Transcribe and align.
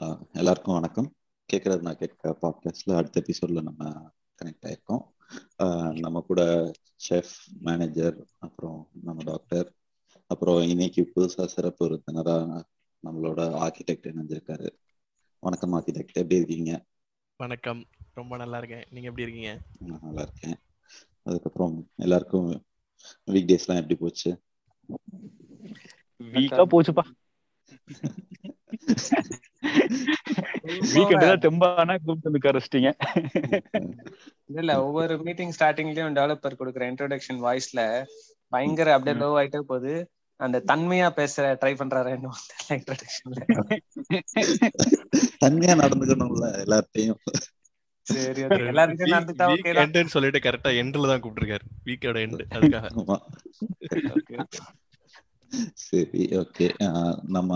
ஆஹ் 0.00 0.30
எல்லாருக்கும் 0.32 0.74
வணக்கம். 0.74 1.14
கேட்கறது 1.52 1.80
நான் 1.80 1.96
கேட்க 1.96 2.38
பாட்காஸ்ட்ல 2.42 2.96
அடுத்த 2.96 3.22
எபிசோட்ல 3.26 3.62
நம்ம 3.62 4.10
கனெக்ட் 4.44 4.64
ஆயிருக்கோம். 4.66 5.00
ஆஹ் 5.62 5.98
நம்ம 5.98 6.20
கூட 6.20 6.70
செஃப் 7.08 7.58
மேனேஜர் 7.60 8.26
அப்புறம் 8.38 8.88
நம்ம 9.02 9.22
டாக்டர் 9.22 9.72
அப்புறம் 10.26 10.62
இன்னைக்கு 10.62 11.12
புதுசா 11.16 11.46
சிறப்பு 11.46 11.86
விருந்தினரா 11.86 12.62
நம்மளோட 13.06 13.68
ஆர்கிடெக்ட் 13.68 14.12
இணைஞ்சிருக்காரு 14.12 14.68
வணக்கம் 15.38 15.72
ஆர்கிடெக்ட் 15.72 16.12
எப்படி 16.12 16.36
இருக்கீங்க? 16.36 16.84
வணக்கம். 17.36 17.84
ரொம்ப 18.14 18.36
நல்லா 18.36 18.58
இருக்கேன். 18.58 18.84
நீங்க 18.90 19.08
எப்படி 19.08 19.30
இருக்கீங்க? 19.30 19.60
நான் 19.78 19.98
நல்லா 20.02 20.22
இருக்கேன். 20.22 20.56
அதுக்கப்புறம் 21.22 21.90
எல்லாருக்கும் 21.96 22.64
வீக் 23.26 23.46
டேஸ்லாம் 23.46 23.74
எப்படி 23.74 23.94
போச்சு? 23.94 24.42
வீக்கா 26.18 26.66
போச்சுப்பா. 26.66 27.04
வீக் 30.94 31.14
தான் 31.22 31.42
தெம்பானா 31.44 31.94
கூப்பிட்டு 32.04 32.28
வந்து 32.28 32.44
கரைச்சிட்டீங்க 32.46 32.90
இல்ல 34.48 34.58
இல்ல 34.64 34.74
ஒவ்வொரு 34.86 35.14
மீட்டிங் 35.26 35.54
ஸ்டார்டிங்லயும் 35.56 36.16
டெவலப்பர் 36.18 36.58
கொடுக்குற 36.60 36.84
இன்ட்ரோடக்ஷன் 36.90 37.40
வாய்ஸ்ல 37.46 37.80
பயங்கர 38.52 38.94
அப்படியே 38.96 39.16
லோ 39.22 39.28
ஆயிட்டே 39.40 39.60
போகுது. 39.72 39.94
அந்த 40.40 40.56
தன்மையா 40.70 41.08
பேச 41.18 41.44
ட்ரை 41.60 41.72
பண்றாரு 41.80 42.10
இன்ட்ரோடக்ஷன்ல 42.76 43.42
தனியா 45.44 45.74
நடந்துக்கணும்ல 45.82 46.48
எல்லார்ட்டையும். 46.64 47.20
சரி 48.06 48.40
okay. 48.46 48.66
எல்லாருக்கும் 48.70 49.14
நடந்துட்டா 49.14 49.46
ஓகே 49.52 49.70
தான். 49.70 49.84
எண்டுன்னு 49.84 50.14
சொல்லிட்டு 50.14 50.40
கரெக்டா 50.44 50.70
எண்ட்ல 50.80 51.08
தான் 51.10 51.22
கூப்பிட்டுருக்காரு. 51.22 51.64
வீக்கோட 51.86 52.18
எண்டு 52.26 52.44
அதுக்காக. 52.56 52.86
சரி 55.86 56.22
ஓகே 56.42 56.68
நம்ம 57.36 57.50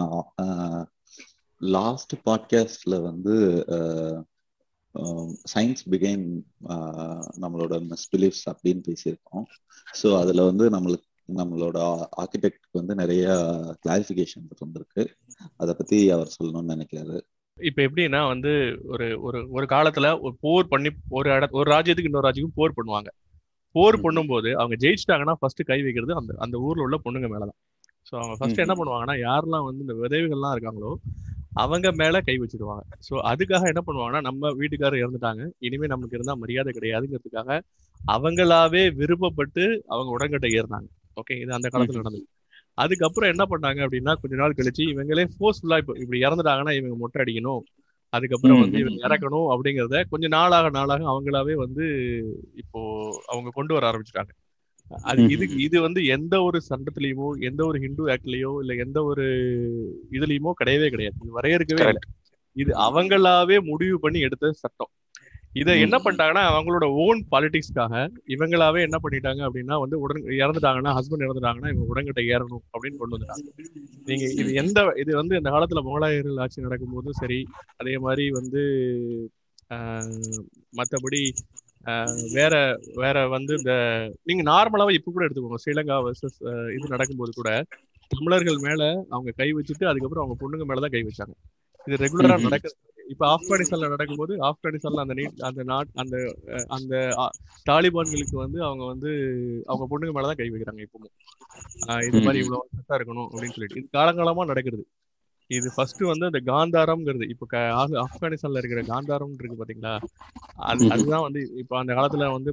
லாஸ்ட் 1.60 2.14
பாட்காஸ்ட்ல 2.26 3.02
வந்து 3.02 3.34
சயின்ஸ் 5.54 5.82
பிகைன் 5.90 6.26
நம்மளோட 7.40 7.74
மிஸ்பிலீஃப்ஸ் 7.90 8.46
அப்படின்னு 8.50 8.82
பேசியிருக்கோம். 8.88 9.44
ஸோ 10.02 10.18
அதுல 10.18 10.44
வந்து 10.44 10.70
நம்மளுக்கு 10.70 11.08
நம்மளோட 11.28 11.78
ஆர்கிடெக்ட் 12.18 12.64
வந்து 12.70 12.94
நிறைய 12.94 13.26
கிளாரிஃபிகேஷன் 13.86 14.46
வந்திருக்கு. 14.58 15.02
அதை 15.56 15.74
பத்தி 15.74 16.10
அவர் 16.10 16.34
சொல்லணும்னு 16.36 16.74
நினைக்கிறாரு. 16.74 17.18
இப்ப 17.58 17.82
எப்படின்னா 17.82 18.26
வந்து 18.28 18.80
ஒரு 18.84 19.20
ஒரு 19.20 19.50
ஒரு 19.50 19.66
காலத்துல 19.66 20.20
ஒரு 20.20 20.36
போர் 20.40 20.68
பண்ணி 20.68 20.90
ஒரு 21.08 21.30
இட 21.30 21.48
ஒரு 21.50 21.70
ராஜ்யத்துக்கு 21.70 22.04
இன்னொரு 22.04 22.28
ராஜ்யத்துக்கு 22.28 22.60
போர் 22.60 22.76
பண்ணுவாங்க. 22.76 23.10
போர். 23.74 23.96
பண்ணும்போது 23.96 24.52
அவங்க 24.52 24.76
ஜெயிச்சிட்டாங்கன்னா 24.76 25.34
ஃபர்ஸ்ட் 25.38 25.62
கை 25.62 25.82
வைக்கிறது 25.82 26.14
அந்த 26.14 26.34
அந்த 26.38 26.58
ஊர்ல 26.58 26.82
உள்ள 26.82 26.96
பொண்ணுங்க 27.04 27.28
மேலதான். 27.34 27.58
ஸோ 28.06 28.12
அவங்க 28.12 28.36
ஃபர்ஸ்ட் 28.36 28.58
என்ன. 28.58 28.74
பண்ணுவாங்கன்னா 28.74 29.16
யாரெல்லாம் 29.28 29.64
வந்து 29.64 29.80
இந்த 29.80 29.94
விதவைகள்லாம் 29.94 30.54
இருக்காங்களோ 30.56 30.92
அவங்க 31.52 31.88
மேல 31.92 32.16
கை 32.20 32.34
வச்சிருவாங்க. 32.38 32.82
ஸோ 33.06 33.14
அதுக்காக 33.30 33.70
என்ன 33.72 33.82
பண்ணுவாங்கன்னா 33.86 34.20
நம்ம 34.20 34.52
வீட்டுக்காரர் 34.52 35.02
இறந்துட்டாங்க. 35.02 35.42
இனிமே 35.58 35.86
நமக்கு 35.86 36.16
இருந்தா 36.16 36.34
மரியாதை 36.36 36.72
கிடையாதுங்கிறதுக்காக 36.72 37.58
அவங்களாவே 38.00 38.82
விருப்பப்பட்டு 39.00 39.64
அவங்க 39.86 40.10
உடன்கட்டை 40.10 40.50
ஏறினாங்க. 40.52 40.88
ஓகே 41.16 41.34
இது 41.40 41.52
அந்த 41.52 41.68
காலத்துல 41.68 42.00
நடந்தது. 42.00 42.26
அதுக்கப்புறம் 42.78 43.30
என்ன 43.32 43.44
பண்ணாங்க 43.50 43.80
அப்படின்னா 43.86 44.12
கொஞ்ச 44.20 44.34
நாள் 44.36 44.58
கழிச்சு 44.58 44.82
இவங்களே 44.92 45.24
ஃபோர்ஸ்ஃபுல்லா 45.34 45.78
இப்போ 45.82 45.94
இப்படி 46.02 46.18
இறந்துட்டாங்கன்னா 46.26 46.74
இவங்க 46.78 46.96
மொட்டை 46.96 47.20
அடிக்கணும். 47.24 47.62
அதுக்கப்புறம் 48.12 48.60
வந்து 48.60 48.78
இவங்க 48.78 49.00
இறக்கணும் 49.08 49.48
அப்படிங்கிறத 49.52 49.98
கொஞ்ச 50.12 50.28
நாளாக 50.28 50.70
நாளாக 50.70 51.04
அவங்களாவே 51.12 51.54
வந்து 51.56 51.84
இப்போ 52.62 52.80
அவங்க 53.26 53.50
கொண்டு 53.50 53.74
வர 53.74 53.84
ஆரம்பிச்சிட்டாங்க. 53.90 54.32
அது 55.04 55.20
இது 55.34 55.44
இது 55.64 55.76
வந்து 55.82 56.00
எந்த 56.10 56.34
ஒரு 56.42 56.58
சட்டத்திலயுமோ 56.66 57.28
எந்த 57.48 57.62
ஒரு 57.66 57.78
ஹிந்து 57.82 58.04
ஆக்ட்லயோ 58.12 58.52
இல்ல 58.62 58.72
எந்த 58.82 58.98
ஒரு 59.04 59.24
இதுலயுமோ 60.12 60.52
கிடையவே 60.58 60.88
கிடையாது. 60.90 61.16
இது 61.20 61.36
வரையறுக்கவே 61.36 61.82
இல்லை. 61.84 62.02
இது 62.56 62.70
அவங்களாவே 62.86 63.58
முடிவு 63.68 63.98
பண்ணி 64.00 64.20
எடுத்த 64.20 64.52
சட்டம். 64.60 64.92
இத 65.56 65.70
என்ன 65.84 65.96
பண்ணிட்டாங்கன்னா 65.98 66.42
அவங்களோட 66.50 66.84
ஓன் 67.02 67.20
பாலிடிக்ஸ்க்காக 67.30 67.94
இவங்களாவே 68.34 68.80
என்ன 68.84 68.98
பண்ணிட்டாங்க 69.00 69.40
அப்படின்னா 69.46 69.76
வந்து 69.80 69.96
உடன் 70.02 70.20
இறந்துட்டாங்கன்னா 70.38 70.92
ஹஸ்பண்ட் 70.98 71.24
இறந்துட்டாங்கன்னா 71.26 71.70
இவங்க 71.72 71.86
உடன்கிட்ட 71.92 72.22
ஏறணும் 72.30 72.64
அப்படின்னு 72.72 73.00
கொண்டு 73.00 73.16
வந்துட்டாங்க. 73.16 73.46
நீங்க 74.08 74.24
இது 74.36 74.50
எந்த 74.62 74.84
இது 75.02 75.10
வந்து 75.16 75.36
இந்த 75.40 75.50
காலத்துல 75.50 75.82
முகலாயர்கள் 75.86 76.42
ஆட்சி 76.44 76.66
நடக்கும்போதும் 76.66 77.20
சரி 77.20 77.40
அதே 77.78 77.96
மாதிரி 78.04 78.26
வந்து 78.38 78.62
ஆஹ், 79.70 80.38
மத்தபடி 80.74 81.22
ஆஹ், 81.32 81.59
வேற 82.32 82.54
வேற 82.94 83.28
வந்து 83.28 83.54
இந்த 83.56 83.72
நீங்க 84.22 84.42
நார்மலாவே 84.50 84.92
இப்ப 84.92 85.12
கூட 85.12 85.24
எடுத்துக்கோங்க. 85.26 85.60
ஸ்ரீலங்கா 85.64 85.96
வர்சஸ் 86.06 86.38
இது 86.76 86.88
நடக்கும்போது 86.88 87.32
கூட 87.34 87.64
தமிழர்கள் 88.08 88.56
மேல 88.56 89.04
அவங்க 89.08 89.30
கை 89.36 89.54
வச்சுட்டு 89.54 89.84
அதுக்கப்புறம் 89.84 90.24
அவங்க 90.24 90.36
பொண்ணுங்க 90.40 90.66
மேலதான் 90.68 90.90
கை 90.90 91.02
வச்சாங்க. 91.02 91.34
இது 91.86 91.96
ரெகுலரா 91.96 92.22
ம்ஹும். 92.22 92.42
நடக்குது. 92.42 92.76
இப்ப 93.08 93.26
ஆப்கானிஸ்தான்ல 93.26 93.88
நடக்கும்போது 93.88 94.32
ஆப்கானிஸ்தான்ல 94.36 95.00
அந்த 95.04 95.14
நீட் 95.14 95.40
அந்த 95.40 95.62
நாட் 95.62 95.86
அந்த 95.94 96.16
அந்த 96.68 96.94
தாலிபான்களுக்கு 97.70 98.36
வந்து 98.36 98.62
அவங்க 98.62 98.84
வந்து 98.84 99.10
அவங்க 99.66 99.84
பொண்ணுங்க 99.90 100.12
மேலதான் 100.16 100.36
கை 100.36 100.48
வைக்கிறாங்க 100.50 100.86
இப்பவும். 100.86 101.14
இது 102.06 102.20
மாதிரி. 102.20 102.44
இவ்வளவு 102.44 102.68
இருக்கணும் 102.88 103.26
அப்படின்னு 103.26 103.54
சொல்லிட்டு. 103.56 103.80
இது 103.80 103.88
காலங்காலமா 103.92 104.44
நடக்கிறது. 104.44 104.84
இது 105.50 105.68
ஃபர்ஸ்ட் 105.74 106.02
வந்து 106.04 106.26
அந்த 106.26 106.40
காந்தாரம்ங்கிறது. 106.48 107.26
இப்ப 107.32 107.46
ஆப்கானிஸ்தான்ல 108.02 108.58
இருக்கிற 108.58 108.82
காந்தாரம் 108.88 109.34
இருக்கு 109.38 109.56
பாத்தீங்களா? 109.56 109.94
அது. 110.64 110.82
அதுதான் 110.92 111.24
வந்து 111.26 111.40
இப்ப 111.56 111.78
அந்த 111.78 111.92
காலத்துல 111.94 112.26
வந்து 112.32 112.50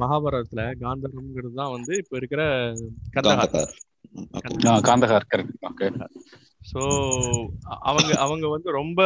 மகாபாரதத்துல 0.00 0.64
காந்தாரம்ங்கிறது 0.80 1.54
தான் 1.54 1.74
வந்து 1.76 1.92
இப்ப 1.96 2.16
இருக்கிற 2.16 2.42
காந்தகார் 3.16 3.54
காந்தகார் 5.62 6.14
ஸோ 6.62 6.80
அவங்க 7.84 8.10
அவங்க 8.18 8.46
வந்து 8.48 8.68
ரொம்ப 8.72 9.00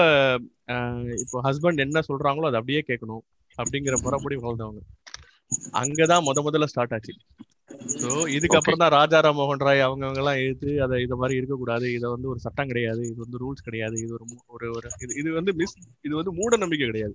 அஹ், 0.68 1.12
இப்போ 1.22 1.38
ஹஸ்பண்ட் 1.42 1.80
என்ன 1.80 1.98
சொல்றாங்களோ 2.08 2.48
அதை 2.48 2.60
அப்படியே 2.60 2.82
கேட்கணும். 2.86 3.24
அப்படிங்கிற 3.58 3.96
முறைப்படி 4.02 4.36
வாழ்ந்தவங்க. 4.36 4.80
அங்கதான் 5.80 6.24
முத 6.24 6.42
முதல்ல 6.42 6.64
ஸ்டார்ட் 6.64 6.92
ஆச்சு. 6.92 7.12
ஸோ 8.02 8.10
இதுக்கப்புறம் 8.36 8.80
தான் 8.82 8.92
ராஜாராம் 8.96 9.36
மோகன் 9.38 9.64
ராய் 9.66 9.84
அவங்க 9.86 10.04
அவங்க 10.06 10.20
எல்லாம் 10.22 10.40
எழுத்து 10.42 10.70
அதை 10.84 10.96
இது 11.04 11.16
மாதிரி 11.22 11.38
இருக்கக்கூடாது. 11.40 11.86
இதை 11.96 12.06
வந்து 12.14 12.28
ஒரு 12.32 12.40
சட்டம் 12.44 12.70
கிடையாது. 12.72 13.02
இது 13.10 13.18
வந்து 13.24 13.40
ரூல்ஸ் 13.42 13.66
கிடையாது. 13.68 13.96
இது 14.04 14.12
ஒரு 14.16 14.24
ஒரு 14.56 14.66
ஒரு 14.76 14.88
இது 15.04 15.12
இது 15.22 15.28
வந்து 15.38 15.52
மிஸ் 15.60 15.76
இது 16.06 16.14
வந்து 16.20 16.32
மூட 16.38 16.56
நம்பிக்கை 16.64 16.88
கிடையாது. 16.90 17.14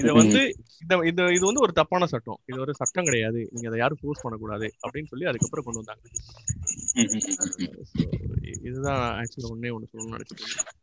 இதை 0.00 0.12
வந்து 0.20 0.40
இந்த 0.82 0.94
இந்த 1.10 1.22
இது 1.36 1.44
வந்து 1.50 1.64
ஒரு 1.66 1.74
தப்பான 1.80 2.08
சட்டம். 2.14 2.40
இது 2.50 2.58
ஒரு 2.64 2.74
சட்டம் 2.80 3.08
கிடையாது. 3.10 3.40
நீங்க 3.54 3.68
அதை 3.70 3.80
யாரும் 3.82 4.00
ஃபோர்ஸ் 4.02 4.24
பண்ணக்கூடாது 4.24 4.68
அப்படின்னு 4.84 5.10
சொல்லி 5.12 5.30
அதுக்கப்புறம் 5.32 5.66
கொண்டு 5.68 5.82
வந்தாங்க. 5.82 6.04
இதுதான் 8.68 9.02
ஆக்சுவலா 9.20 9.52
ஒன்னே 9.54 9.72
ஒன்று 9.76 9.90
சொல்லணும்னு 9.92 10.18
நினைச்சிட்டு 10.18 10.78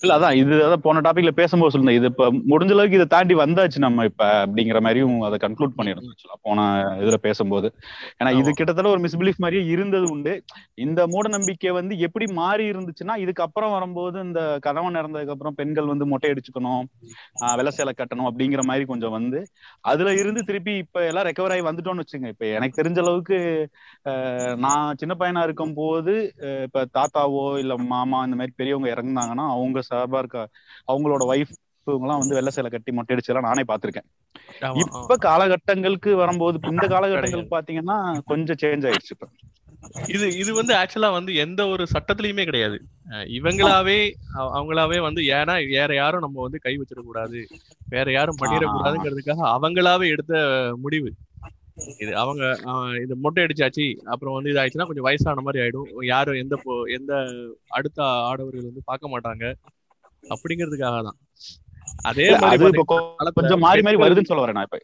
இல்ல 0.00 0.12
அதான் 0.16 0.36
இது 0.38 0.54
அதான் 0.60 0.84
போன 0.84 1.02
டாபிக்ல 1.04 1.32
பேசும்போது 1.34 1.72
சொல்லுங்க 1.72 1.92
இது 1.92 2.08
இப்ப 2.10 2.24
முடிஞ்ச 2.50 2.72
அளவுக்கு 2.72 2.98
இதை 2.98 3.06
தாண்டி 3.08 3.34
வந்தாச்சு 3.40 3.78
நம்ம 3.84 4.04
இப்ப 4.08 4.22
அப்படிங்கிற 4.42 4.78
மாதிரியும் 4.80 5.16
அதை 5.22 5.36
கன்க்ளூட் 5.44 5.76
பண்ணிருந்தோம் 5.76 6.16
போன 6.46 6.60
இதுல 7.00 7.18
பேசும்போது. 7.26 7.68
ஏன்னா 8.18 8.30
இது. 8.40 8.50
கிட்டத்தட்ட 8.58 8.90
ஒரு 8.94 9.02
மிஸ்பிலீஃப் 9.04 9.42
மாதிரியே 9.44 9.64
இருந்தது 9.74 10.06
உண்டு. 10.10 10.32
இந்த 10.84 11.00
மூட 11.12 11.26
நம்பிக்கை 11.34 11.72
வந்து 11.78 11.94
எப்படி 12.06 12.26
மாறி 12.38 12.64
இருந்துச்சுன்னா 12.72 13.16
இதுக்கப்புறம் 13.24 13.74
வரும்போது 13.76 13.90
இந்த 14.26 14.40
கணவன் 14.66 14.98
இறந்ததுக்கு 15.00 15.34
அப்புறம் 15.34 15.56
பெண்கள் 15.58 15.90
வந்து 15.92 16.06
மொட்டை 16.12 16.30
அடிச்சுக்கணும் 16.32 16.84
வெள்ளை 17.54 17.72
சேலை 17.72 17.94
கட்டணும் 17.94 18.28
அப்படிங்கிற 18.28 18.62
மாதிரி 18.64 18.84
கொஞ்சம் 18.86 19.14
வந்து 19.16 19.40
அதுல 19.84 20.12
இருந்து 20.20 20.42
திருப்பி 20.44 20.74
இப்ப 20.84 21.04
எல்லாம் 21.08 21.26
ரெக்கவர் 21.28 21.54
ஆகி 21.54 21.64
வந்துட்டோம்னு 21.68 22.04
வச்சுங்க 22.04 22.28
இப்ப 22.34 22.46
எனக்கு 22.56 22.78
தெரிஞ்ச 22.80 22.98
அளவுக்கு 23.04 23.38
ஆஹ் 24.06 24.54
நான் 24.64 24.98
சின்ன 25.00 25.14
பையனா 25.16 25.42
இருக்கும் 25.48 25.74
போது 25.74 26.14
இப்ப 26.66 26.84
தாத்தாவோ 26.96 27.44
இல்ல 27.62 27.74
மாமா 27.92 28.20
இந்த 28.26 28.36
மாதிரி 28.36 28.54
பெரியவங்க 28.72 29.20
இறந்தாங்கன்னா 29.20 29.50
அவங்க 29.50 29.80
சார்பா 29.94 30.18
இருக்க 30.18 30.48
அவங்களோட 30.92 31.22
ஒய்ஃப் 31.34 31.90
இவங்கலாம் 31.90 32.18
வந்து 32.18 32.34
வெள்ளை 32.34 32.52
சேலை 32.52 32.70
கட்டி 32.70 32.92
மொட்டை 32.92 33.16
அடிச்செல்லாம் 33.16 33.40
நானே 33.40 33.62
பார்த்திருக்கேன். 33.68 34.30
ஆமா, 34.60 34.78
இப்ப 34.78 35.16
காலகட்டங்களுக்கு 35.16 36.14
வரும்போது 36.14 36.58
இந்த 36.70 36.86
காலகட்டங்களுக்கு 36.88 37.58
பாத்தீங்கன்னா 37.58 38.18
கொஞ்சம் 38.24 38.56
சேஞ்ச் 38.62 38.84
ஆயிடுச்சு 38.84 39.10
இப்ப. 39.10 39.28
இது 40.08 40.36
இது 40.36 40.54
வந்து 40.54 40.74
ஆக்சுவலா 40.74 41.12
வந்து 41.12 41.34
எந்த 41.34 41.66
ஒரு 41.66 41.86
சட்டத்திலயுமே 41.92 42.44
கிடையாது. 42.44 42.84
இவங்களாவே 43.08 44.12
அவ- 44.34 44.60
அவங்களாவே 44.60 45.00
வந்து 45.00 45.22
ஏன்னா 45.22 45.68
வேற 45.68 45.94
யாரும் 45.94 46.20
நம்ம 46.20 46.42
வந்து 46.42 46.58
கை 46.58 46.78
வச்சிடக்கூடாது. 46.78 47.44
வேற 47.88 48.12
யாரும் 48.12 48.36
பண்ணிடக்கூடாதுங்கிறதுக்காக 48.42 49.56
அவங்களாவே 49.60 50.08
எடுத்த 50.08 50.34
முடிவு. 50.82 51.12
இது 51.98 52.12
அவங்க 52.16 52.42
இது 53.02 53.14
மொட்டை 53.16 53.44
அடிச்சாச்சு. 53.44 53.84
அப்புறம் 54.04 54.34
வந்து 54.34 54.52
இதாச்சுன்னா 54.52 54.86
கொஞ்சம் 54.86 55.06
வயசான 55.08 55.42
மாதிரி 55.42 55.62
ஆயிடும். 55.62 55.88
யாரும் 56.04 56.40
எந்த 56.42 56.54
எந்த 56.96 57.12
அடுத்த 57.70 57.98
ஆடவர்கள் 58.30 58.68
வந்து 58.70 58.82
பார்க்க 58.84 59.12
மாட்டாங்க. 59.14 59.44
அப்படிங்கிறதுக்காக 60.24 60.98
தான். 61.02 61.18
அதே 62.10 62.26
மாதிரி 62.42 62.82
கொஞ்சம் 63.38 63.62
மாறி 63.66 63.82
மாறி 63.82 63.98
வருதுன்னு 64.02 64.30
சொல்ல 64.30 64.44
வரேன் 64.44 64.58
நான் 64.58 64.68
இப்ப. 64.68 64.80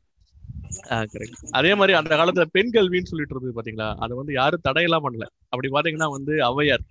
அதே 1.53 1.73
மாதிரி 1.75 1.93
அந்த 1.95 2.13
காலத்துல 2.17 2.45
பெண் 2.53 2.73
கல்வின்னு 2.75 3.11
சொல்லிட்டு 3.11 3.35
இருந்தது 3.35 3.57
பாத்தீங்களா? 3.59 3.89
அதை 3.97 4.13
வந்து 4.17 4.33
யாரும் 4.33 4.65
தடையெல்லாம் 4.69 5.05
பண்ணல. 5.07 5.27
அப்படி 5.53 5.69
பாத்தீங்கன்னா 5.69 6.09
வந்து 6.11 6.33
ஔவையார். 6.49 6.85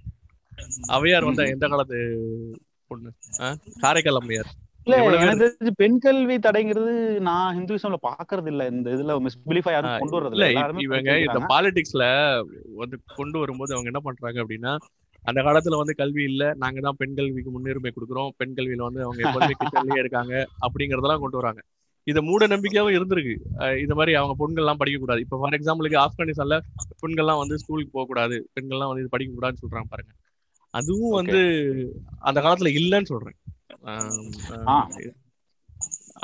ஔவையார் 0.89 1.29
வந்து 1.29 1.43
எந்த 1.47 1.65
காலத்து 1.67 1.97
பொண்ணு? 2.91 3.09
காரைக்கால் 3.79 4.19
அம்மையார். 4.21 4.51
இல்ல 4.87 4.97
எனக்கு 5.23 5.47
பெண் 5.79 5.97
கல்வி 5.99 6.35
தடைங்கிறது 6.39 6.93
நான் 7.27 7.55
ஹிந்துவிசம்ல 7.57 7.97
பாக்குறது 8.05 8.49
இல்ல 8.53 8.63
இந்த 8.73 8.87
இதுல 8.95 9.15
மிஸ்பிலீஃபா 9.25 9.73
யாரும் 9.73 10.01
கொண்டு 10.01 10.17
வர்றது 10.17 10.35
இல்ல 10.37 10.49
இவங்க 10.85 11.11
இந்த. 11.25 11.39
பாலிடிக்ஸ்ல 11.51 12.05
வந்து 12.81 12.97
கொண்டு 13.17 13.37
வரும்போது 13.43 13.75
அவங்க 13.75 13.91
என்ன 13.93 14.01
பண்றாங்க 14.07 14.39
அப்படின்னா 14.43 14.73
அந்த 15.25 15.39
காலத்துல 15.45 15.77
வந்து 15.79 15.93
கல்வி 15.95 16.23
இல்ல 16.23 16.43
நாங்க 16.57 16.79
தான் 16.81 16.99
பெண் 16.99 17.15
கல்விக்கு 17.15 17.51
முன்னுரிமை 17.53 17.91
கொடுக்குறோம். 17.91 18.29
பெண் 18.39 18.53
கல்வியில 18.57 18.85
வந்து 18.87 19.01
அவங்க 19.05 19.21
எப்போதுமே 19.25 19.55
கிச்சன்லயே 19.61 20.01
இருக்காங்க 20.03 20.33
அப்படிங்கறதெல்லாம் 20.65 21.23
கொண்டு 21.23 21.39
வராங்க. 21.39 21.61
இத 22.07 22.19
மூட 22.27 22.43
நம்பிக்கையாவும் 22.47 22.95
இருந்திருக்கு. 22.97 23.33
இந்த 23.83 23.93
மாதிரி 23.95 24.13
அவங்க 24.15 24.35
பெண்கள்லாம் 24.41 24.79
படிக்க 24.81 24.99
கூடாது. 24.99 25.23
இப்ப 25.25 25.39
ஃபார் 25.41 25.55
எக்ஸாம்பிளுக்கு 25.57 25.97
ஆப்கானிஸ்தான்ல 26.03 26.57
பெண்கள்லாம் 27.03 27.41
வந்து 27.41 27.57
ஸ்கூலுக்கு 27.63 27.91
போக 27.91 28.05
கூடாது. 28.05 28.37
பெண்கள்லாம் 28.55 28.91
வந்து 28.91 29.03
இது 29.03 29.13
படிக்க 29.15 29.31
கூடாதுன்னு 29.33 29.63
சொல்றாங்க 29.63 29.89
பாருங்க. 29.93 30.13
அதுவும் 30.73 31.17
வந்து 31.19 31.39
அந்த 32.21 32.39
காலத்துல 32.45 32.71
இல்லைன்னு 32.79 33.11
சொல்றேன். 33.13 33.37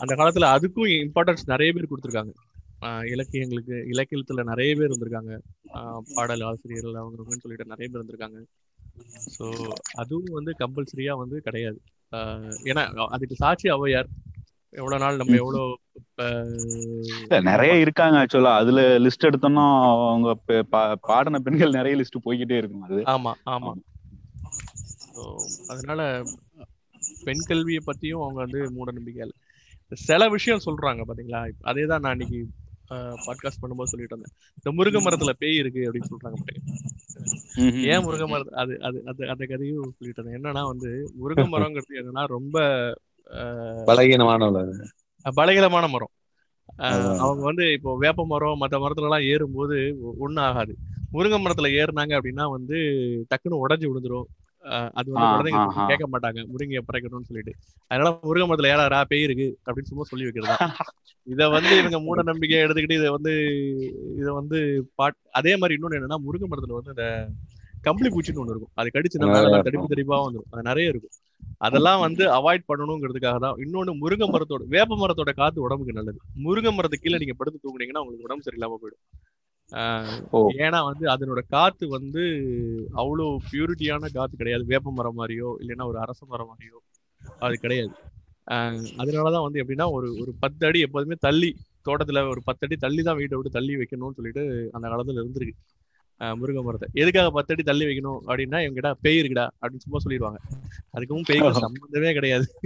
அந்த 0.02 0.14
காலத்துல 0.20 0.48
அதுக்கும் 0.56 0.92
இம்பார்ட்டன்ஸ் 1.00 1.46
நிறைய 1.46 1.70
பேர் 1.74 1.90
கொடுத்துருக்காங்க. 1.90 2.34
இலக்கியங்களுக்கு 3.14 3.76
இலக்கியத்துல 3.92 4.44
நிறைய 4.44 4.72
பேர் 4.76 4.90
இருந்திருக்காங்க 4.90 5.34
பாடல் 6.10 6.44
ஆசிரியர்கள் 6.44 7.02
அவங்கன்னு 7.02 7.44
சொல்லிட்டு 7.44 7.72
நிறைய 7.74 7.88
பேர் 7.88 8.00
இருந்திருக்காங்க 8.00 8.40
ஸோ 9.36 9.46
அதுவும் 10.02 10.36
வந்து 10.38 10.52
கம்பல்சரியா 10.60 11.14
வந்து 11.22 11.38
கிடையாது. 11.42 11.80
ஏன்னா 12.72 12.84
அதுக்கு 13.10 13.36
சாட்சி 13.36 13.68
ஔவையார். 13.72 14.10
எவ்வளவு 14.74 15.02
நாள் 15.04 15.18
நம்ம 15.18 15.36
எவ்வளவு 15.36 15.64
நிறைய 17.48 17.74
இருக்காங்க 17.84 18.16
ஆக்சுவலா 18.22 18.54
அதுல 18.62 18.82
லிஸ்ட் 19.06 19.28
எடுத்தோம்னா 19.30 19.66
அவங்க 20.06 20.30
பாடின 21.08 21.42
பெண்கள் 21.42 21.78
நிறைய 21.80 21.96
லிஸ்ட் 21.98 22.26
போய்கிட்டே 22.26 22.58
இருக்கும் 22.58 22.86
அது. 22.88 23.00
ஆமா 23.14 23.34
ஆமா. 23.54 23.74
அதனால 25.74 26.02
பெண் 27.24 27.44
கல்வியை 27.46 27.82
பத்தியும் 27.86 28.22
அவங்க 28.22 28.34
வந்து 28.34 28.72
மூட 28.72 28.92
நம்பிக்கை 28.92 29.22
இல்லை. 29.22 29.38
சில 29.94 30.30
விஷயம் 30.30 30.60
சொல்றாங்க 30.66 31.02
பாத்தீங்களா? 31.08 31.52
அதே 31.62 31.86
தான் 31.86 32.02
நான் 32.02 32.20
இன்னைக்கு 32.20 32.48
பாட்காஸ்ட் 33.26 33.62
பண்ணும்போது 33.62 33.84
சொல்லிட்டு 33.84 34.18
இருந்தேன். 34.18 34.34
இந்த 34.56 34.70
முருங்கை 34.70 35.02
மரத்துல 35.04 35.30
பேய் 35.38 35.56
இருக்கு 35.56 35.92
அப்படின்னு 35.92 36.12
சொல்றாங்க. 36.14 36.40
ஏன் 37.84 38.00
முருங்கை 38.00 38.28
மரம் 38.28 38.48
அது 38.52 38.82
அது 38.82 39.02
அது 39.06 39.28
அந்த 39.28 39.46
கதையும் 39.46 39.94
சொல்லிட்டு 39.98 40.22
இருந்தேன். 40.22 40.42
என்னன்னா 40.42 40.66
வந்து 40.68 41.14
முருங்கை 41.22 41.48
மரங்கிறது 41.50 42.02
என்னன்னா 42.02 42.26
ரொம்ப 42.26 42.60
ஆஹ், 43.32 43.84
பலகீனமானவள 43.86 44.86
பலகீனமான 45.36 45.90
மரம். 45.90 46.12
அவங்க 47.18 47.44
வந்து 47.44 47.72
இப்போ 47.72 47.98
வேப்ப 47.98 48.26
மரம் 48.26 48.58
மற்ற 48.58 48.78
மரத்துல 48.78 49.02
எல்லாம் 49.02 49.22
ஏறும்போது 49.22 49.98
ஒ- 50.02 50.16
ஒண்ணும் 50.18 50.44
ஆகாது. 50.44 50.76
முருங்கை 51.14 51.40
மரத்துல 51.42 51.70
ஏறுனாங்க 51.72 52.14
அப்படின்னா 52.20 52.50
வந்து 52.50 52.76
டக்குன்னு 53.30 53.60
உடைஞ்சு 53.64 53.88
விழுந்துரும். 53.88 54.28
அது 55.00 55.08
வந்து. 55.14 55.28
கேட்க 55.90 56.06
மாட்டாங்க 56.12 56.40
முருங்கையை 56.52 56.82
பறக்கணும்னு 56.84 57.30
சொல்லிட்டு. 57.30 57.54
அதனால 57.92 58.10
முருங்கை 58.24 58.48
மரத்துல 58.50 58.72
ஏறாரா 58.74 59.00
பேய் 59.10 59.26
இருக்கு 59.28 59.48
அப்படின்னு 59.66 59.92
சும்மா 59.92 60.06
சொல்லி 60.12 60.28
வைக்கிறதா 60.28 60.58
இத 61.28 61.42
வந்து 61.54 61.74
இவங்க 61.82 61.98
மூட 62.06 62.20
நம்பிக்கையா 62.30 62.64
எடுத்துக்கிட்டு 62.64 62.98
இதை 63.00 63.10
வந்து 63.16 63.34
இத 64.20 64.28
வந்து 64.40 64.58
பாட் 65.00 65.18
அதே 65.40 65.54
மாதிரி 65.56 65.76
இன்னொன்னு 65.78 65.98
என்னன்னா 66.00 66.18
முருங்கை 66.26 66.48
மரத்துல 66.50 66.78
வந்து 66.80 66.94
இந்த 66.96 67.06
கம்பளி 67.86 68.10
பூச்சின்னு 68.12 68.42
ஒண்ணு 68.42 68.54
இருக்கும். 68.54 68.74
அது 68.80 68.90
கடிச்சுன்னா 68.94 69.30
தடிப்பு 69.66 69.88
தடிப்பா 69.92 70.18
வந்துடும் 70.20 70.50
அது 70.54 70.68
நிறைய 70.70 70.94
இருக்கும். 70.94 71.16
அதெல்லாம் 71.62 72.02
வந்து 72.06 72.24
அவாய்ட் 72.38 72.68
பண்ணணுங்கிறதுக்காக 72.70 73.38
தான். 73.40 73.58
இன்னொன்னு 73.64 73.94
முருங்கை 74.02 74.28
மரத்தோட 74.30 74.64
வேப்ப 74.74 74.98
மரத்தோட 75.02 75.32
காத்து 75.36 75.66
உடம்புக்கு 75.66 75.98
நல்லது. 76.00 76.20
முருங்கை 76.46 76.72
மரத்து 76.74 76.98
கீழே 76.98 77.20
நீங்க 77.22 77.36
படுத்து 77.40 77.60
தூங்குனீங்கன்னா 77.60 78.04
உங்களுக்கு 78.04 78.28
உடம்பு 78.28 78.46
சரியில்லாம 78.48 78.78
போயிடும். 78.78 79.02
ஏன்னா 80.58 80.84
வந்து 80.84 81.08
அதனோட 81.08 81.42
காத்து 81.50 81.88
வந்து 81.88 82.22
அவ்வளோ 82.96 83.38
பியூரிட்டியான 83.52 84.14
காத்து 84.14 84.38
கிடையாது. 84.38 84.64
வேப்ப 84.66 84.92
மரம் 84.92 85.18
மாதிரியோ 85.18 85.56
இல்லைன்னா 85.60 85.86
ஒரு 85.86 86.00
அரச 86.00 86.26
மரம் 86.26 86.48
மாதிரியோ 86.48 86.78
அது 87.40 87.56
கிடையாது. 87.56 87.92
ஆஹ் 88.52 88.86
அதனாலதான் 88.98 89.42
வந்து 89.42 89.64
எப்படின்னா 89.64 89.92
ஒரு 89.92 90.18
ஒரு 90.20 90.34
பத்து 90.40 90.68
அடி 90.68 90.80
எப்போதுமே 90.80 91.16
தள்ளி 91.20 91.56
தோட்டத்துல 91.86 92.30
ஒரு 92.30 92.42
பத்து 92.44 92.68
அடி 92.68 92.76
தள்ளி 92.76 93.04
தான் 93.04 93.16
வீட்டை 93.16 93.38
விட்டு 93.38 93.52
தள்ளி 93.52 93.76
வைக்கணும்னு 93.76 94.16
சொல்லிட்டு 94.16 94.70
அந்த 94.72 94.88
காலத்துல 94.88 95.24
இருந்திருக்கு. 95.24 95.56
ஆஹ் 96.20 96.36
முருங்கை 96.36 96.64
மரத்தை. 96.64 96.90
எதுக்காக 96.94 97.30
பத்து 97.30 97.54
அடி 97.54 97.64
தள்ளி 97.64 97.86
வைக்கணும் 97.86 98.20
அப்படின்னா 98.28 98.60
இவங்கடா 98.68 98.92
பேய் 99.02 99.20
இருக்குடா 99.20 99.48
அப்படின்னு 99.62 99.78
சும்மா 99.78 100.00
சொல்லிடுவாங்க. 100.04 100.36
அதுக்கும் 100.94 101.24
பேய்க்கும் 101.28 101.64
சம்மந்தமே 101.64 102.14
கிடையாது. 102.14 102.60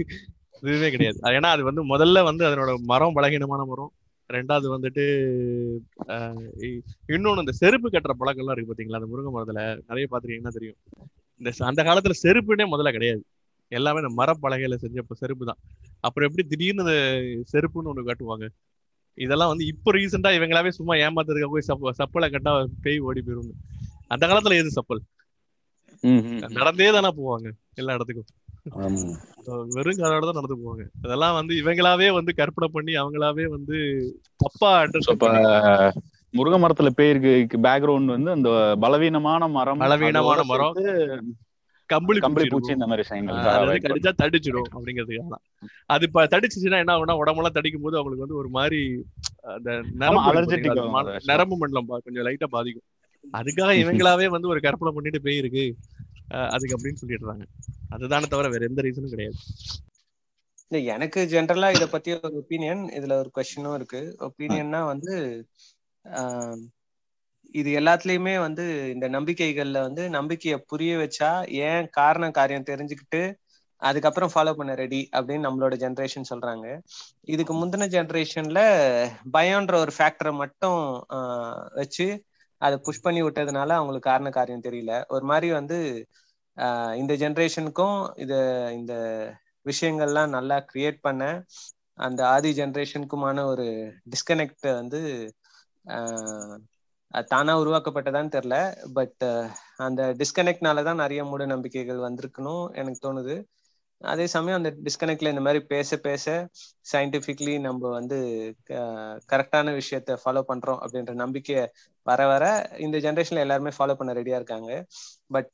இதுவே 0.62 0.90
கிடையாது. 0.90 1.18
ஏன்னா 1.22 1.50
அது 1.54 1.64
வந்து 1.64 1.96
முதல்ல 1.96 2.22
வந்து 2.22 2.46
அதனோட 2.46 2.76
மரம் 2.76 3.16
பலகீனமான 3.16 3.64
மரம். 3.64 3.92
ரெண்டாவது 4.32 4.66
வந்துட்டு 4.74 5.04
இ- 6.60 6.80
இன்னொன்னு 7.08 7.38
இந்த 7.38 7.52
செருப்பு 7.52 7.88
கட்டுற 7.88 8.12
பழக்கம்லாம் 8.20 8.50
இருக்கு 8.50 8.72
பாத்தீங்களா? 8.72 8.98
அந்த 9.00 9.08
முருங்கை 9.12 9.32
மரத்துல. 9.36 9.60
நிறைய 9.88 10.06
பாத்துருக்கீங்கன்னா 10.10 10.48
தெரியும்? 10.48 10.78
இந்த 11.40 11.50
அந்த 11.58 11.82
காலத்துல 11.82 12.14
செருப்புனே 12.22 12.64
முதல்ல 12.72 12.90
கிடையாது. 12.90 13.22
எல்லாமே 13.72 14.00
இந்த 14.00 14.12
மரப்பலகையில 14.22 14.74
செஞ்ச 14.74 15.02
செருப்பு 15.12 15.46
தான். 15.46 15.58
அப்புறம் 16.00 16.28
எப்படி 16.30 16.48
திடீர்னு 16.48 16.82
இந்த 16.82 16.96
செருப்புன்னு 17.52 17.90
ஒண்ணு 17.92 18.10
கட்டுவாங்க? 18.10 18.46
இதெல்லாம் 19.18 19.48
வந்து 19.48 19.66
இப்போ 19.66 19.92
ரீசெண்டா 19.92 20.30
இவங்களாவே 20.38 20.68
சும்மா 20.68 20.94
ஏமாத்துறதுக்காக 20.94 21.50
போய் 21.54 21.68
சப்ப 21.68 21.90
சப்பலை 21.98 22.28
கட்டா 22.30 22.52
பேய் 22.82 22.98
ஓடி 22.98 23.20
போயிரும் 23.20 23.50
அந்த 24.06 24.26
காலத்துல 24.26 24.58
எது 24.58 24.70
சப்பல்? 24.70 25.00
நடந்தே 26.58 26.90
தானே 26.96 27.10
போவாங்க 27.20 27.48
எல்லா 27.80 27.94
இடத்துக்கும். 27.96 28.28
வெறும் 29.76 30.00
காலோட 30.00 30.24
தான் 30.28 30.38
நடந்து 30.38 30.58
போவாங்க. 30.62 30.84
அதெல்லாம் 31.04 31.36
வந்து 31.38 31.52
இவங்களாவே 31.62 32.08
வந்து 32.18 32.32
கற்பனை 32.40 32.68
பண்ணி 32.76 32.94
அவங்களாவே 33.02 33.46
வந்து 33.56 33.76
தப்பா 34.40 34.70
இப்ப 35.14 35.30
முருங்கை 36.34 36.58
மரத்துல 36.62 36.90
பேருக்கு 36.98 37.58
பேக்ரவுண்ட் 37.66 38.14
வந்து 38.14 38.30
அந்த 38.30 38.50
பலவீனமான 38.84 39.48
மரம் 39.56 39.82
பலவீனமான 39.84 40.40
மரம், 40.50 40.74
கம்பளி 41.90 42.18
கம்பளி 42.24 42.48
பூச்சி. 42.52 42.72
இந்த 42.74 42.88
மாதிரி 42.90 43.04
விஷயங்கள் 43.04 43.84
கடிச்சா 43.86 44.12
தடிச்சிடும் 44.22 44.68
அப்படிங்கிறதுக்காக 44.74 45.38
அது 45.94 46.04
இப்ப 46.08 46.24
தடிச்சுச்சுன்னா 46.34 46.82
என்ன 46.82 46.94
ஆகும்னா 46.96 47.18
உடம்பெல்லாம் 47.22 47.56
தடிக்கும் 47.58 47.86
போது 47.86 47.98
அவங்களுக்கு 47.98 48.26
வந்து 48.26 48.40
ஒரு 48.42 48.50
மாதிரி 48.58 48.80
அந்த 49.56 49.70
நரம்பு 51.30 51.56
மண்டலம் 51.62 51.90
கொஞ்சம் 52.06 52.26
லைட்டா 52.28 52.48
பாதிக்கும். 52.56 52.86
அதுக்காக 53.34 53.72
இவங்களாவே 53.82 54.26
வந்து 54.34 54.48
ஒரு 54.48 54.60
கற்பனை 54.60 54.92
பண்ணிட்டு 54.92 55.20
போயிருக்கு. 55.24 55.64
அஹ் 56.30 56.50
அதுக்கு 56.54 56.76
அப்படின்னு 56.76 57.00
சொல்லிடுறாங்க. 57.02 57.44
அதுதானே 57.92 58.26
தவிர 58.32 58.48
வேற 58.48 58.64
எந்த 58.64 58.82
ரீசனும் 58.86 59.14
கிடையாது. 59.14 59.38
இல்ல 60.66 60.78
எனக்கு 60.94 61.20
ஜென்ரலா 61.30 61.68
இத 61.74 61.86
பத்தி 61.88 62.10
ஒரு 62.18 62.34
ஒப்பீனியன் 62.40 62.82
இதுல 62.96 63.14
ஒரு 63.22 63.30
கொஸ்டினும் 63.36 63.76
இருக்கு. 63.76 64.00
ஒப்பீனியன்னா 64.26 64.80
வந்து 64.92 65.14
ஆஹ், 66.04 66.60
இது 67.54 67.70
எல்லாத்துலயுமே 67.80 68.34
வந்து 68.40 68.64
இந்த 68.94 69.06
நம்பிக்கைகள்ல 69.14 69.78
வந்து 69.84 70.02
நம்பிக்கைய 70.14 70.54
புரிய 70.70 70.92
வச்சா 70.98 71.30
ஏன் 71.64 71.86
காரண 71.96 72.26
காரியம் 72.32 72.68
தெரிஞ்சுக்கிட்டு 72.70 73.22
அதுக்கப்புறம் 73.82 74.32
ஃபாலோ 74.32 74.52
பண்ண 74.56 74.72
ரெடி 74.80 75.00
அப்படின்னு 75.12 75.46
நம்மளோட 75.46 75.74
ஜென்ரேஷன் 75.82 76.30
சொல்றாங்க. 76.30 76.66
இதுக்கு 77.28 77.54
முந்தின 77.54 77.88
ஜென்ரேஷன்ல 77.94 78.60
பயம்ன்ற 79.34 79.74
ஒரு 79.84 79.92
ஃபேக்டரை 79.96 80.32
மட்டும் 80.42 80.80
ஆஹ், 81.16 81.62
வச்சு 81.76 82.06
அதை 82.62 82.76
புஷ் 82.86 83.02
பண்ணி 83.02 83.20
விட்டதுனால 83.22 83.70
அவங்களுக்கு 83.76 84.10
காரண 84.10 84.30
காரியம் 84.32 84.64
தெரியல. 84.64 84.94
ஒரு 85.08 85.24
மாதிரி 85.24 85.50
வந்து 85.52 85.78
ஆஹ், 86.56 86.94
இந்த 86.96 87.12
ஜென்ரேஷனுக்கும் 87.16 87.94
இது 88.18 88.38
இந்த 88.74 88.94
விஷயங்கள்லாம் 89.66 90.30
நல்லா 90.30 90.56
கிரியேட் 90.70 90.98
பண்ண 91.00 91.22
அந்த 91.98 92.20
ஆதி 92.28 92.50
ஜென்ரேஷனுக்குமான 92.56 93.44
ஒரு 93.46 93.66
டிஸ்கனெக்ட் 94.10 94.66
வந்து 94.74 95.00
ஆஹ், 95.94 96.56
தானா 97.28 97.52
உருவாக்கப்பட்டதான்னு 97.60 98.34
தெரியல. 98.34 98.56
பட் 98.94 99.24
அந்த 99.78 100.02
டிஸ்கனெக்ட்னால 100.20 100.84
தான் 100.84 101.02
நிறைய 101.02 101.22
மூட 101.24 101.42
நம்பிக்கைகள் 101.46 102.04
வந்திருக்கணும் 102.06 102.64
எனக்கு 102.74 103.00
தோணுது. 103.06 103.36
அதே 104.00 104.24
சமயம் 104.32 104.58
அந்த 104.58 104.70
டிஸ்கனெக்ட்ல 104.84 105.30
இந்த 105.32 105.42
மாதிரி 105.44 105.60
பேச 105.70 105.96
பேச 106.00 106.24
சயின்டிபிக்லி 106.86 107.54
நம்ம 107.64 107.90
வந்து 107.94 108.18
கரெக்டான 109.30 109.72
விஷயத்த 109.78 110.18
ஃபாலோ 110.20 110.42
பண்றோம் 110.50 110.80
அப்படின்ற 110.82 111.14
நம்பிக்கை 111.22 111.56
வர 112.06 112.20
வர 112.26 112.44
இந்த 112.84 112.96
ஜென்ரேஷன்ல 113.04 113.44
எல்லாருமே 113.46 113.72
ஃபாலோ 113.76 113.96
பண்ண 113.98 114.12
ரெடியா 114.18 114.36
இருக்காங்க. 114.40 114.70
பட் 115.30 115.50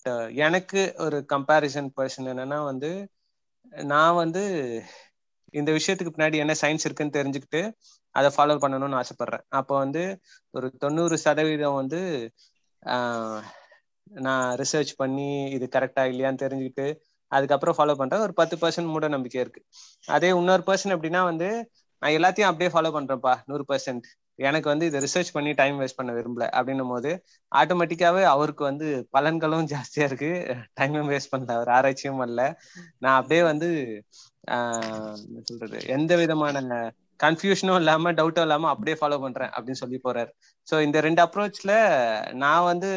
எனக்கு 0.47 0.83
ஒரு 1.05 1.19
கம்பேரிசன் 1.33 1.89
பர்சன் 1.97 2.31
என்னன்னா 2.33 2.59
வந்து 2.71 2.91
நான் 3.89 4.19
வந்து 4.23 4.43
இந்த 5.55 5.71
விஷயத்துக்கு 5.77 6.15
பின்னாடி 6.15 6.37
என்ன 6.39 6.55
சயின்ஸ் 6.63 6.87
இருக்குன்னு 6.87 7.17
தெரிஞ்சுக்கிட்டு 7.17 7.63
அதை 8.15 8.29
ஃபாலோ 8.35 8.57
பண்ணணும்னு 8.63 9.01
ஆசைப்படுறேன். 9.01 9.45
அப்போ 9.59 9.75
வந்து 9.79 10.03
ஒரு 10.55 10.67
தொண்ணூறு 10.83 11.17
சதவீதம் 11.25 11.79
வந்து 11.81 12.01
ஆஹ், 12.83 13.43
நான் 14.21 14.47
ரிசர்ச் 14.61 14.93
பண்ணி 14.99 15.27
இது 15.57 15.67
கரெக்டா 15.75 16.03
இல்லையான்னு 16.11 16.43
தெரிஞ்சுக்கிட்டு 16.43 16.87
அதுக்கப்புறம் 17.37 17.76
ஃபாலோ 17.79 17.95
பண்றேன். 17.95 18.21
ஒரு 18.21 18.33
பத்து 18.33 18.57
பர்சன்ட் 18.57 18.93
மூட 18.95 19.09
நம்பிக்கை 19.09 19.41
இருக்கு. 19.41 19.61
அதே 20.09 20.29
இன்னொரு 20.33 20.62
பர்சன் 20.67 20.95
அப்படின்னா 20.97 21.23
வந்து 21.23 21.49
நான் 22.03 22.14
எல்லாத்தையும் 22.19 22.50
அப்படியே 22.50 22.71
ஃபாலோ 22.75 22.93
பண்றேன்ப்பா 22.97 23.35
நூறு 23.47 23.64
பர்சன்ட் 23.69 24.07
எனக்கு 24.38 24.69
வந்து 24.69 24.87
இதை 24.87 24.99
ரிசர்ச் 25.00 25.33
பண்ணி 25.33 25.53
டைம் 25.53 25.76
வேஸ்ட் 25.81 25.99
பண்ண 25.99 26.12
விரும்பல. 26.12 26.45
அப்படின்னும் 26.59 26.88
போது 26.88 27.11
ஆட்டோமேட்டிக்காவே 27.53 28.23
அவருக்கு 28.35 28.62
வந்து 28.64 28.87
பலன்களும் 29.12 29.69
ஜாஸ்தியா 29.73 30.05
இருக்கு. 30.09 30.31
டைமும் 30.81 31.11
வேஸ்ட் 31.12 31.33
பண்ணல 31.33 31.53
அவர் 31.53 31.69
ஆராய்ச்சியும் 31.69 32.21
பண்ணல. 32.21 32.43
நான் 32.99 33.17
அப்படியே 33.17 33.43
வந்து 33.43 33.69
ஆஹ் 34.50 35.14
என்ன 35.26 35.41
சொல்றது 35.43 35.79
எந்த 35.87 36.12
விதமான 36.17 36.59
கன்ஃபியூஷனும் 37.23 37.76
இல்லாம 37.76 38.12
டவுட்டும் 38.12 38.41
இல்லாம 38.41 38.69
அப்படியே 38.69 38.97
ஃபாலோ 39.00 39.19
பண்றேன் 39.21 39.50
அப்படின்னு 39.50 39.81
சொல்லி 39.83 40.00
போறாரு. 40.05 40.31
சோ 40.69 40.81
இந்த 40.81 40.99
ரெண்டு 41.00 41.21
அப்ரோச்ல 41.23 41.73
நான் 42.35 42.64
வந்து 42.64 42.91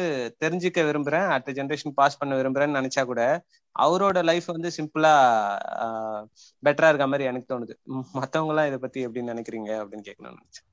தெரிஞ்சுக்க 0.44 0.80
விரும்புறேன். 0.88 1.28
அடுத்த 1.28 1.52
ஜென்ரேஷன் 1.52 1.94
பாஸ் 1.94 2.18
பண்ண 2.18 2.32
விரும்புறேன்னு 2.40 2.78
நினைச்சா 2.80 3.04
கூட 3.04 3.22
அவரோட 3.78 4.18
லைஃப் 4.28 4.46
வந்து 4.54 4.70
சிம்பிளா 4.76 5.12
பெட்டரா 6.62 6.88
இருக்க 6.90 7.06
மாதிரி 7.12 7.28
எனக்கு 7.30 7.50
தோணுது. 7.52 7.74
மத்தவங்க 8.20 8.52
எல்லாம் 8.54 8.68
இதை 8.70 8.78
பத்தி 8.84 9.04
எப்படி 9.06 9.30
நினைக்கிறீங்க 9.32 9.70
அப்படின்னு 9.82 10.06
கேட்கணும்னு 10.08 10.38
நினைச்சேன். 10.38 10.66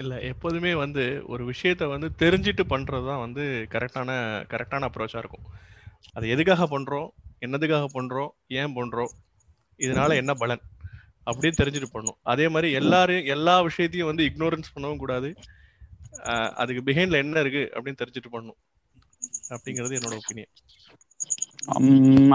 இல்ல 0.00 0.14
எப்போதுமே 0.30 0.72
வந்து 0.82 1.04
ஒரு 1.32 1.42
விஷயத்த 1.50 1.84
வந்து 1.92 2.08
தெரிஞ்சுட்டு 2.22 2.64
பண்ணுறது 2.72 3.06
தான் 3.10 3.22
வந்து 3.24 3.44
கரெக்டான 3.74 4.10
கரெக்டான 4.52 4.88
அப்ரோச்சா 4.88 5.22
இருக்கும். 5.22 5.46
அது 6.16 6.26
எதுக்காக 6.34 6.66
பண்றோம் 6.74 7.08
என்னதுக்காக 7.42 7.86
பண்றோம் 7.96 8.30
ஏன் 8.60 8.74
பண்றோம் 8.76 9.12
இதனால 9.80 10.14
என்ன 10.22 10.32
பலன் 10.42 10.62
அப்படின்னு 11.26 11.58
தெரிஞ்சுட்டு 11.60 11.88
பண்ணணும். 11.94 12.18
அதே 12.32 12.46
மாதிரி 12.48 12.68
எல்லாரையும் 12.80 13.30
எல்லா 13.34 13.56
விஷயத்தையும் 13.68 14.10
வந்து 14.10 14.26
இக்னோரன்ஸ் 14.30 14.72
பண்ணவும் 14.74 15.02
கூடாது. 15.02 15.30
அதுக்கு 16.62 16.82
பிஹைண்ட்ல 16.88 17.22
என்ன 17.24 17.40
இருக்கு 17.44 17.62
அப்படின்னு 17.74 18.00
தெரிஞ்சுட்டு 18.02 18.34
பண்ணணும். 18.34 18.60
அப்படிங்கிறது 19.54 19.98
என்னோட 19.98 20.14
ஒப்பீனியன் 20.20 20.52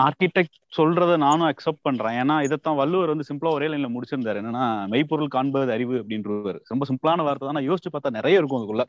ஆர்கிடெக்ட் 0.03 0.57
சொல்றத 0.77 1.17
நானும் 1.23 1.47
அக்செப்ட் 1.49 1.85
பண்றேன். 1.87 2.15
ஏன்னா 2.21 2.35
இதைத்தான் 2.45 2.79
வள்ளுவர் 2.79 3.11
வந்து 3.13 3.27
சிம்பிளா 3.29 3.51
ஒரே 3.57 3.67
லைன்ல 3.71 3.89
முடிச்சிருந்தாரு. 3.95 4.39
என்னன்னா 4.41 4.65
மெய்ப்பொருள் 4.93 5.33
காண்பது 5.35 5.71
அறிவு 5.75 5.95
அப்படின்றவர். 6.01 6.57
ரொம்ப 6.71 6.85
சிம்பிளான 6.89 7.23
வார்த்தை 7.27 7.45
தான். 7.47 7.57
நான் 7.57 7.69
யோசிச்சு 7.69 7.91
பார்த்தா 7.93 8.17
நிறைய 8.17 8.39
இருக்கும் 8.41 8.59
அதுக்குள்ள. 8.59 8.85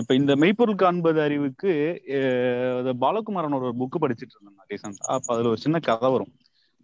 இப்ப 0.00 0.14
இந்த 0.20 0.32
மெய்ப்பொருள் 0.42 0.82
காண்பது 0.82 1.18
அறிவுக்கு 1.26 1.72
பாலகுமாரன் 3.04 3.56
ஒரு 3.58 3.70
புக் 3.80 4.02
படிச்சிட்டு 4.02 4.34
இருந்தேன் 4.36 4.68
ரீசெண்டா 4.72 5.06
அப்ப 5.16 5.28
அதுல 5.34 5.50
ஒரு 5.52 5.60
சின்ன 5.64 5.78
கதை 5.88 6.10
வரும். 6.14 6.32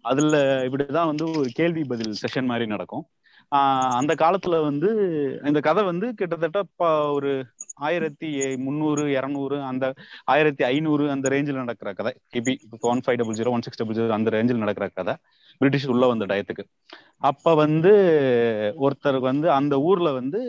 அதுல 0.05 0.37
இப்படிதான் 0.67 1.09
வந்து 1.11 1.25
ஒரு 1.39 1.49
கேள்வி 1.59 1.83
பதில் 1.91 2.19
செஷன் 2.23 2.49
மாதிரி 2.51 2.65
நடக்கும். 2.73 3.05
அந்த 3.49 4.13
காலத்துல 4.13 4.61
வந்து 4.61 4.89
இந்த 5.45 5.59
கதை 5.59 5.83
வந்து 5.83 6.13
கிட்டத்தட்ட 6.13 6.63
ஒரு 7.13 7.31
ஆயிரத்தி 7.87 8.29
முந்நூறு 8.55 9.03
இரநூறு 9.05 9.57
அந்த 9.61 9.93
ஆயிரத்தி 10.25 10.63
ஐநூறு 10.63 11.03
அந்த 11.11 11.29
ரேஞ்சில் 11.29 11.61
நடக்கிற 11.63 11.93
கதை. 11.93 12.13
கிபி 12.35 12.53
one 12.79 13.01
five 13.05 13.19
double 13.21 13.37
zero 13.39 13.49
one 13.49 13.61
six 13.61 13.77
double 13.77 13.95
zero 13.95 14.09
அந்த 14.09 14.29
ரேஞ்சில் 14.37 14.63
நடக்கிற 14.63 14.87
கதை. 14.93 15.15
பிரிட்டிஷ் 15.57 15.87
உள்ள 15.93 16.05
வந்த 16.07 16.25
டயத்துக்கு. 16.31 16.63
அப்ப 17.17 17.55
வந்து 17.55 17.91
ஒருத்தருக்கு 18.87 19.29
வந்து 19.31 19.51
அந்த 19.51 19.75
ஊர்ல 19.79 20.11
வந்து 20.11 20.41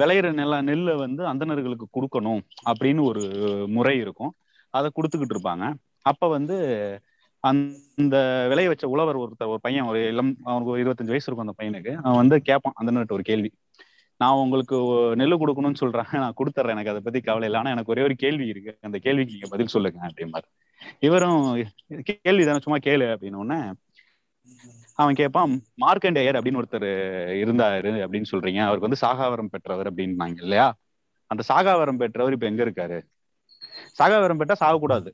விளையிற 0.00 0.32
நில 0.32 0.60
நெல்லை 0.68 0.94
வந்து 0.94 1.22
அந்தணர்களுக்கு 1.32 1.86
கொடுக்கணும் 1.96 2.40
அப்படின்னு 2.70 3.02
ஒரு 3.10 3.22
முறை 3.68 3.96
இருக்கும். 3.98 4.32
அதை 4.70 4.90
கொடுத்துக்கிட்டு 4.94 5.34
இருப்பாங்க. 5.36 5.74
அப்ப 6.02 6.28
வந்து 6.28 6.56
அந்த 7.48 8.16
விளைய 8.50 8.68
வச்ச 8.72 8.88
உழவர் 8.94 9.18
ஒருத்தர் 9.22 9.52
ஒரு 9.52 9.60
பையன் 9.60 9.88
ஒரு 9.90 10.00
இளம் 10.12 10.30
அவனுக்கு 10.44 10.72
ஒரு 10.72 10.80
இருபத்தஞ்சு 10.84 11.12
வயசு 11.14 11.28
இருக்கும் 11.28 11.46
அந்த 11.46 11.54
பையனுக்கு. 11.60 11.92
அவன் 11.94 12.20
வந்து 12.22 12.36
கேட்பான் 12.48 12.76
அந்த 12.76 13.14
ஒரு 13.16 13.22
கேள்வி. 13.30 13.50
நான் 14.20 14.40
உங்களுக்கு 14.42 14.76
நெல் 15.20 15.40
கொடுக்கணும்னு 15.40 15.80
சொல்றேன் 15.82 16.10
நான் 16.12 16.36
கொடுத்துட்றேன் 16.38 16.74
எனக்கு 16.74 16.92
அதை 16.92 17.02
பத்தி 17.06 17.20
கவலை 17.20 17.46
இல்லை 17.46 17.60
ஆனா 17.60 17.70
எனக்கு 17.70 17.92
ஒரே 17.94 18.02
ஒரு 18.08 18.14
கேள்வி 18.22 18.46
இருக்கு. 18.52 18.72
அந்த 18.80 18.98
கேள்விக்கு 19.06 19.32
நீங்க 19.32 19.48
பதில் 19.54 19.72
சொல்லுங்க 19.74 19.98
அப்படிம்பாரு. 20.08 20.48
இவரும் 21.06 21.40
கேள்வி 22.22 22.44
தானே 22.44 22.60
சும்மா 22.66 22.78
கேளு 22.86 23.06
அப்படின்னு 23.14 23.40
உடனே 23.44 23.60
அவன் 25.02 25.18
கேட்பான் 25.20 25.52
மார்க்கண்டேயர் 25.84 26.38
அப்படின்னு 26.38 26.62
ஒருத்தர் 26.62 26.88
இருந்தாரு 27.44 27.90
அப்படின்னு 28.06 28.30
சொல்றீங்க. 28.32 28.60
அவருக்கு 28.68 28.88
வந்து 28.88 29.02
சாகாவரம் 29.04 29.52
பெற்றவர் 29.54 29.90
அப்படின்னாங்க 29.92 30.42
இல்லையா? 30.46 30.66
அந்த 31.30 31.42
சாகாவரம் 31.52 32.00
பெற்றவர் 32.02 32.36
இப்ப 32.36 32.46
எங்க 32.46 32.64
இருக்காரு? 32.64 32.98
சாகாவரம் 33.98 34.40
பெற்றா 34.40 34.56
சாகக்கூடாது. 34.64 35.10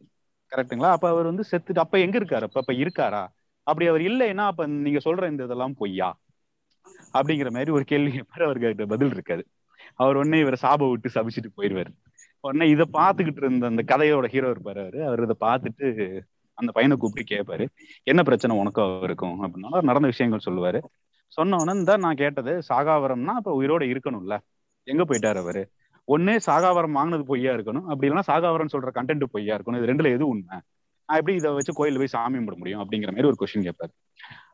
கரெக்ட்டுங்களா 0.53 0.91
அப்ப 0.91 1.09
அவர் 1.09 1.25
வந்து 1.25 1.45
செத்துட்டு 1.51 1.79
அப்ப 1.79 1.99
எங்க 1.99 2.19
இருக்காரு? 2.19 2.43
அப்ப 2.43 2.61
அப்ப 2.61 2.73
இருக்காரா? 2.73 3.23
அப்படி 3.63 3.87
அவர் 3.87 4.01
இல்லைன்னா 4.01 4.45
அப்ப 4.47 4.67
நீங்க 4.67 5.01
சொல்ற 5.05 5.29
இந்த 5.29 5.45
இதெல்லாம் 5.45 5.75
பொய்யா? 5.79 6.09
அப்படிங்கிற 7.13 7.51
மாதிரி 7.51 7.71
ஒரு 7.71 7.85
கேள்வி 7.85 8.11
மாதிரி 8.11 8.45
அவருக்கு 8.45 8.87
பதில் 8.87 9.11
இருக்காது. 9.11 9.43
அவர் 9.95 10.17
உடனே 10.17 10.39
இவரை 10.39 10.59
சாப 10.63 10.89
விட்டு 10.91 11.09
சபிச்சுட்டு 11.15 11.51
போயிடுவாரு 11.57 11.93
உடனே 12.41 12.69
இதை 12.69 12.87
பார்த்துக்கிட்டு 12.93 13.43
இருந்த 13.43 13.67
அந்த 13.67 13.83
கதையோட 13.87 14.27
ஹீரோ 14.27 14.51
இருப்பாரு 14.51 14.81
அவரு. 14.85 15.05
அவர் 15.05 15.23
இதை 15.23 15.37
பார்த்துட்டு 15.41 15.87
அந்த 16.59 16.73
பையனை 16.73 16.97
கூப்பிட்டு 16.97 17.35
கேட்பாரு. 17.35 17.67
என்ன 18.03 18.23
பிரச்சனை 18.23 18.57
உனக்கும் 18.57 19.03
இருக்கும் 19.03 19.37
அப்படின்னா 19.43 19.83
நடந்த 19.83 20.09
விஷயங்கள் 20.09 20.47
சொல்லுவாரு. 20.49 20.81
சொன்ன 21.29 21.57
உடனே 21.57 21.79
இந்த 21.79 21.97
நான் 21.97 22.15
கேட்டது 22.15 22.53
சாகாவரம்னா 22.69 23.35
அப்ப 23.41 23.63
உயிரோட 23.63 23.83
இருக்கணும்ல. 23.93 24.37
எங்க 24.89 25.03
போயிட்டாரு 25.05 25.37
அவரு? 25.37 25.63
ஒண்ணு 26.07 26.39
சாகாவரம் 26.47 26.91
வாங்கினது 26.91 27.25
பொய்யா 27.25 27.53
இருக்கணும். 27.53 27.83
அப்படி 27.83 28.11
இல்லைன்னா 28.11 28.23
சாகாவரம் 28.27 28.69
சொல்ற 28.73 28.89
கண்டென்ட் 28.95 29.25
பொய்யா 29.25 29.57
இருக்கணும். 29.57 29.83
இது 29.83 29.93
ரெண்டுல 29.93 30.13
எது 30.13 30.29
உண்மை? 30.29 30.59
நான் 31.07 31.19
எப்படி 31.19 31.37
இதை 31.37 31.53
வச்சு 31.53 31.73
கோயில்ல 31.73 31.97
போய் 31.97 32.07
சாமி 32.07 32.39
கும்பிட 32.39 32.57
முடியும் 32.57 32.81
அப்படிங்கிற 32.81 33.07
மாதிரி 33.07 33.27
ஒரு 33.27 33.35
கொஸ்டின் 33.41 33.71
கேட்பாரு 33.71 33.93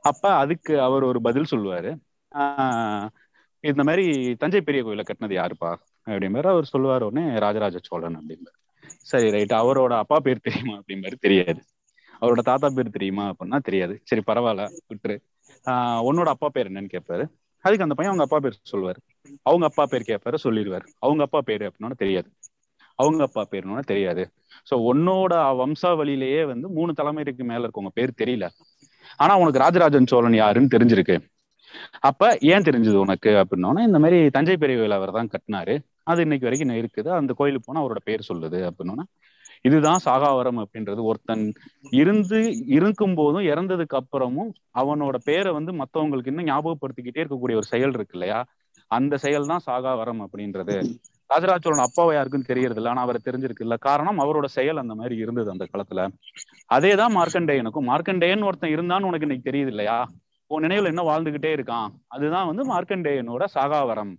அப்ப 0.00 0.34
அதுக்கு 0.34 0.82
அவர் 0.82 1.02
ஒரு 1.02 1.20
பதில் 1.20 1.46
சொல்லுவாரு. 1.50 1.96
ஆஹ் 2.34 3.08
இந்த 3.60 3.82
மாதிரி 3.82 4.34
தஞ்சை 4.34 4.60
பெரிய 4.60 4.84
கோயில 4.84 5.04
கட்டினது 5.04 5.34
யாருப்பா? 5.34 5.74
அப்படிங்கிற 6.06 6.46
அவர் 6.46 6.64
சொல்லுவார் 6.64 7.02
உடனே 7.02 7.38
ராஜராஜ 7.38 7.78
சோழன் 7.82 8.24
அப்படிம்பாரு. 8.24 8.74
சரி 8.80 9.30
ரைட். 9.30 9.50
அவரோட 9.50 9.98
அப்பா 9.98 10.16
பேர் 10.22 10.40
தெரியுமா 10.40 10.78
அப்படிம்பாரு. 10.78 11.12
தெரியாது. 11.20 11.62
அவரோட 12.20 12.38
தாத்தா 12.38 12.68
பேர் 12.68 12.90
தெரியுமா 12.90 13.30
அப்படின்னா 13.30 13.58
தெரியாது. 13.58 14.00
சரி 14.04 14.22
பரவாயில்ல 14.26 14.68
விட்டுரு. 14.94 15.18
ஆஹ் 15.64 16.02
உன்னோட 16.02 16.24
அப்பா 16.24 16.48
பேர் 16.48 16.72
என்னன்னு 16.72 16.98
கேட்பாரு 16.98 17.28
அதுக்கு 17.66 17.87
அந்த 17.87 17.96
பையன் 17.99 18.12
அவங்க 18.12 18.26
அப்பா 18.26 18.38
பேர் 18.38 18.58
சொல்லுவாரு. 18.73 19.00
அவங்க 19.42 19.64
அப்பா 19.66 19.85
பேர் 19.87 20.08
கேட்பாரு 20.11 20.38
சொல்லிடுவாரு. 20.44 20.87
அவங்க 20.99 21.23
அப்பா 21.23 21.40
பேரு 21.40 21.64
அப்படின்னா 21.70 21.96
தெரியாது. 21.96 22.28
அவங்க 22.99 23.23
அப்பா 23.23 23.42
பேருன்னு 23.50 23.88
தெரியாது. 23.92 24.23
சோ 24.70 24.75
உன்னோட 24.90 25.32
வம்சாவளியிலேயே 25.61 26.42
வந்து 26.46 26.68
மூணு 26.68 26.92
தலைமுறைக்கு 26.92 27.44
மேல 27.50 27.66
இருக்கவங்க 27.66 27.92
பேர் 27.94 28.18
தெரியல. 28.23 28.46
ஆனா 29.16 29.35
உனக்கு 29.38 29.58
ராஜராஜன் 29.58 30.06
சோழன் 30.06 30.35
யாருன்னு 30.35 30.75
தெரிஞ்சிருக்கு. 30.75 31.16
அப்ப 32.00 32.28
ஏன் 32.40 32.66
தெரிஞ்சது 32.68 32.99
உனக்கு 33.04 33.30
அப்படின்னோன்னா 33.42 33.82
இந்த 33.87 33.99
மாதிரி 33.99 34.18
தஞ்சை 34.30 34.56
பெரிய 34.56 34.94
அவர் 34.94 35.16
தான் 35.18 35.30
கட்டினாரு. 35.35 35.75
அது 36.02 36.20
இன்னைக்கு 36.23 36.49
வரைக்கும் 36.49 36.75
இருக்குது. 36.82 37.08
அந்த 37.20 37.32
கோயிலுக்கு 37.32 37.66
போனா 37.66 37.80
அவரோட 37.85 38.00
பேர் 38.04 38.28
சொல்லுது 38.28 38.61
அப்படின்னா 38.70 39.04
இதுதான் 39.62 40.00
சாகாவரம் 40.04 40.64
அப்படின்றது. 40.64 41.02
ஒருத்தன் 41.02 41.52
இருந்து 41.90 42.66
இருக்கும் 42.66 43.14
போதும் 43.14 43.42
இறந்ததுக்கு 43.42 43.96
அப்புறமும் 43.96 44.52
அவனோட 44.78 45.16
பேரை 45.25 45.52
வந்து 45.52 45.72
மத்தவங்களுக்கு 45.72 46.26
இன்னும் 46.26 46.46
ஞாபகப்படுத்திக்கிட்டே 46.46 47.25
இருக்கக்கூடிய 47.25 47.54
ஒரு 47.54 47.62
செயல் 47.62 47.88
இருக்கு 47.88 48.18
இல்லையா? 48.18 48.44
அந்த 48.86 49.16
செயல் 49.16 49.46
தான் 49.46 49.62
சாகாவரம் 49.66 50.26
அப்படின்றது. 50.26 50.94
ராஜராஜ 51.26 51.58
சோழன் 51.62 51.84
அப்பாவை 51.84 52.14
யாருக்கும் 52.14 52.42
தெரியறது 52.42 52.75
இல்லை. 52.75 52.90
ஆனா 52.90 53.02
அவரை 53.02 53.20
தெரிஞ்சிருக்கு 53.25 53.60
இல்ல 53.60 53.76
காரணம் 53.76 54.18
அவரோட 54.18 54.44
செயல் 54.44 54.76
அந்த 54.76 54.94
மாதிரி 54.94 55.16
இருந்தது 55.16 55.50
அந்த 55.50 55.66
காலத்துல. 55.72 56.08
அதேதான் 56.75 57.14
மார்க்கண்டேயனுக்கும். 57.14 57.84
மார்க்கண்டேயன் 57.84 58.42
ஒருத்தன் 58.42 58.70
இருந்தான்னு 58.70 59.02
உனக்கு 59.02 59.20
இன்னைக்கு 59.20 59.50
தெரியுது 59.50 59.66
இல்லையா? 59.66 60.08
உன் 60.46 60.62
நினைவுல 60.62 60.84
என்ன 60.84 61.02
வாழ்ந்துகிட்டே 61.02 61.54
இருக்கான். 61.56 61.88
அதுதான் 62.08 62.46
வந்து 62.46 62.75
மார்க்கண்டேயனோட 62.75 63.44
சாகாவரம். 63.54 64.16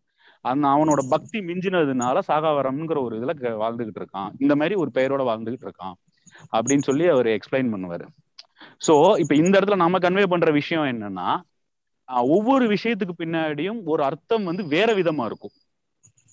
அந்த 0.47 0.67
அவனோட 0.67 1.01
பக்தி 1.09 1.39
மிஞ்சினதுனால 1.39 2.19
சாகாவரம்ங்கிற 2.27 3.03
ஒரு 3.03 3.15
இதுல 3.19 3.33
க- 3.33 3.57
வாழ்ந்துகிட்டு 3.63 3.99
இருக்கான். 3.99 4.29
இந்த 4.39 4.55
மாதிரி 4.55 4.75
ஒரு 4.75 4.89
பெயரோட 4.93 5.23
வாழ்ந்துகிட்டு 5.23 5.67
இருக்கான் 5.67 5.95
அப்படின்னு 6.57 6.85
சொல்லி 6.89 7.07
அவர் 7.07 7.25
எக்ஸ்பிளைன் 7.25 7.71
பண்ணுவாரு. 7.73 8.07
சோ 8.87 9.19
இப்ப 9.19 9.35
இந்த 9.35 9.59
இடத்துல 9.59 9.75
நம்ம 9.75 9.97
கன்வே 9.97 10.25
பண்ற 10.27 10.51
விஷயம் 10.51 10.83
என்னன்னா 10.83 11.29
ஒவ்வொரு 12.07 12.65
விஷயத்துக்கு 12.67 13.13
பின்னாடியும் 13.17 13.81
ஒரு 13.85 14.03
அர்த்தம் 14.03 14.43
வந்து 14.43 14.63
வேற 14.67 14.93
விதமா 14.93 15.25
இருக்கும். 15.25 15.55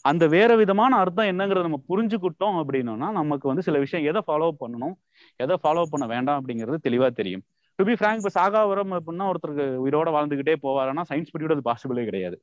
அந்த 0.02 0.26
வேற 0.26 0.56
விதமான 0.56 0.97
அர்த்தம் 0.97 1.26
என்னங்கிறத 1.26 1.61
நம்ம 1.61 1.80
புரிஞ்சுக்கிட்டோம் 1.88 2.62
அப்படின்னோம்னா 2.62 3.11
நமக்கு 3.12 3.49
வந்து 3.49 3.62
சில 3.62 3.78
விஷயம் 3.78 4.06
எதை 4.06 4.23
ஃபாலோ 4.26 4.50
பண்ணணும் 4.61 4.94
எதை 5.37 5.56
ஃபாலோ 5.62 5.83
பண்ண 5.90 6.06
வேண்டாம் 6.06 6.38
அப்படிங்கிறது 6.40 6.76
தெளிவா 6.88 7.09
தெரியும். 7.11 7.42
டு 7.76 7.85
பி 7.85 7.92
ஃப்ராங்க் 7.92 8.16
இப்ப 8.16 8.33
சாகாவரம் 8.35 8.99
அப்படின்னா 8.99 9.25
ஒருத்தருக்கு 9.25 9.66
உயிரோட 9.87 10.11
வாழ்ந்துகிட்டே 10.16 10.54
போவாருன்னா 10.62 11.02
சயின்ஸ் 11.09 11.33
பீரியட் 11.38 11.56
அது 11.56 11.71
பாசிபிளே 11.71 12.04
கிடையாது. 12.04 12.42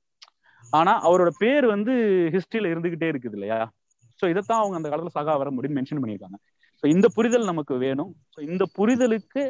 ஆனா 0.73 0.93
அவரோட 1.07 1.31
பேர் 1.43 1.65
வந்து 1.75 1.93
ஹிஸ்டரியில 2.35 2.71
இருந்துகிட்டே 2.73 3.07
இருக்குது 3.11 3.37
இல்லையா? 3.37 3.59
சோ 4.19 4.25
இதைத்தான் 4.31 4.61
அவங்க 4.61 4.75
அந்த 4.79 4.89
காலத்துல 4.91 5.13
சகா 5.17 5.33
வர 5.41 5.49
முடியும் 5.55 5.77
மென்ஷன் 5.77 6.01
பண்ணியிருக்காங்க. 6.01 6.37
ஸோ 6.83 6.85
இந்த 6.95 7.07
புரிதல் 7.15 7.49
நமக்கு 7.51 7.73
வேணும். 7.85 8.11
ஸோ 8.33 8.39
இந்த 8.49 8.63
புரிதலுக்கு 8.77 9.41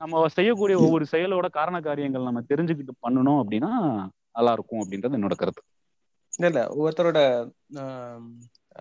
நம்ம 0.00 0.26
செய்யக்கூடிய 0.36 0.76
ஒவ்வொரு 0.84 1.04
செயலோட 1.12 1.46
காரண 1.56 1.76
காரியங்கள் 1.80 2.28
நம்ம 2.28 2.42
தெரிஞ்சுக்கிட்டு 2.50 2.94
பண்ணணும் 3.06 3.40
அப்படின்னா 3.42 3.70
நல்லா 4.36 4.52
இருக்கும் 4.56 4.82
அப்படின்றது 4.82 5.18
என்னோட 5.18 5.36
கருத்து. 5.40 5.62
இல்ல 6.32 6.48
இல்ல. 6.52 6.60
ஒவ்வொருத்தரோட 6.74 7.20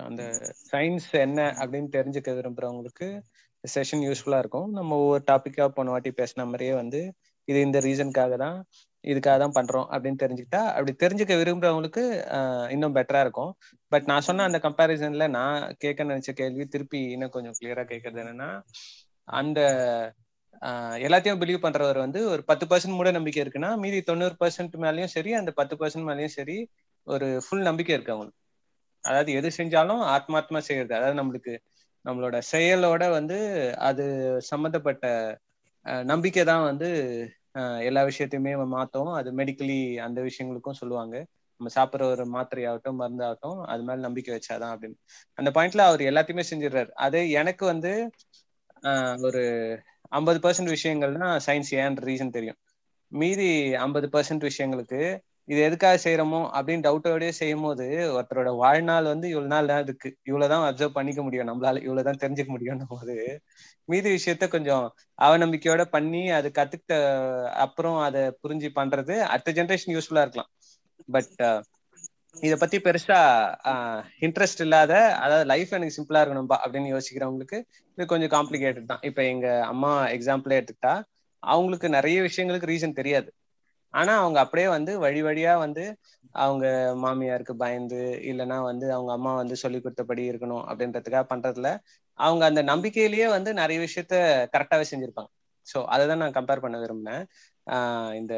அந்த 0.08 0.24
சயின்ஸ் 0.72 1.08
என்ன 1.25 1.39
அப்படின்னு 1.62 1.89
தெரிஞ்சுக்க 1.96 2.36
விரும்புறவங்களுக்கு 2.39 3.08
செஷன் 3.63 4.04
யூஸ்ஃபுல்லா 4.08 4.39
இருக்கும். 4.44 4.68
நம்ம 4.77 4.98
ஒவ்வொரு 5.04 5.24
டாபிக்கா 5.32 5.66
போன 5.77 5.92
வாட்டி 5.94 6.12
பேசின 6.20 6.46
மாதிரியே 6.50 6.74
வந்து 6.82 7.00
இது 7.48 7.60
இந்த 7.68 7.80
ரீசனுக்காக 7.80 8.36
தான் 8.44 8.58
இதுக்காக 9.08 9.36
தான் 9.44 9.56
பண்றோம் 9.58 9.88
அப்படின்னு 9.94 10.22
தெரிஞ்சுக்கிட்டா 10.24 10.62
அப்படி 10.76 10.92
தெரிஞ்சுக்க 11.04 11.34
விரும்புறவங்களுக்கு 11.40 12.04
இன்னும் 12.70 12.96
பெட்டரா 12.98 13.22
இருக்கும். 13.26 13.52
பட் 13.92 14.08
நான் 14.12 14.26
சொன்ன 14.28 14.46
அந்த 14.50 14.60
கம்பேரிசன்ல 14.66 15.28
நான் 15.38 15.60
கேட்க 15.78 16.10
நினைச்ச 16.12 16.32
கேள்வி 16.42 16.66
திருப்பி 16.68 17.02
இன்னும் 17.16 17.34
கொஞ்சம் 17.36 17.56
கிளியரா 17.60 17.86
கேட்கறது 17.92 18.22
என்னன்னா 18.24 18.50
அந்த 19.40 19.60
எல்லாத்தையும் 21.06 21.42
பிலீவ் 21.42 21.64
பண்றவர் 21.66 22.00
வந்து 22.04 22.20
ஒரு 22.34 22.42
பத்து 22.46 22.66
பர்சன்ட் 22.70 22.98
மூட 22.98 23.10
நம்பிக்கை 23.12 23.42
இருக்குன்னா 23.44 23.72
மீதி 23.84 24.00
தொண்ணூறு 24.02 24.36
பர்சன்ட் 24.42 24.76
மேலயும் 24.86 25.14
சரி 25.16 25.32
அந்த 25.40 25.52
பத்து 25.60 25.76
பர்சன்ட் 25.82 26.08
மேலயும் 26.10 26.36
சரி 26.38 26.58
ஒரு 27.08 27.28
ஃபுல் 27.46 27.68
நம்பிக்கை 27.70 27.94
இருக்கு 27.96 28.14
அவங்களுக்கு. 28.16 28.40
அதாவது 29.04 29.32
எது 29.40 29.50
செஞ்சாலும் 29.60 30.02
ஆத்மாத்மா 30.16 30.60
செய்யறது. 30.70 30.94
அதாவது 31.00 31.20
நம்மளுக்கு 31.22 31.54
நம்மளோட 32.06 32.38
செயலோட 32.52 33.04
வந்து 33.10 33.38
அது 33.90 34.04
சம்மந்தப்பட்ட 34.50 35.06
நம்பிக்கை 36.06 36.44
தான் 36.44 36.68
வந்து 36.70 36.90
எல்லா 37.82 38.04
விஷயத்தையுமே 38.04 38.54
மாத்தோம். 38.74 39.12
அது 39.14 39.30
மெடிக்கலி 39.36 39.80
அந்த 39.98 40.20
விஷயங்களுக்கும் 40.22 40.80
சொல்லுவாங்க. 40.82 41.16
நம்ம 41.60 41.70
சாப்பிட்ற 41.76 42.04
ஒரு 42.12 42.26
மாத்திரையாகட்டும் 42.34 43.00
மருந்தாகட்டும் 43.00 43.60
அது 43.66 43.82
மேல 43.84 44.00
நம்பிக்கை 44.00 44.32
வச்சாதான் 44.36 44.74
அப்படின்னு. 44.74 44.98
அந்த 45.38 45.50
பாயிண்ட்ல 45.54 45.78
அவர் 45.78 46.02
எல்லாத்தையுமே 46.02 46.44
செஞ்சிடுறாரு. 46.52 46.90
அது 47.06 47.30
எனக்கு 47.30 47.66
வந்து 47.66 47.94
ஒரு 49.22 49.44
ஐம்பது 50.10 50.40
பர்சன்ட் 50.44 50.76
விஷயங்கள்னா 50.76 51.30
சயின்ஸ் 51.46 51.72
ஏன்ற 51.72 52.04
ரீசன் 52.04 52.30
தெரியும். 52.30 52.58
மீதி 53.12 53.50
ஐம்பது 53.76 54.08
பர்சன்ட் 54.14 54.50
விஷயங்களுக்கு 54.50 55.02
இது 55.48 55.60
எதுக்காக 55.68 55.98
செய்யறோமோ 56.04 56.39
அப்படின்னு 56.56 56.86
டவுட்டோடய 56.88 57.34
செய்யும் 57.39 57.66
போது 57.66 57.86
ஒருத்தரோட 58.16 58.50
வாழ்நாள் 58.62 59.06
வந்து 59.12 59.27
இவ்வளவு 59.34 59.51
நாள் 59.54 59.70
தான் 59.72 59.84
இருக்கு. 59.86 60.10
இவ்வளவுதான் 60.30 60.66
அப்சர்வ் 60.70 60.98
பண்ணிக்க 60.98 61.22
முடியும் 61.27 61.50
நம்மளால. 61.50 61.82
இவ்வளவுதான் 61.88 62.22
தெரிஞ்சுக்க 62.24 62.51
முடியும்னும் 62.56 62.92
போது 62.96 63.16
மீதி 63.89 64.10
விஷயத்த 64.18 64.46
கொஞ்சம் 64.56 64.86
அவநம்பிக்கையோட 65.20 65.84
பண்ணி 65.96 66.24
அது 66.38 66.48
கத்துக்கிட்ட 66.60 66.96
அப்புறம் 67.66 68.00
அதை 68.08 68.24
புரிஞ்சு 68.44 68.70
பண்றது 68.80 69.16
அடுத்த 69.34 69.54
ஜென்ரேஷன் 69.60 69.96
யூஸ்ஃபுல்லா 69.96 70.25
இருக்கலாம். 70.25 70.51
பட் 71.16 71.34
uh, 71.48 71.60
இத 72.48 72.56
பத்தி 72.62 72.77
பெருசா 72.88 73.20
uh, 73.72 74.00
இன்ட்ரெஸ்ட் 74.25 74.62
இல்லாத 74.66 74.94
அதாவது 75.24 75.46
லைஃப் 75.54 75.72
எனக்கு 75.77 75.98
சிம்பிளா 75.98 76.22
இருக்கணும்பா 76.24 76.58
அப்படின்னு 76.63 76.94
யோசிக்கிறவங்களுக்கு 76.96 77.60
இது 77.98 78.12
கொஞ்சம் 78.13 78.34
காம்ப்ளிகேட்டட் 78.36 78.92
தான். 78.92 79.04
இப்ப 79.10 79.22
எங்க 79.34 79.48
அம்மா 79.72 79.92
எக்ஸாம்பிளே 80.18 80.58
எடுத்துக்கிட்டா 80.60 80.96
அவங்களுக்கு 81.44 81.89
நிறைய 81.98 82.18
விஷயங்களுக்கு 82.22 82.72
ரீசன் 82.74 83.00
தெரியாது. 83.01 83.30
ஆனா 83.94 84.13
அவங்க 84.22 84.38
அப்படியே 84.39 84.67
வந்து 84.70 84.91
வழி 85.00 85.22
வழியா 85.24 85.53
வந்து 85.58 85.84
அவங்க 86.36 86.65
மாமியாருக்கு 87.03 87.53
பயந்து 87.58 88.00
இல்லைன்னா 88.29 88.58
வந்து 88.63 88.86
அவங்க 88.94 89.12
அம்மா 89.13 89.32
வந்து 89.36 89.56
சொல்லி 89.56 89.79
கொடுத்தபடி 89.79 90.24
இருக்கணும் 90.32 90.65
அப்படின்றதுக்காக 90.70 91.25
பண்றதுல 91.29 91.70
அவங்க 92.20 92.44
அந்த 92.46 92.62
நம்பிக்கையிலேயே 92.63 93.27
வந்து 93.29 93.50
நிறைய 93.53 93.77
விஷயத்த 93.79 94.15
கரெக்டாவே 94.53 94.86
செஞ்சிருப்பாங்க. 94.91 95.32
ஸோ 95.67 95.77
அதை 95.86 96.03
தான் 96.08 96.17
நான் 96.17 96.38
கம்பேர் 96.38 96.63
பண்ண 96.65 96.75
விரும்பினேன். 96.79 97.24
ஆஹ் 97.67 98.13
இந்த 98.13 98.34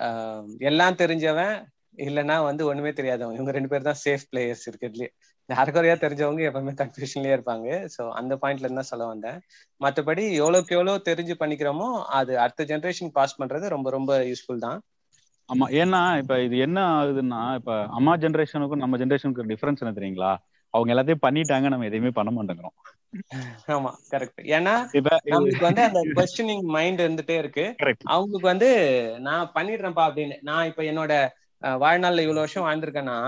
ஆஹ் 0.00 0.48
எல்லாம் 0.60 0.98
தெரிஞ்சவன் 0.98 1.54
இல்லைன்னா 1.98 2.36
வந்து 2.44 2.62
ஒண்ணுமே 2.66 2.92
தெரியாதவன். 2.92 3.34
இவங்க 3.34 3.52
ரெண்டு 3.52 3.68
பேர் 3.68 3.82
தான் 3.82 4.00
சேஃப் 4.04 4.26
பிளேயர்ஸ் 4.32 4.64
இருக்கிறதுலயே. 4.68 5.10
யாருக்குறையா 5.50 5.94
தெரிஞ்சவங்க 5.96 6.42
எப்பவுமே 6.48 6.72
கன்ஃபியூஷன்லயே 6.80 7.34
இருப்பாங்க. 7.36 7.66
ஸோ 7.94 8.02
அந்த 8.18 8.34
பாயிண்ட்ல 8.42 8.68
இருந்தா 8.68 8.84
சொல்ல 8.90 9.06
வந்தேன். 9.06 9.38
மற்றபடி 9.80 10.24
எவ்வளவுக்கு 10.40 10.76
எவ்வளவு 10.76 11.06
தெரிஞ்சு 11.08 11.34
பண்ணிக்கிறோமோ 11.40 11.88
அது 12.18 12.32
அடுத்த 12.38 12.64
ஜென்ரேஷன் 12.64 13.12
பாஸ் 13.12 13.38
பண்றது 13.40 13.68
ரொம்ப 13.68 13.90
ரொம்ப 13.90 14.18
யூஸ்ஃபுல் 14.30 14.64
தான். 14.66 14.78
ஆமா 15.48 15.66
ஏன்னா 15.80 16.00
இப்ப 16.18 16.34
இது 16.42 16.56
என்ன 16.58 16.78
ஆகுதுன்னா 16.96 17.40
இப்ப 17.54 17.72
அம்மா 17.90 18.12
ஜென்ரேஷனுக்கும் 18.16 18.82
நம்ம 18.84 18.98
ஜென்ரேஷனுக்கு 18.98 19.50
டிஃபரன்ஸ் 19.52 19.82
என்ன 19.84 19.94
தெரியுங்களா? 19.96 20.32
அவங்க 20.74 20.90
எல்லாத்தையும் 20.94 21.24
பண்ணிட்டாங்க 21.24 21.68
நம்ம 21.68 21.86
எதையுமே 21.86 22.10
பண்ண 22.10 22.30
மாட்டேங்கிறோம். 22.30 22.76
ஆமா 23.74 23.90
கரெக்ட் 24.10 24.40
ஏன்னா 24.56 24.74
நம்மளுக்கு 25.26 25.64
வந்து 25.68 25.82
அந்த 25.82 26.00
கொஸ்டினிங் 26.16 26.64
மைண்ட் 26.76 27.00
இருந்துட்டே 27.00 27.36
இருக்கு. 27.38 27.64
அவங்களுக்கு 28.06 28.46
வந்து 28.46 28.68
நான் 29.20 29.52
பண்ணிடுறேன்ப்பா 29.54 30.04
அப்படின்னு 30.08 30.36
நான் 30.40 30.68
இப்ப 30.70 30.82
என்னோட 30.82 31.12
வாழ்நாள்ல 31.78 32.24
இவ்வளவு 32.24 32.44
வருஷம் 32.44 32.66
வாழ்ந்திருக்கேன்னா 32.66 33.18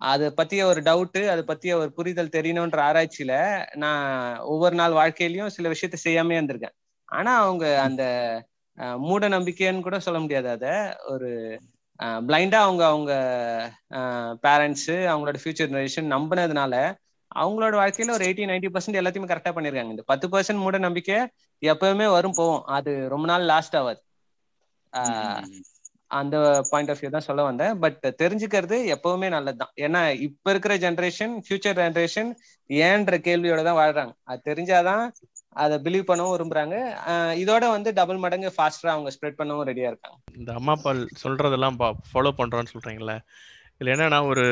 அதை 0.00 0.26
பத்திய 0.36 0.62
ஒரு 0.62 0.80
டவுட்டு 0.82 1.20
அதை 1.26 1.42
பத்திய 1.46 1.72
ஒரு 1.74 1.90
புரிதல் 1.92 2.34
தெரியணும்ன்ற 2.36 2.78
ஆராய்ச்சியில 2.88 3.32
நான் 3.76 4.04
ஒவ்வொரு 4.44 4.74
நாள் 4.74 4.92
வாழ்க்கையிலயும் 4.92 5.46
சில 5.48 5.68
விஷயத்த 5.70 5.96
செய்யாமே 6.04 6.36
இருந்திருக்கேன். 6.38 6.76
ஆனா 7.08 7.32
அவங்க 7.40 7.64
அந்த 7.80 8.02
மூட 9.00 9.28
நம்பிக்கைன்னு 9.28 9.80
கூட 9.80 9.96
சொல்ல 10.00 10.18
முடியாது 10.20 10.48
அத. 10.48 10.66
ஒரு 11.06 11.28
பிளைண்டா 12.26 12.58
அவங்க 12.58 12.82
அவங்க 12.86 13.12
பேரண்ட்ஸ் 14.42 14.90
அவங்களோட 15.12 15.38
ஃபியூச்சர் 15.42 15.70
ஜெனரேஷன் 15.70 16.12
நம்பினதுனால 16.14 16.74
அவங்களோட 17.34 17.74
வாழ்க்கையில 17.80 18.10
ஒரு 18.10 18.24
எயிட்டி 18.24 18.44
நைன்டி 18.50 18.68
பர்சன்ட் 18.74 19.00
எல்லாத்தையுமே 19.00 19.30
கரெக்டா 19.32 19.50
பண்ணிருக்காங்க. 19.56 19.92
இந்த 19.94 20.04
பத்து 20.06 20.26
பர்சன்ட் 20.28 20.62
மூட 20.62 20.78
நம்பிக்கை 20.78 21.18
எப்பவுமே 21.62 22.06
வரும் 22.10 22.36
போவோம் 22.36 22.62
அது 22.76 22.92
ரொம்ப 23.08 23.26
நாள் 23.26 23.44
லாஸ்ட் 23.44 23.76
ஆகாது 23.76 24.00
ஆஹ் 24.92 25.44
அந்த 26.18 26.36
பாயிண்ட் 26.70 26.90
ஆஃப் 26.92 27.00
வியூ 27.00 27.10
தான் 27.14 27.26
சொல்ல 27.26 27.42
வந்தேன். 27.48 27.74
பட் 27.82 28.04
தெரிஞ்சுக்கிறது 28.22 28.76
எப்பவுமே 28.94 29.28
நல்லதுதான். 29.34 29.72
ஏன்னா 29.86 30.00
இப்ப 30.26 30.50
இருக்கிற 30.54 30.74
ஜென்ரேஷன் 30.84 31.34
ஃபியூச்சர் 31.46 31.78
ஜென்ரேஷன் 31.80 32.30
ஏன்ற 32.86 33.16
கேள்வியோட 33.26 33.60
தான் 33.68 33.80
வாழ்றாங்க. 33.80 34.12
அது 34.30 34.40
தெரிஞ்சாதான் 34.48 35.04
அதை 35.62 35.76
பிலீவ் 35.86 36.08
பண்ணவும் 36.08 36.34
விரும்புறாங்க. 36.34 36.76
இதோட 37.42 37.64
வந்து 37.76 37.92
டபுள் 37.98 38.22
மடங்கு 38.24 38.50
ஃபாஸ்டரா 38.56 38.92
அவங்க 38.94 39.12
ஸ்ப்ரெட் 39.16 39.38
பண்ணவும் 39.40 39.68
ரெடியா 39.70 39.88
இருக்காங்க. 39.92 40.18
இந்த 40.38 40.50
அம்மா 40.58 40.74
அப்பா 40.78 40.92
சொல்றதெல்லாம் 41.22 41.78
ஃபாலோ 42.10 42.32
பண்றோம்னு 42.40 42.72
சொல்றீங்களே. 42.74 43.16
இதுல 43.76 43.94
என்னன்னா 43.94 44.20
ஒரு 44.32 44.46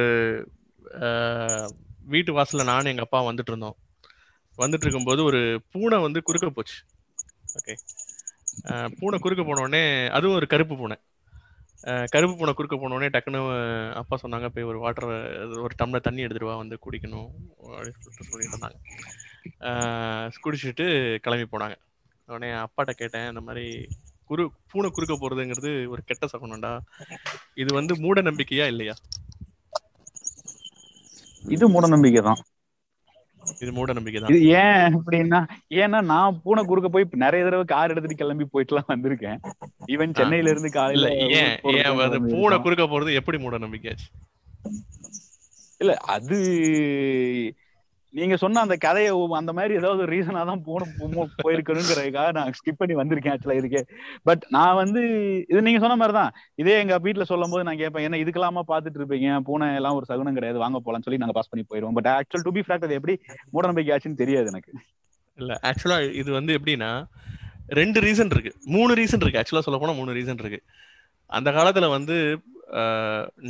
வீட்டு 2.13 2.33
வாசல்ல 2.39 2.65
நானும் 2.73 2.93
எங்க 2.93 3.05
அப்பா 3.07 3.19
வந்துட்டு 3.29 3.53
இருந்தோம். 3.53 3.77
வந்துட்டு 4.59 4.85
இருக்கும்போது 4.85 5.21
ஒரு 5.31 5.41
பூனை 5.73 5.97
வந்து 6.07 6.21
குறுக்க 6.29 6.49
போச்சு. 6.57 6.79
ஓகே 7.59 7.75
பூனை 8.99 9.17
குறுக்க 9.19 9.43
போன 9.45 9.63
உடனே 9.65 9.83
அதுவும் 10.17 10.39
ஒரு 10.39 10.47
கருப்பு 10.53 10.75
பூனை. 10.79 10.97
கருப்பு 12.13 12.35
பூனை 12.39 12.53
குறுக்க 12.55 12.77
போனோடனே 12.77 13.09
டக்குன்னு 13.15 13.41
அப்பா 14.01 14.15
சொன்னாங்க 14.23 14.47
போய் 14.55 14.69
ஒரு 14.71 14.79
வாட்டர் 14.85 15.07
ஒரு 15.65 15.75
டம்ளர் 15.81 16.07
தண்ணி 16.07 16.25
எடுத்துட்டு 16.25 16.51
வா 16.51 16.57
வந்து 16.63 16.77
குடிக்கணும் 16.85 17.29
அப்படின்னு 17.77 18.03
சொல்லிட்டு 18.05 18.29
சொல்லிட்டு 18.31 18.55
இருந்தாங்க 18.55 18.79
குடிச்சிட்டு 20.45 20.87
கிளம்பி 21.25 21.47
போனாங்க. 21.53 21.77
உடனே 22.29 22.51
அப்பாட்ட 22.65 22.93
கேட்டேன் 23.01 23.29
இந்த 23.33 23.43
மாதிரி 23.49 23.67
குரு 24.31 24.43
பூனை 24.71 24.89
குறுக்க 24.97 25.15
போறதுங்கிறது 25.21 25.71
ஒரு 25.93 26.03
கெட்ட 26.09 26.25
சகுனம்டா. 26.33 26.73
இது 27.63 27.71
வந்து 27.79 27.95
மூட 28.05 28.21
நம்பிக்கையா 28.29 28.67
இல்லையா? 28.73 28.97
இது 31.57 31.65
மூட 31.75 31.87
நம்பிக்கை 31.95 32.23
தான் 32.29 32.41
இது 33.63 33.71
மூட 33.73 33.93
நம்பிக்கை 33.99 34.21
தான். 34.21 34.33
இது 34.33 34.41
ஏன் 34.63 34.97
அப்படின்னா 34.97 35.41
ஏன்னா 35.83 36.01
நான் 36.13 36.41
பூனை 36.45 36.63
குறுக்க 36.65 36.89
போய் 36.89 37.07
நிறைய 37.25 37.45
தடவை 37.45 37.65
கார் 37.67 37.93
எடுத்துட்டு 37.93 38.21
கிளம்பி 38.23 38.47
போயிட்டுலாம் 38.55 38.93
வந்திருக்கேன். 38.95 39.39
ஈவன் 39.95 40.17
சென்னையில 40.21 40.53
இருந்து 40.55 40.71
காலையில 40.71 41.11
ஏன் 41.41 41.55
ஏன் 41.77 42.27
பூனை. 42.35 42.59
குறுக்க 42.67 42.87
போறது 42.87 43.19
எப்படி 43.21 43.39
மூட 43.45 43.59
நம்பிக்கையாச்சு 43.67 44.09
இல்ல 45.81 45.93
அது 46.15 46.39
நீங்க 48.17 48.37
சொன்ன 48.43 48.61
அந்த 48.65 48.77
கதையை 48.85 49.11
அந்த 49.39 49.53
மாதிரி 49.57 49.73
ஏதாவது 49.81 50.03
ரீசனா 50.13 50.43
தான் 50.51 50.63
போன 50.69 51.25
போயிருக்கணுங்கிறதுக்காக 51.43 52.31
நான் 52.37 52.55
ஸ்கிப் 52.59 52.79
பண்ணி 52.81 52.95
வந்திருக்கேன் 53.01 53.35
ஆக்சுவலா 53.35 53.59
இதுக்கே. 53.61 53.83
பட் 54.29 54.45
நான் 54.57 54.79
வந்து 54.83 55.01
இது 55.51 55.61
நீங்க 55.67 55.81
சொன்ன 55.85 55.97
மாதிரி 56.03 56.17
தான். 56.19 56.33
இதே 56.63 56.77
எங்க 56.83 56.99
வீட்டுல 57.07 57.27
சொல்லும் 57.33 57.53
போது 57.55 57.67
நான் 57.69 57.81
கேட்பேன் 57.83 58.07
என்ன 58.07 58.21
இதுக்கெல்லாமா 58.25 58.63
பாத்துட்டு 58.73 59.01
இருப்பீங்க? 59.01 59.39
பூனை 59.49 59.69
எல்லாம் 59.81 59.97
ஒரு 59.99 60.09
சகுனம் 60.11 60.39
கிடையாது. 60.39 60.63
வாங்க 60.65 60.81
போலாம்னு 60.87 61.07
சொல்லி 61.09 61.23
நாங்க 61.23 61.37
பாஸ் 61.39 61.51
பண்ணி 61.53 61.65
போயிருவோம். 61.67 61.97
But 61.99 62.11
actual 62.17 62.47
to 62.47 62.55
be 62.59 62.65
fact 62.69 62.87
அது 62.89 62.99
எப்படி 63.01 63.17
மூட 63.55 63.65
நம்பிக்கை 63.71 63.93
ஆச்சுன்னு 63.97 64.23
தெரியாது 64.23 64.49
எனக்கு. 64.55 64.73
இல்ல 65.39 65.59
ஆக்சுவலா 65.71 65.99
இது 66.21 66.31
வந்து 66.39 66.55
எப்படின்னா 66.59 66.93
ரெண்டு 67.81 67.99
ரீசன் 68.07 68.33
இருக்கு. 68.35 68.53
மூணு 68.77 68.93
ரீசன் 69.01 69.23
இருக்கு. 69.25 69.41
ஆக்சுவலா 69.43 69.67
சொல்ல 69.67 69.81
போனா 69.83 69.99
மூணு 70.01 70.17
ரீசன் 70.19 70.41
இருக்கு. 70.45 70.61
அந்த 71.39 71.49
காலத்துல 71.59 71.89
வந்து 71.97 72.17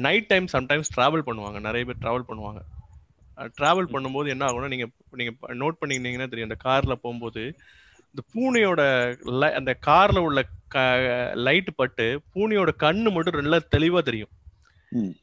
நைட் 0.07 0.29
டைம் 0.33 0.49
சம்டைம்ஸ் 0.57 0.93
டிராவல் 0.97 1.27
பண்ணுவாங்க. 1.29 1.61
நிறைய 1.69 1.85
பேர் 1.89 2.03
டிராவல் 2.03 2.29
பண்ணுவாங்க. 2.31 2.61
டிராவல் 3.59 3.93
பண்ணும்போது 3.95 4.29
என்ன 4.35 4.45
ஆகும்னா 4.47 4.71
நீங்க 4.75 4.87
நீங்க 5.21 5.33
நோட் 5.63 5.81
பண்ணிருந்தீங்கன்னா 5.81 6.31
தெரியும். 6.33 6.51
அந்த 6.51 6.61
கார்ல 6.69 6.95
போகும்போது 7.05 7.43
இந்த 8.11 8.23
பூனையோட 8.35 8.83
அந்த 9.59 9.73
கார்ல 9.87 10.19
உள்ள 10.27 10.41
லைட் 11.47 11.71
பட்டு 11.81 12.07
பூனையோட 12.35 12.71
கண்ணு 12.85 13.11
மட்டும் 13.17 13.41
நல்லா 13.43 13.61
தெளிவா 13.77 14.01
தெரியும். 14.09 14.33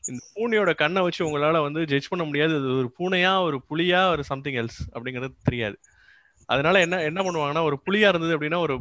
இந்த 0.10 0.22
பூனையோட 0.36 0.72
கண்ணை 0.82 1.02
வச்சு 1.06 1.22
உங்களால 1.28 1.62
வந்து 1.68 1.82
ஜட்ஜ் 1.92 2.10
பண்ண 2.12 2.24
முடியாது. 2.30 2.54
அது 2.60 2.70
ஒரு 2.82 2.90
பூனையா 3.00 3.32
ஒரு 3.48 3.58
புலியா 3.70 4.02
ஒரு 4.16 4.24
சம்திங் 4.32 4.60
எல்ஸ் 4.62 4.82
அப்படிங்கிறது 4.96 5.30
தெரியாது. 5.50 5.78
அதனால 6.50 6.82
என்ன 6.86 6.96
என்ன 7.10 7.20
பண்ணுவாங்கன்னா 7.26 7.64
ஒரு 7.70 7.78
புலியா 7.86 8.08
இருந்தது 8.12 8.34
அப்படின்னா 8.36 8.60
ஒரு 8.66 8.74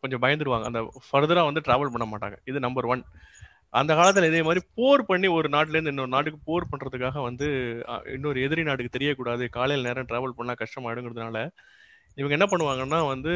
கொஞ்சம் 0.00 0.22
பயந்துருவாங்க. 0.24 0.66
அந்த 0.70 0.80
ஃபர்தரா 1.06 1.44
வந்து 1.48 1.64
டிராவல் 1.68 1.92
பண்ண 1.94 2.06
மாட்டாங்க. 2.10 2.36
இது 2.50 2.58
நம்பர் 2.66 2.88
ஒன் 2.94 3.02
அந்த 3.74 3.92
காலத்துல 3.94 4.28
இதே 4.28 4.42
மாதிரி 4.42 4.60
போர் 4.74 5.02
பண்ணி 5.06 5.28
ஒரு 5.28 5.48
நாட்டுல 5.48 5.76
இருந்து 5.76 5.92
இன்னொரு 5.94 6.12
நாட்டுக்கு 6.14 6.38
போர் 6.44 6.70
பண்றதுக்காக 6.70 7.22
வந்து 7.22 7.46
இன்னொரு 8.14 8.38
எதிரி 8.46 8.62
நாட்டுக்கு 8.62 8.96
தெரியக்கூடாது 8.96 9.44
காலையில 9.56 9.86
நேரம் 9.88 10.08
டிராவல் 10.10 10.38
பண்ணா 10.38 10.54
கஷ்டமாயிடுங்கிறதுனால 10.62 11.40
இவங்க 12.18 12.34
என்ன 12.38 12.46
பண்ணுவாங்கன்னா 12.52 13.00
வந்து 13.14 13.32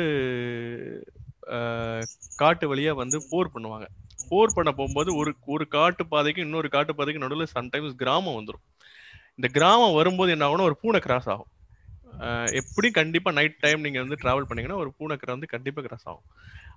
காட்டு 2.42 2.66
வழியா 2.70 2.92
வந்து 3.02 3.18
போர் 3.30 3.54
பண்ணுவாங்க. 3.54 3.86
போர் 4.30 4.54
பண்ண 4.56 4.70
போகும்போது 4.78 5.10
ஒரு 5.20 5.30
ஒரு 5.54 5.64
காட்டு 5.76 6.02
பாதைக்கு 6.12 6.40
இன்னொரு 6.46 6.68
காட்டு 6.74 6.92
பாதைக்கு 6.98 7.24
நடுவில் 7.24 7.54
சம்டைம்ஸ் 7.56 7.96
கிராமம் 8.02 8.38
வந்துடும் 8.38 8.64
இந்த 9.38 9.48
கிராமம் 9.56 9.96
வரும்போது 9.98 10.30
என்ன 10.34 10.46
ஆகும்னா 10.48 10.68
ஒரு 10.70 10.76
பூனை 10.82 11.00
கிராஸ் 11.00 11.28
ஆகும். 11.34 11.50
எப்படி 12.60 12.88
கண்டிப்பா 13.00 13.30
நைட் 13.38 13.62
டைம் 13.64 13.84
நீங்க 13.86 13.98
வந்து 14.04 14.18
டிராவல் 14.22 14.48
பண்ணீங்கன்னா 14.48 14.80
ஒரு 14.84 14.90
பூனை 14.98 15.16
கிராஸ் 15.20 15.36
வந்து 15.36 15.52
கண்டிப்பா 15.54 15.80
கிராஸ் 15.86 16.06
ஆகும். 16.10 16.26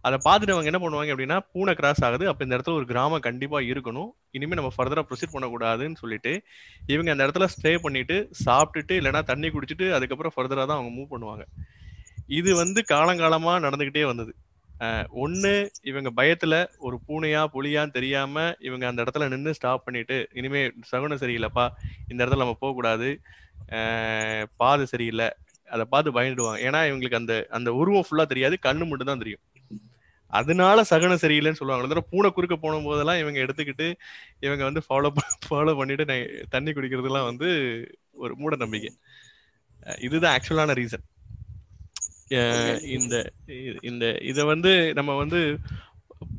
அதை 0.08 0.18
பார்த்துட்டு 0.26 0.54
அவங்க 0.56 0.70
என்ன 0.72 0.80
பண்ணுவாங்க 0.84 1.14
அப்படின்னா 1.14 1.38
பூனை 1.52 1.74
கிராஸ் 1.80 2.02
ஆகுது. 2.08 2.26
அப்போ 2.32 2.42
இந்த 2.46 2.56
இடத்துல 2.58 2.78
ஒரு 2.80 2.88
கிராமம் 2.92 3.24
கண்டிப்பாக 3.28 3.70
இருக்கணும். 3.72 4.10
இனிமேல் 4.38 4.60
நம்ம 4.60 4.72
ஃபர்தராக 4.76 5.06
ப்ரொசீட் 5.10 5.34
பண்ணக்கூடாதுன்னு 5.36 6.00
சொல்லிட்டு 6.04 6.34
இவங்க 6.94 7.10
அந்த 7.14 7.26
இடத்துல 7.28 7.48
ஸ்டே 7.56 7.72
பண்ணிட்டு 7.86 8.18
சாப்பிட்டுட்டு 8.46 8.96
இல்லைன்னா 9.02 9.22
தண்ணி 9.32 9.50
குடிச்சிட்டு 9.56 9.88
அதுக்கப்புறம் 9.98 10.36
ஃபர்தராக 10.36 10.68
தான் 10.72 10.80
அவங்க 10.80 10.92
மூவ் 10.98 11.14
பண்ணுவாங்க. 11.14 11.46
இது 12.40 12.52
வந்து 12.64 12.80
காலங்காலமாக 12.94 13.64
நடந்துக்கிட்டே 13.66 14.04
வந்தது. 14.12 14.34
ஒன்று 15.24 15.54
இவங்க 15.90 16.10
பயத்தில் 16.20 16.58
ஒரு 16.86 16.96
பூனையா 17.08 17.42
புலியான்னு 17.56 17.96
தெரியாமல் 17.98 18.56
இவங்க 18.68 18.86
அந்த 18.90 19.00
இடத்துல 19.04 19.28
நின்று 19.34 19.52
ஸ்டாப் 19.58 19.86
பண்ணிட்டு 19.88 20.18
இனிமே 20.40 20.62
சகுனம் 20.92 21.22
சரியில்லைப்பா 21.24 21.66
இந்த 22.12 22.20
இடத்துல 22.22 22.44
நம்ம 22.44 22.58
போகக்கூடாது. 22.64 23.10
பாது 24.62 24.86
சரியில்லை. 24.94 25.30
அதை 25.76 25.84
பார்த்து 25.94 26.18
பயந்துடுவாங்க. 26.18 26.60
ஏன்னா 26.68 26.80
இவங்களுக்கு 26.90 27.22
அந்த 27.22 27.36
அந்த 27.58 27.70
உருவம் 27.82 28.08
ஃபுல்லாக 28.08 28.32
தெரியாது. 28.34 28.56
கண்ணு 28.68 28.90
மட்டும் 28.90 29.12
தான் 29.12 29.24
தெரியும். 29.24 29.44
அதனால 30.34 30.78
சகுனம் 30.92 31.22
சரியில்லைன்னு 31.24 31.60
சொல்லுவாங்க. 31.60 31.86
தவிர 31.86 32.04
பூனை 32.12 32.30
குறுக்க 32.32 32.56
போன 32.58 32.80
போதெல்லாம் 32.86 33.22
இவங்க 33.24 33.40
எடுத்துக்கிட்டு 33.46 33.88
இவங்க 34.46 34.64
வந்து 34.70 34.82
ஃபாலோ 34.88 35.10
ஃபாலோ 35.48 35.74
பண்ணிட்டு 35.80 36.06
தண்ணி 36.56 36.72
குடிக்கிறதுலாம் 36.72 37.30
வந்து 37.32 37.50
ஒரு 38.24 38.34
மூட 38.42 38.56
நம்பிக்கை. 38.64 38.92
இதுதான் 40.08 40.36
ஆக்சுவலான 40.38 40.76
ரீசன் 40.82 41.06
இந்த 42.96 43.16
இந்த 43.90 44.06
இத 44.32 44.40
வந்து 44.54 44.72
நம்ம 45.00 45.12
வந்து 45.22 45.40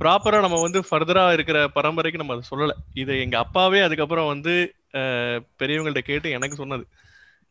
ப்ராப்பரா 0.00 0.38
நம்ம 0.44 0.58
வந்து 0.62 0.80
ஃபர்தரா 0.88 1.24
இருக்கிற 1.36 1.58
பரம்பரைக்கு 1.76 2.20
நம்ம 2.20 2.34
அதை 2.36 2.44
சொல்லல. 2.50 2.72
இதை 3.02 3.14
எங்க 3.24 3.36
அப்பாவே 3.44 3.80
அதுக்கப்புறம் 3.86 4.30
வந்து 4.32 4.54
பெரியவங்கள்ட்ட 5.60 6.02
கேட்டு 6.04 6.28
எனக்கு 6.36 6.56
சொன்னது. 6.62 6.84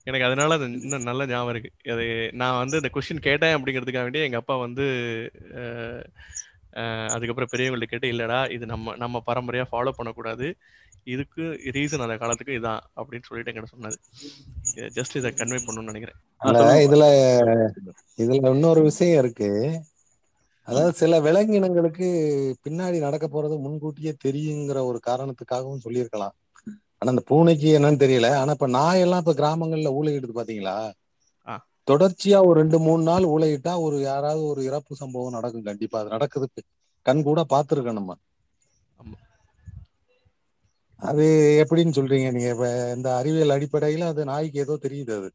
எனக்கு 0.08 0.28
அதனால 0.28 0.56
அது 0.58 0.66
இன்னும் 0.78 1.08
நல்ல 1.08 1.22
ஞாபகம் 1.26 1.54
இருக்கு. 1.54 1.72
அது 1.94 2.04
நான் 2.42 2.60
வந்து 2.62 2.80
இந்த 2.82 2.90
கொஸ்டின் 2.96 3.26
கேட்டேன் 3.28 3.56
அப்படிங்கிறதுக்காக 3.56 4.06
வேண்டி 4.08 4.26
எங்க 4.28 4.40
அப்பா 4.42 4.56
வந்து 4.66 4.86
அதுக்கப்புறம் 7.16 7.52
பெரியவங்கள்ட்ட 7.52 7.88
கேட்டு 7.88 8.08
இல்லடா 8.14 8.40
இது 8.56 8.66
நம்ம 8.74 8.96
நம்ம 9.04 9.22
பரம்பரையா 9.28 9.66
ஃபாலோ 9.72 9.94
பண்ணக்கூடாது. 10.00 10.48
இதுக்கு 11.08 11.44
ரீசன் 11.76 12.06
அந்த 12.06 12.16
காலத்துக்கு 12.18 12.58
இதான் 12.60 12.84
அப்படின்னு 13.00 13.28
சொல்லிட்டு 13.28 13.52
என்கிட்ட 13.52 13.74
சொன்னது 13.74 13.98
ஜஸ்ட் 14.98 15.18
இதை 15.18 15.32
கன்வே 15.34 15.60
பண்ணணும்னு 15.60 15.92
நினைக்கிறேன். 15.92 16.20
இல்ல, 16.42 16.64
இதுல 16.86 17.06
இதுல 18.20 18.50
இன்னொரு 18.52 18.82
விஷயம் 18.84 19.20
இருக்கு. 19.20 19.50
அதாவது 20.68 20.92
சில 20.94 21.20
விலங்கினங்களுக்கு 21.22 22.08
பின்னாடி 22.66 22.98
நடக்க 23.00 23.26
போறது 23.28 23.56
முன்கூட்டியே 23.60 24.14
தெரியுங்கிற 24.26 24.80
ஒரு 24.90 25.00
காரணத்துக்காகவும் 25.08 25.84
சொல்லியிருக்கலாம். 25.84 26.36
ஆனா 27.06 27.14
அந்த 27.14 27.24
பூனைக்கு 27.28 27.70
என்னன்னு 27.78 28.00
தெரியல. 28.00 28.30
ஆனா 28.38 28.52
இப்ப 28.52 28.68
நாயெல்லாம் 28.72 29.22
இப்ப 29.24 29.36
கிராமங்கள்ல 29.36 29.92
ஊழையிடுது 29.98 30.36
பாத்தீங்களா. 30.36 30.78
தொடர்ச்சியா 31.88 32.40
ஒரு 32.46 32.58
ரெண்டு 32.60 32.78
மூணு 32.80 33.04
நாள் 33.04 33.26
ஊழையிட்டா 33.28 33.74
ஒரு 33.82 33.98
யாராவது 34.02 34.44
ஒரு 34.46 34.62
இறப்பு 34.66 34.94
சம்பவம் 34.96 35.36
நடக்கும். 35.36 35.68
கண்டிப்பா 35.70 36.00
அது 36.00 36.10
நடக்குது. 36.10 36.48
கண் 37.06 37.24
கூட 37.24 37.40
பாத்துருக்கோம் 37.50 38.00
நம்ம. 38.00 38.14
அது 41.00 41.26
எப்படின்னு 41.62 41.96
சொல்றீங்க? 41.98 42.28
நீங்க 42.32 42.50
இப்ப 42.50 42.68
இந்த 42.96 43.10
அறிவியல் 43.18 43.56
அடிப்படையில 43.56 44.10
அது 44.10 44.24
நாய்க்கு 44.26 44.60
ஏதோ 44.60 44.78
தெரியுது 44.82 45.14
அது. 45.18 45.30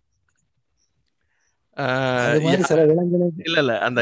இல்ல 3.45 3.59
இல்ல. 3.63 3.73
அந்த 3.87 4.01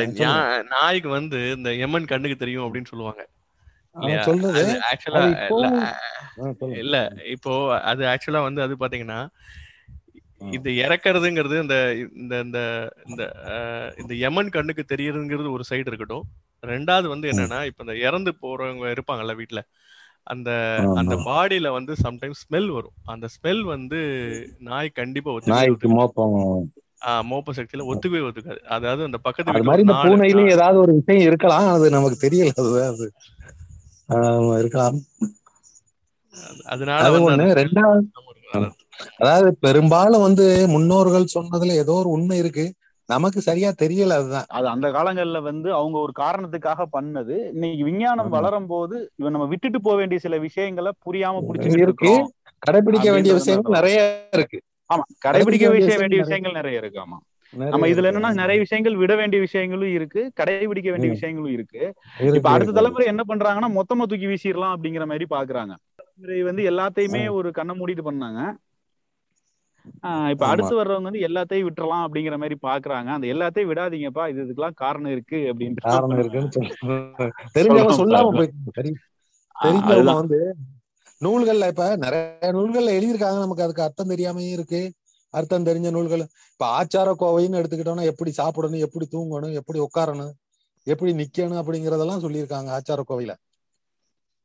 நாய்க்கு 0.72 1.08
வந்து 1.10 1.38
இந்த 1.56 1.70
எமன் 1.84 2.10
கண்ணுக்கு 2.10 2.36
தெரியும் 2.36 2.66
அப்படின்னு 2.66 2.90
சொல்லுவாங்க. 2.92 3.22
சொல்றது 4.22 4.62
ஆக்சுவலா 4.88 5.22
இல்ல 6.80 6.96
இப்போ 7.34 7.52
அது 7.84 8.02
ஆக்சுவலா 8.06 8.42
வந்து 8.44 8.62
அது 8.62 8.74
பாத்தீங்கன்னா. 8.76 9.20
இது 10.56 10.70
இறக்குறதுங்கிறது 10.82 11.56
இந்த 11.62 11.76
இந்த 12.16 12.34
இந்த 12.42 12.58
இந்த 13.06 13.22
இந்த 13.98 14.12
யமன் 14.24 14.50
கண்ணுக்கு 14.50 14.84
தெரியறதுங்கிறது 14.88 15.48
ஒரு 15.50 15.64
சைடு 15.70 15.90
இருக்கட்டும். 15.90 16.26
ரெண்டாவது 16.62 17.06
வந்து 17.08 17.26
என்னன்னா 17.32 17.58
இப்ப 17.70 17.82
இந்த 17.86 17.96
இறந்து 18.06 18.30
போறவங்க 18.42 18.86
இருப்பாங்கல்ல 18.94 19.34
வீட்ல 19.36 19.60
அந்த 20.26 20.50
அந்த. 21.00 21.14
பாடியில 21.28 21.68
வந்து 21.76 21.92
சம்டைம்ஸ் 22.02 22.42
ஸ்மெல் 22.44 22.70
வரும். 22.72 22.96
அந்த 23.06 23.26
ஸ்மெல் 23.36 23.62
வந்து 23.74 23.98
நாய் 24.68 24.90
கண்டிப்பா 24.92 25.30
ஆஹ் 27.08 27.24
மோப்ப 27.28 27.50
சக்தியில 27.58 27.84
ஒத்துக்கவே 27.90 28.22
ஒத்துக்காது. 28.28 28.60
அதாவது 28.76 29.02
அந்த 29.08 29.18
பக்கத்து 29.26 29.50
வீட்டுல 29.50 29.68
மாதிரி 29.68 29.84
இந்த 29.84 29.96
ஏதாவது 30.54 30.78
ஒரு 30.84 30.92
விஷயம் 30.98 31.26
இருக்கலாம் 31.28 31.68
அது 31.74 31.86
நமக்கு 31.96 32.18
தெரியல 32.24 32.52
அது. 32.88 33.06
இருக்கலாம். 34.58 34.98
அதனால 36.64 37.18
ஒண்ணு. 37.18 37.46
ரெண்டாவது 37.60 38.04
அதாவது 39.16 39.56
பெரும்பாலும் 39.60 40.20
வந்து 40.20 40.44
முன்னோர்கள் 40.68 41.32
சொன்னதுல 41.34 41.72
ஏதோ 41.76 41.92
ஒரு 41.92 42.08
உண்மை 42.08 42.38
இருக்கு. 42.38 42.64
நமக்கு 43.08 43.40
சரியா 43.40 43.70
தெரியல 43.82 44.10
அதுதான். 44.10 44.44
அது 44.48 44.66
அந்த 44.68 44.88
காலங்கள்ல 44.88 45.42
வந்து 45.42 45.72
அவங்க 45.72 45.98
ஒரு 45.98 46.12
காரணத்துக்காக 46.18 46.86
பண்ணது. 46.92 47.48
இன்னைக்கு 47.52 47.84
விஞ்ஞானம். 47.84 48.28
வளரும் 48.28 48.66
போது 48.66 49.10
இவன் 49.16 49.32
நம்ம 49.32 49.46
விட்டுட்டு 49.46 49.80
போக 49.80 49.96
வேண்டிய 49.96 50.20
சில 50.20 50.38
விஷயங்களை 50.38 50.92
புரியாம 51.06 51.40
புடிச்சுக்கிட்டு 51.48 51.86
இருக்கு. 51.86 52.10
இருக்கோம். 52.10 52.32
கடைபிடிக்க 52.62 53.10
வேண்டிய 53.10 53.34
விஷயங்கள் 53.34 53.72
நிறைய 53.72 54.00
இருக்கு. 54.32 54.58
ஆமா 54.90 55.04
கடைபிடிக்க 55.26 55.44
வேண்டிய 55.44 55.68
விஷயம் 55.78 55.98
வேண்டிய 55.98 56.20
விஷயங்கள் 56.20 56.52
நிறைய 56.52 56.78
இருக்கு. 56.78 57.00
ஆமா. 57.00 57.18
நம்ம 57.72 57.86
இதுல. 57.88 58.10
என்னன்னா 58.10 58.30
நிறைய 58.34 58.58
விஷயங்கள் 58.64 58.96
விட 58.96 59.12
வேண்டிய 59.16 59.40
விஷயங்களும் 59.44 59.92
இருக்கு 59.96 60.20
கடைபிடிக்க 60.38 60.88
வேண்டிய. 60.90 61.10
விஷயங்களும் 61.14 61.52
இருக்கு. 61.52 61.82
இப்ப 62.34 62.48
அடுத்த. 62.50 62.72
தலைமுறை 62.72 63.06
என்ன 63.12 63.22
பண்றாங்கன்னா 63.28 63.70
மொத்தமா 63.78 64.06
தூக்கி 64.06 64.28
வீசிடலாம் 64.28 64.74
அப்படிங்கிற 64.74 65.06
மாதிரி 65.06 65.26
பாக்குறாங்க. 65.30 65.74
வந்து 66.48 66.62
எல்லாத்தையுமே 66.70 67.22
ஒரு 67.38 67.48
கண்ணை 67.58 67.74
மூடிட்டு 67.78 68.04
பண்ணாங்க. 68.08 68.40
இப்ப. 70.32 70.44
அடுத்து 70.48 70.72
வர்றவங்க 70.76 71.08
வந்து 71.08 71.24
எல்லாத்தையும் 71.28 71.66
விட்டுறலாம் 71.68 72.04
அப்படிங்கிற 72.06 72.36
மாதிரி 72.38 72.56
பாக்குறாங்க. 72.62 73.08
அந்த 73.16 73.26
எல்லாத்தையும் 73.34 73.70
விடாதீங்கப்பா 73.70 74.24
இது 74.30 74.44
இதுக்கெல்லாம் 74.44 74.78
காரணம் 74.82 75.12
இருக்கு 75.14 75.40
அப்படின்ற 75.50 75.82
காரணம் 75.86 76.20
இருக்குன்னு 76.20 76.52
தெரிஞ்சவங்க 77.56 77.94
சொல்ல 78.00 78.00
சொல்லாம. 78.00 78.32
போயிட்டு 78.32 78.58
தெரிஞ்சவங்க 79.56 80.12
வந்து 80.14 80.38
நூல்கள்ல 81.20 81.68
இப்ப 81.68 81.84
நிறைய 81.98 82.24
நூல்கள்ல 82.56 82.94
எழுதியிருக்காங்க 82.94 83.40
நமக்கு 83.40 83.64
அதுக்கு 83.64 83.86
அர்த்தம் 83.86 84.10
தெரியாமயே 84.10 84.50
இருக்கு. 84.52 84.82
அர்த்தம் 85.34 85.66
தெரிஞ்ச 85.66 85.90
நூல்கள். 85.90 86.24
இப்ப 86.52 86.66
ஆச்சார 86.68 87.08
கோவைன்னு 87.18 87.60
எடுத்துக்கிட்டோம்னா 87.60 88.02
எப்படி 88.02 88.30
சாப்பிடணும் 88.30 88.78
எப்படி 88.78 89.08
தூங்கணும் 89.12 89.52
எப்படி 89.52 89.80
உட்காரணும் 89.80 90.32
எப்படி 90.86 91.12
நிக்கணும் 91.12 91.60
அப்படிங்கறதெல்லாம் 91.60 92.24
சொல்லியிருக்காங்க 92.24 92.70
ஆச்சார 92.70 93.02
கோவையில. 93.08 93.32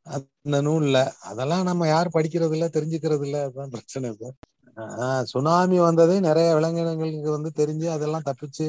அந்த 0.06 0.62
நூல்ல. 0.62 0.98
அதெல்லாம் 1.22 1.64
நம்ம 1.64 1.88
யார் 1.88 2.10
படிக்கிறது 2.14 2.52
இல்ல 2.52 2.68
தெரிஞ்சுக்கிறது 2.68 3.24
இல்ல 3.24 3.44
அதுதான் 3.44 3.70
பிரச்சனை 3.70 4.10
இப்போ. 4.10 4.30
ஆஹ் 4.78 5.24
சுனாமி 5.24 5.80
வந்ததே 5.80 6.20
நிறைய 6.20 6.56
விலங்கினங்களுக்கு 6.56 7.30
வந்து 7.30 7.52
தெரிஞ்சு 7.56 7.90
அதெல்லாம் 7.90 8.22
தப்பிச்சு 8.22 8.68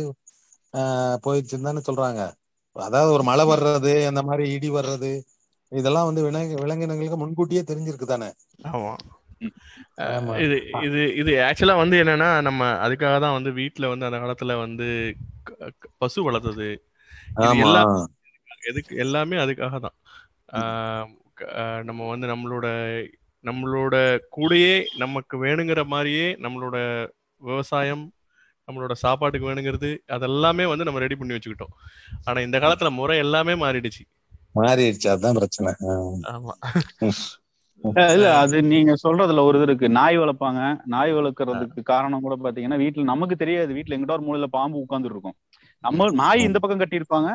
ஆஹ் 0.74 1.16
போயிடுச்சுன்னு 1.24 1.62
தானே 1.62 1.80
சொல்றாங்க. 1.86 2.20
அதாவது 2.76 3.12
ஒரு 3.12 3.22
மழை 3.22 3.44
வர்றது 3.46 4.06
அந்த 4.06 4.22
மாதிரி 4.22 4.50
இடி 4.50 4.70
வர்றது 4.70 5.10
இதெல்லாம் 5.72 6.04
வந்து 6.04 6.22
விலங்கு 6.22 6.54
விலங்கினங்களுக்கு 6.54 7.16
முன்கூட்டியே 7.16 7.62
தெரிஞ்சிருக்கு 7.62 8.04
தானே. 8.04 8.28
இது 10.44 10.56
இது 10.86 11.00
இது 11.20 11.32
ஆக்சுவலா 11.46 11.76
வந்து 11.82 11.96
என்னன்னா 12.02 12.28
நம்ம 12.42 12.62
அதுக்காக 12.84 13.16
தான் 13.20 13.36
வந்து 13.38 13.50
வீட்ல 13.58 13.90
வந்து 13.92 14.08
அந்த 14.08 14.18
காலத்துல 14.22 14.56
வந்து 14.60 14.88
பசு 15.98 16.20
வளர்த்தது. 16.28 16.68
எதுக்கு 18.70 18.94
எல்லாமே 18.96 19.36
அதுக்காக 19.44 19.78
தான். 19.86 19.96
நம்ம 21.84 22.00
வந்து 22.10 22.26
நம்மளோட 22.26 22.66
நம்மளோட 23.44 23.94
கூடயே 24.36 24.74
நமக்கு 24.96 25.34
வேணுங்கிற 25.44 25.80
மாதிரியே 25.86 26.26
நம்மளோட 26.44 26.76
விவசாயம் 27.42 28.04
நம்மளோட 28.68 28.92
சாப்பாட்டுக்கு 28.96 29.48
வேணுங்கிறது 29.48 29.90
அதெல்லாமே 30.08 30.64
வந்து 30.68 30.84
நம்ம 30.84 31.00
ரெடி 31.00 31.16
பண்ணி 31.16 31.34
வச்சுக்கிட்டோம். 31.34 31.74
ஆனா 32.26 32.38
இந்த 32.40 32.58
காலத்துல 32.58 32.90
முறை 32.92 33.16
எல்லாமே 33.18 33.54
மாறிடுச்சு. 33.64 34.04
மாறிடுச்சு. 34.54 35.08
அதான் 35.14 35.38
பிரச்சனை. 35.38 35.72
ஆமா. 36.32 36.54
இல்ல 37.84 38.36
அது 38.36 38.62
நீங்க 38.64 38.92
சொல்றதுல 39.02 39.42
ஒரு 39.44 39.58
இது 39.58 39.66
இருக்கு. 39.66 39.88
நாய் 39.90 40.18
வளர்ப்பாங்க. 40.18 40.60
நாய் 40.86 41.12
வளர்க்கறதுக்கு 41.14 41.82
காரணம் 41.82 42.20
கூட 42.20 42.34
பாத்தீங்கன்னா 42.36 42.78
வீட்டுல 42.78 43.02
நமக்கு 43.04 43.36
தெரியாது. 43.36 43.74
வீட்டுல 43.74 43.96
எங்கிட்ட 43.96 44.12
ஒரு 44.12 44.26
மூலையில 44.26 44.44
பாம்பு 44.50 44.78
உட்கார்ந்துட்டு 44.78 45.16
இருக்கும் 45.16 45.36
நம்ம 45.84 46.10
நாய் 46.14 46.40
இந்த 46.40 46.58
பக்கம் 46.58 46.80
கட்டியிருப்பாங்க. 46.80 47.30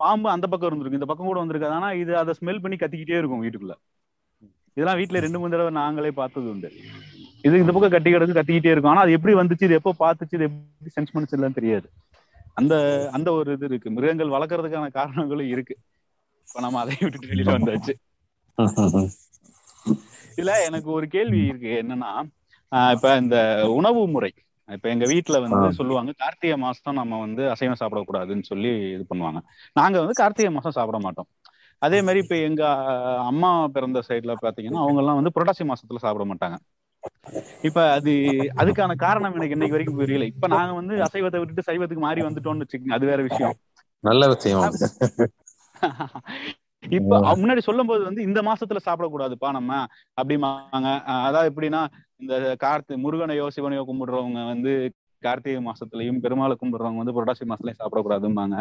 பாம்பு 0.00 0.30
அந்த 0.30 0.46
பக்கம் 0.46 0.68
இருந்திருக்கு 0.70 1.00
இந்த 1.00 1.04
பக்கம் 1.04 1.26
கூட 1.26 1.44
வந்திருக்காது. 1.44 1.70
ஆனா 1.70 1.92
இது 1.92 2.16
அதை 2.16 2.34
ஸ்மெல் 2.40 2.62
பண்ணி 2.62 2.76
கத்திக்கிட்டே 2.76 3.18
இருக்கும் 3.18 3.42
வீட்டுக்குள்ள. 3.44 3.74
இதெல்லாம் 4.76 4.98
வீட்டுல 4.98 5.20
ரெண்டு 5.20 5.38
மூணு 5.38 5.50
தடவை 5.50 5.72
நாங்களே 5.72 6.10
பார்த்தது 6.10 6.50
உண்டு. 6.50 6.68
இது 7.44 7.58
இந்த 7.58 7.72
பக்கம் 7.72 7.90
கட்டி 7.90 8.10
கிடக்கு 8.10 8.38
கத்திக்கிட்டே 8.38 8.70
இருக்கும். 8.70 8.90
ஆனா 8.90 9.00
அது 9.00 9.12
எப்படி 9.12 9.34
வந்துச்சு 9.34 9.62
இது 9.62 9.74
எப்போ 9.74 9.94
பார்த்துச்சு 9.98 10.34
இது 10.34 10.44
எப்படி 10.44 10.90
சென்ஸ் 10.96 11.14
பண்ணுச்சு 11.14 11.32
எல்லாம் 11.32 11.52
தெரியாது. 11.52 11.86
அந்த 12.54 12.74
அந்த 13.12 13.32
ஒரு 13.32 13.52
இது 13.52 13.66
இருக்கு. 13.66 13.90
மிருகங்கள் 13.90 14.28
வளர்க்கறதுக்கான 14.28 14.90
காரணங்களும் 14.90 15.46
இருக்கு. 15.46 15.74
இப்ப 16.48 16.60
நம்ம 16.60 16.80
அதை 16.80 16.96
விட்டுட்டு 17.00 17.32
வெளியில 17.34 17.56
வந்தாச்சு. 17.58 17.94
இதுல 20.38 20.54
எனக்கு 20.68 20.88
ஒரு 20.96 21.06
கேள்வி 21.14 21.40
இருக்கு. 21.46 21.70
என்னன்னா 21.82 22.10
இப்ப 22.92 23.10
இந்த 23.18 23.36
உணவு 23.76 24.00
முறை 24.08 24.30
இப்ப 24.68 24.86
எங்க 24.88 25.04
வீட்டுல 25.10 25.36
வந்து 25.44 25.66
சொல்லுவாங்க 25.76 26.10
கார்த்திகை 26.22 26.56
மாசம் 26.62 26.98
நம்ம 27.00 27.18
வந்து 27.20 27.42
அசைவம் 27.52 27.80
சாப்பிடக்கூடாதுன்னு 27.80 28.48
சொல்லி 28.48 28.72
இது 28.94 29.04
பண்ணுவாங்க. 29.10 29.40
நாங்க 29.76 29.96
வந்து 30.02 30.16
கார்த்திகை 30.20 30.50
மாசம் 30.56 30.76
சாப்பிட 30.78 30.98
மாட்டோம். 31.00 31.28
அதே 31.82 31.98
மாதிரி 32.02 32.20
இப்ப 32.24 32.36
எங்க 32.48 32.62
அம்மா 33.30 33.50
பிறந்த 33.74 33.98
சைடுல 34.08 34.34
பாத்தீங்கன்னா 34.42 34.82
அவங்க 34.84 35.00
எல்லாம் 35.02 35.18
வந்து 35.20 35.34
புரட்டாசி 35.36 35.64
மாசத்துல 35.70 36.02
சாப்பிட 36.04 36.26
மாட்டாங்க. 36.30 36.56
இப்ப 37.64 37.78
அது 37.96 38.12
அதுக்கான 38.62 38.94
காரணம் 38.98 39.36
எனக்கு 39.36 39.56
இன்னைக்கு 39.56 39.76
வரைக்கும் 39.76 40.00
புரியல. 40.00 40.26
இப்ப 40.32 40.48
நாங்க 40.54 40.72
வந்து 40.80 40.96
அசைவத்தை 41.06 41.40
விட்டுட்டு 41.40 41.68
சைவத்துக்கு 41.68 42.06
மாறி 42.06 42.22
வந்துட்டோம்னு 42.26 42.64
வச்சுக்கோங்க 42.64 42.98
அது 42.98 43.06
வேற 43.06 43.20
விஷயம். 43.28 43.56
நல்ல 44.04 44.22
விஷயம். 44.34 44.70
இப்ப 46.90 47.36
முன்னாடி 47.36 47.58
சொல்லும் 47.58 47.86
போது 47.86 48.04
வந்து 48.04 48.22
இந்த 48.22 48.42
மாசத்துல 48.42 48.80
சாப்பிடக்கூடாதுப்பா 48.84 49.50
நம்ம 49.50 49.86
அப்படிம்பாங்க. 50.16 50.88
அஹ் 51.06 51.24
அதாவது 51.24 51.50
எப்படின்னா 51.52 51.82
இந்த 52.16 52.56
கார்த்தி 52.60 52.96
முருகனையோ 52.96 53.48
சிவனையோ 53.56 53.82
கும்பிடுறவங்க 53.86 54.44
வந்து 54.46 54.94
கார்த்திகை 55.22 55.60
மாசத்துலயும் 55.62 56.20
பெருமாளை 56.20 56.56
கும்பிடுறவங்க 56.62 56.96
வந்து 56.96 57.12
புரட்டாசி 57.12 57.44
மாசத்துலயும் 57.46 57.80
சாப்பிடக்கூடாதும்பாங்க. 57.82 58.56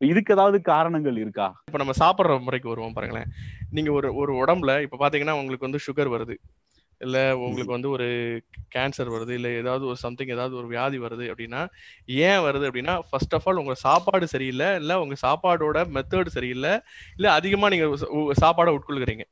இதுக்கு 0.00 0.34
ஏதாவது 0.34 0.62
காரணங்கள் 0.62 1.16
இருக்கா? 1.16 1.46
இப்ப 1.66 1.78
நம்ம 1.78 1.92
சாப்பிடுற 1.98 2.42
முறைக்கு 2.42 2.68
வருவோம் 2.68 2.92
பாருங்களேன். 2.92 3.28
நீங்க 3.70 3.92
ஒரு 3.92 4.14
ஒரு 4.14 4.32
உடம்புல 4.34 4.82
இப்ப 4.82 4.96
பாத்தீங்கன்னா 4.96 5.30
உங்களுக்கு 5.30 5.68
வந்து 5.68 5.84
சுகர் 5.86 6.08
வருது. 6.08 6.36
இல்ல 7.00 7.18
உங்களுக்கு 7.38 7.72
வந்து 7.72 7.90
ஒரு 7.90 8.06
கேன்சர் 8.74 9.12
வருது 9.14 9.30
இல்ல 9.30 9.48
ஏதாவது 9.50 9.84
ஒரு 9.86 9.96
சம்திங் 9.96 10.28
ஏதாவது 10.28 10.54
ஒரு 10.56 10.66
வியாதி 10.66 10.98
வருது 10.98 11.24
அப்படின்னா 11.32 11.60
ஏன் 12.26 12.40
வருது 12.40 12.64
அப்படின்னா 12.68 12.94
ஃபர்ஸ்ட் 13.10 13.34
ஆஃப் 13.34 13.46
ஆல் 13.48 13.56
உங்க 13.56 13.74
சாப்பாடு 13.74 14.26
சரியில்லை 14.28 14.68
இல்ல 14.74 15.00
உங்க 15.00 15.16
சாப்பாடோட 15.22 15.78
மெத்தட் 15.96 16.34
சரியில்லை 16.36 16.72
இல்ல 17.16 17.32
அதிகமா 17.32 17.68
நீங்க 17.68 17.86
சாப்பாடை 18.40 18.72
உட்கொள்கிறீங்க. 18.78 19.24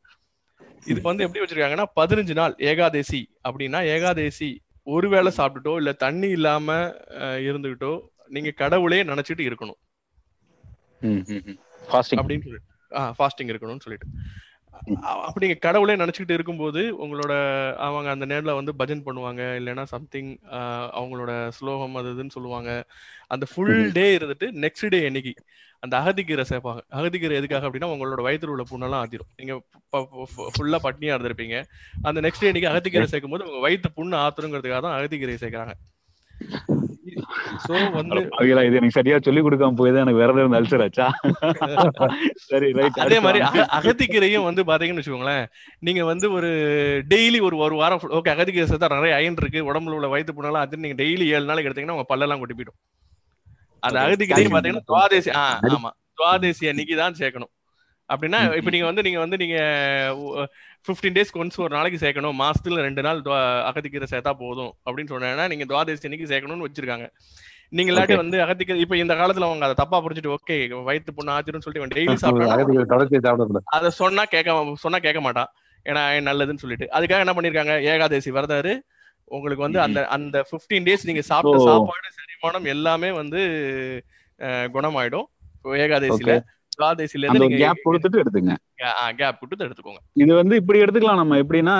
இதுக்கு 0.86 1.08
வந்து 1.10 1.24
எப்படி 1.24 1.44
வச்சிருக்காங்கன்னா 1.44 1.86
பதினஞ்சு 2.00 2.34
நாள் 2.34 2.54
ஏகாதேசி 2.70 3.20
அப்படின்னா 3.48 3.80
ஏகாதேசி 3.94 4.50
ஒருவேளை 4.86 5.30
சாப்பிட்டுட்டோ 5.36 5.74
இல்ல 5.76 5.92
தண்ணி 6.04 6.28
இல்லாம 6.28 6.76
இருந்துகிட்டோ 7.48 7.92
நீங்க 8.28 8.50
கடவுளே 8.62 9.00
நினைச்சிட்டு 9.02 9.44
இருக்கணும். 9.48 9.78
அப்படின்னு 12.20 12.46
சொல்லி 12.46 12.62
ஃபாஸ்டிங் 13.18 13.50
இருக்கணும்னு 13.52 13.84
சொல்லிட்டு. 13.84 14.08
அப்படி 15.26 15.46
நீங்க 15.46 15.60
கடவுளே 15.66 15.94
நினைச்சுக்கிட்டு 16.02 16.36
இருக்கும்போது 16.36 16.80
உங்களோட 17.04 17.32
அவங்க 17.86 18.08
அந்த 18.14 18.26
நேர்ல 18.32 18.54
வந்து 18.58 18.72
பஜன் 18.80 19.04
பண்ணுவாங்க 19.06 19.42
இல்லைன்னா 19.60 19.84
சம்திங் 19.92 20.30
அவங்களோட 20.98 21.32
ஸ்லோகம் 21.58 21.96
அது 22.00 22.12
இதுன்னு 22.14 22.36
சொல்லுவாங்க. 22.36 22.70
அந்த 23.34 23.46
ஃபுல் 23.52 23.92
டே 23.98 24.06
இருந்துட்டு 24.18 24.48
நெக்ஸ்ட் 24.64 24.92
டே 24.94 25.00
என்னைக்கு 25.10 25.32
அந்த 25.84 25.94
அகதிக்கீரை 26.00 26.44
சேர்ப்பாங்க. 26.50 26.80
அகதிக்கீரை 26.98 27.34
எதுக்காக 27.40 27.66
அப்படின்னா 27.68 27.90
உங்களோட 27.94 28.22
வயித்துல 28.28 28.54
உள்ள 28.54 28.64
புண்ணெல்லாம் 28.70 29.02
ஆத்திரும். 29.02 29.30
நீங்க 29.40 29.54
ஃபுல்லா 30.56 30.80
பட்னியா 30.86 31.16
இருந்திருப்பீங்க. 31.16 31.58
அந்த 32.08 32.20
நெக்ஸ்ட் 32.26 32.44
டே 32.44 32.50
இன்னைக்கு 32.52 32.72
அகதிக்கீரை 32.72 33.08
சேர்க்கும் 33.12 33.36
போது 33.36 33.46
உங்க 33.48 33.60
வயிற்று 33.66 33.90
புண்ணு 33.98 34.16
ஆத்துருங்கிறதுக்காக 34.24 34.82
தான் 34.86 34.98
அகதிக்கீரை 34.98 35.38
சேர்க்கறாங்க. 35.44 35.76
சோ 37.64 37.72
வந்து 37.92 38.18
இது 38.66 38.78
எனக்கு 38.78 38.96
சரியா 38.96 39.16
சொல்லி 39.20 39.40
கொடுக்காம 39.40 39.76
போய் 39.76 39.92
எனக்கு 39.94 40.20
விரதம் 40.20 40.40
இருந்து 40.42 40.58
அல்சர் 40.58 40.84
ஆச்சா? 40.84 41.06
சரி 42.44 42.68
ரைட் 42.78 43.00
அதே 43.04 43.18
மாதிரி 43.20 43.40
அக- 43.48 43.68
அகத்திக்கீரையும் 43.78 44.46
வந்து 44.48 44.64
பாத்தீங்கன்னு 44.68 45.02
வச்சுக்கோங்களேன் 45.02 45.44
நீங்க 45.80 46.04
வந்து 46.04 46.28
ஒரு 46.32 46.50
டெய்லி 47.08 47.40
ஒரு 47.42 47.58
ஒரு 47.64 47.76
வாரம் 47.76 48.02
ஓகே 48.18 48.32
அகத்திக்கீரை 48.34 48.68
சேர்த்தா 48.70 48.92
நிறைய 48.94 49.18
அயன் 49.18 49.38
இருக்கு 49.38 49.68
உடம்புல 49.68 49.98
உள்ள 49.98 50.08
வயிற்று 50.08 50.34
புண்ணெல்லாம் 50.34 50.66
அது 50.66 50.82
நீங்க 50.84 50.98
டெய்லி 51.02 51.26
ஏழு 51.34 51.50
நாளைக்கு 51.50 51.70
எடுத்தீங்கன்னா 51.70 51.98
உங்க 51.98 52.08
பல்லெல்லாம் 52.10 52.42
கொட்டி 52.42 52.56
போயிடும். 52.56 52.78
அந்த 53.82 53.96
Okay. 53.96 54.04
அகத்திக்கீரையும் 54.06 54.54
பாத்தீங்கன்னா 54.54 54.88
துவாதேசி 54.88 55.30
ஆமா 55.72 55.90
துவாதேசி 56.18 56.64
அன்னைக்கு 56.70 56.94
தான் 56.96 57.18
சேர்க்கணும். 57.18 57.52
அப்படின்னா 58.08 58.38
இப்ப 58.58 58.70
நீங்க 58.70 58.86
வந்து 58.86 59.04
நீங்க 59.06 59.18
வந்து 59.22 59.38
நீங்க 59.42 59.56
பிப்டீன் 60.86 61.16
டேஸ்க்கு 61.16 61.40
ஒன்ஸ் 61.42 61.58
ஒரு 61.64 61.72
நாளைக்கு 61.76 61.98
சேர்க்கணும். 62.04 62.38
மாசத்துல 62.42 62.84
ரெண்டு 62.86 63.02
நாள் 63.06 63.20
அகத்திக்கீரை 63.68 64.08
சேர்த்தா 64.12 64.32
போதும் 64.42 64.72
அப்படின்னு 64.86 65.12
சொன்னா 65.12 65.46
நீங்க 65.52 65.66
துவாதேசி 65.72 66.08
அன்னைக்கு 66.08 66.30
சேர்க்கணும்னு 66.32 66.66
வச்சிருக்காங்க. 66.68 67.06
நீங்க 67.72 67.90
இல்லாட்டி. 67.92 68.16
வந்து 68.16 68.36
அகத்திக்கீரை 68.44 68.82
இப்ப 68.84 68.96
இந்த 68.96 69.14
காலத்துல 69.14 69.48
அவங்க 69.48 69.66
அதை 69.66 69.76
தப்பா 69.80 69.96
புரிஞ்சுட்டு 70.04 70.34
ஓகே 70.36 70.56
வயிற்று 70.86 71.16
புண்ணு 71.16 71.34
ஆச்சிரும் 71.34 71.64
சொல்லிட்டு 71.64 71.94
டெய்லி 71.94 72.14
சாப்பிடக்கூடாது 72.24 72.62
அதை 73.76 73.90
சொன்னா 73.98 74.24
கேட்க 74.34 74.54
சொன்னா 74.84 75.00
கேட்க 75.06 75.22
மாட்டான் 75.26 75.50
ஏன்னா 75.86 76.02
நல்லதுன்னு 76.28 76.62
சொல்லிட்டு. 76.62 76.86
அதுக்காக 76.96 77.24
என்ன 77.24 77.34
பண்ணிருக்காங்க? 77.36 77.74
ஏகாதசி 77.90 78.30
விரதாரு 78.36 78.72
உங்களுக்கு 79.30 79.64
வந்து 79.64 79.80
அந்த 79.86 80.00
அந்த 80.16 80.36
15 80.50 80.78
டேஸ் 80.86 81.08
நீங்க 81.08 81.22
சாப்பிட்ட 81.30 81.58
சாப்பாடு 81.68 82.14
செரிமானம் 82.18 82.68
எல்லாமே 82.74 83.10
வந்து 83.20 83.40
குணமாயிடும். 84.76 85.26
ஏகாதசியில. 85.84 86.34
அந்த 86.78 87.04
இருந்து 87.04 87.58
கேப் 87.62 87.84
கொடுத்துட்டு 87.84 88.20
எடுத்துங்க. 88.22 88.54
கேப் 89.16 89.38
விட்டு 89.40 89.64
எடுத்துக்கோங்க. 89.64 90.00
இது 90.12 90.34
வந்து 90.34 90.56
இப்படி 90.56 90.82
எடுத்துக்கலாம். 90.82 91.20
நம்ம 91.22 91.36
எப்படின்னா 91.36 91.76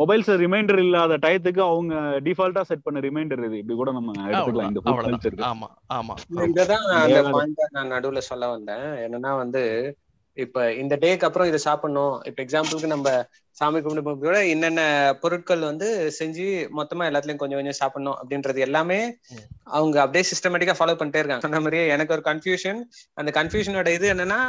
மொபைல்ஸ் 0.00 0.30
ரிமைண்டர் 0.42 0.78
இல்லாத 0.78 1.16
டயத்துக்கு 1.16 1.60
அவங்க 1.60 1.94
டிஃபால்ட்டா 2.26 2.60
செட் 2.60 2.82
பண்ண 2.82 3.00
ரிமைண்டர் 3.00 3.44
இது. 3.44 3.58
இப்படி 3.58 3.78
கூட 3.78 3.92
நம்ம 3.92 4.12
எடுத்துக்கலாம். 4.28 4.70
இந்த 4.70 5.44
ஆமா 5.50 5.68
ஆமா 5.94 6.14
இததான் 6.48 6.86
அந்த 7.02 7.22
பாயிண்ட் 7.30 7.68
நான் 7.70 7.92
நடுவுல 7.92 8.18
சொல்ல 8.18 8.48
வந்தேன். 8.48 8.86
என்னன்னா 9.04 9.36
வந்து 9.36 9.62
இப்ப 10.34 10.72
இந்த 10.72 10.96
டேக்கு 10.96 11.24
அப்புறம் 11.24 11.48
இதை 11.48 11.58
சாப்பிடணும். 11.58 12.22
இப்ப 12.24 12.42
எக்ஸாம்பிளுக்கு 12.42 12.86
நம்ம 12.86 13.08
சாமி 13.50 13.80
கும்பிட்டு 13.80 14.12
கூட 14.18 14.46
என்னென்ன 14.46 14.82
பொருட்கள் 15.20 15.58
வந்து 15.58 16.12
செஞ்சு 16.18 16.46
மொத்தமா 16.76 17.04
எல்லாத்துலயும் 17.08 17.40
கொஞ்சம் 17.42 17.58
கொஞ்சம் 17.58 17.78
சாப்பிடணும் 17.80 18.16
அப்படின்றது 18.20 18.58
எல்லாமே 18.58 19.18
அவங்க 19.62 20.00
அப்படியே 20.00 20.24
சிஸ்டமேட்டிக்கா 20.30 20.76
ஃபாலோ 20.78 20.94
பண்ணிட்டே 20.94 21.22
இருக்காங்க. 21.22 21.40
சொன்ன 21.40 21.58
மாதிரியே 21.58 21.88
எனக்கு 21.88 22.12
ஒரு 22.12 22.24
கன்ஃபியூஷன் 22.24 22.80
அந்த 23.12 23.42
கன்ஃபியூஷனோட 23.42 23.88
இது 23.88 24.14
என்னன்னா 24.14 24.40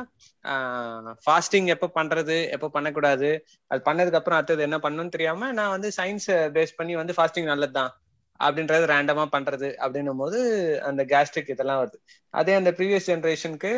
ஃபாஸ்டிங் 1.25 1.65
எப்ப 1.65 1.91
பண்றது 1.95 2.37
எப்ப 2.49 2.69
பண்ணக்கூடாது 2.69 3.45
அது 3.67 3.81
பண்ணதுக்கு 3.85 4.19
அப்புறம் 4.21 4.39
அடுத்தது 4.39 4.61
என்ன 4.61 4.77
பண்ணணும்னு 4.77 5.09
தெரியாம 5.09 5.51
நான் 5.51 5.69
வந்து 5.69 5.91
சயின்ஸ் 5.97 6.29
பேஸ் 6.55 6.73
பண்ணி 6.75 6.95
வந்து 6.95 7.13
ஃபாஸ்டிங் 7.17 7.43
நல்லதுதான். 7.43 7.93
அப்படின்றது 8.39 8.85
ரேண்டமா 8.91 9.25
பண்றது 9.31 9.67
அப்படின்னும் 9.85 10.17
போது 10.17 10.39
அந்த 10.83 11.05
கேஸ்ட்ரிக் 11.05 11.49
இதெல்லாம் 11.49 11.81
வருது. 11.83 11.97
அதே 12.29 12.53
அந்த 12.53 12.71
ப்ரீவியஸ் 12.71 13.07
ஜென்ரேஷனுக்கு 13.07 13.71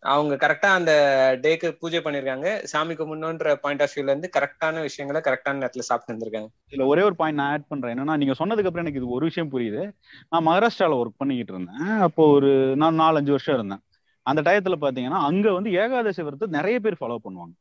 அவங்க 0.00 0.34
கரெக்டா 0.46 0.70
அந்த 0.78 0.92
டேக்கு 1.42 1.76
பூஜை 1.80 1.98
பண்ணிருக்காங்க. 1.98 2.64
சாமிக்கு 2.72 3.06
முன்னோன்ற 3.06 3.54
பாயிண்ட் 3.56 3.82
ஆஃப் 3.82 3.94
வியூல 3.94 4.12
இருந்து 4.14 4.30
கரெக்டான 4.38 4.80
விஷயங்களை 4.80 5.22
கரெக்டான 5.28 5.60
நேரத்துல 5.62 5.86
சாப்பிட்டு 5.90 6.12
இருந்திருக்காங்க 6.12 6.48
இதுல 6.70 6.86
ஒரே 6.86 7.02
ஒரு 7.02 7.16
பாயிண்ட் 7.16 7.38
நான் 7.38 7.50
ஆட் 7.50 7.68
பண்றேன். 7.68 7.94
என்னன்னா 7.94 8.16
நீங்க 8.16 8.36
சொன்னதுக்கு 8.38 8.70
அப்புறம் 8.70 8.84
எனக்கு 8.84 9.00
இது 9.00 9.08
ஒரு 9.08 9.24
விஷயம் 9.24 9.52
புரியுது. 9.52 9.92
நான் 10.28 10.46
மகாராஷ்டிரால 10.46 11.00
ஒர்க் 11.02 11.20
பண்ணிக்கிட்டு 11.22 11.54
இருந்தேன். 11.54 11.98
அப்போ 12.00 12.26
ஒரு 12.26 12.76
நான் 12.76 13.00
நாலஞ்சு 13.00 13.34
வருஷம் 13.36 13.54
இருந்தேன். 13.54 13.82
அந்த 14.22 14.40
டயத்துல 14.50 14.74
பாத்தீங்கன்னா 14.80 15.20
அங்க 15.28 15.52
வந்து 15.52 15.70
ஏகாதசி 15.72 16.22
விரதத்தை 16.22 16.60
நிறைய 16.60 16.80
பேர் 16.80 17.00
ஃபாலோ 17.00 17.16
பண்ணுவாங்க. 17.24 17.54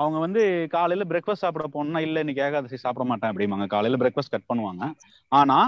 அவங்க 0.00 0.18
வந்து 0.18 0.42
காலையில 0.68 1.04
பிரேக்ஃபாஸ்ட் 1.04 1.44
சாப்பிட 1.44 1.66
போனா 1.68 2.00
இல்ல 2.00 2.20
இன்னைக்கு 2.20 2.42
ஏகாதசி 2.42 2.78
சாப்பிட 2.84 3.04
மாட்டேன் 3.04 3.30
அப்படிம்பாங்க. 3.32 3.66
காலையில 3.66 3.98
பிரேக்ஃபாஸ்ட் 4.02 4.34
கட் 4.34 4.50
பண்ணுவாங்க. 4.50 4.84
ஆனா 5.32 5.58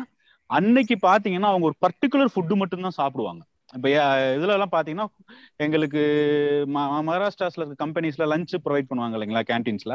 அன்னைக்கு 0.50 0.94
பாத்தீங்கன்னா 1.02 1.50
அவங்க 1.52 1.66
ஒரு 1.70 1.76
பர்டிகுலர் 1.84 2.32
ஃபுட்டு 2.32 2.56
மட்டும் 2.56 2.86
தான் 2.86 2.98
சாப்பிடுவாங்க. 3.00 3.42
இப்ப 3.74 3.88
இதுல 4.36 4.56
எல்லாம் 4.56 4.74
பாத்தீங்கன்னா 4.74 5.06
எங்களுக்கு 5.60 6.00
மகாராஷ்டிராஸ்ல 7.06 7.62
இருக்க 7.62 7.84
கம்பெனிஸ்ல 7.84 8.26
லஞ்ச் 8.32 8.54
ப்ரொவைட் 8.66 8.90
பண்ணுவாங்க 8.90 9.16
இல்லைங்களா 9.18 9.44
கேன்டீன்ஸ்ல 9.50 9.94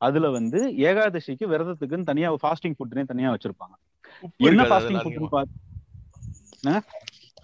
அதுல 0.00 0.26
வந்து 0.30 0.58
ஏகாதசிக்கு 0.88 1.44
விரதத்துக்குன்னு 1.52 2.10
தனியா 2.10 2.28
ஃபாஸ்டிங் 2.42 2.76
ஃபுட்னே 2.78 3.04
தனியா 3.04 3.30
வச்சிருப்பாங்க. 3.34 3.74
என்ன 4.48 4.62
ஃபாஸ்டிங் 4.70 5.00
ஃபுட்னு 5.00 5.28
அதிகமா. 5.28 5.30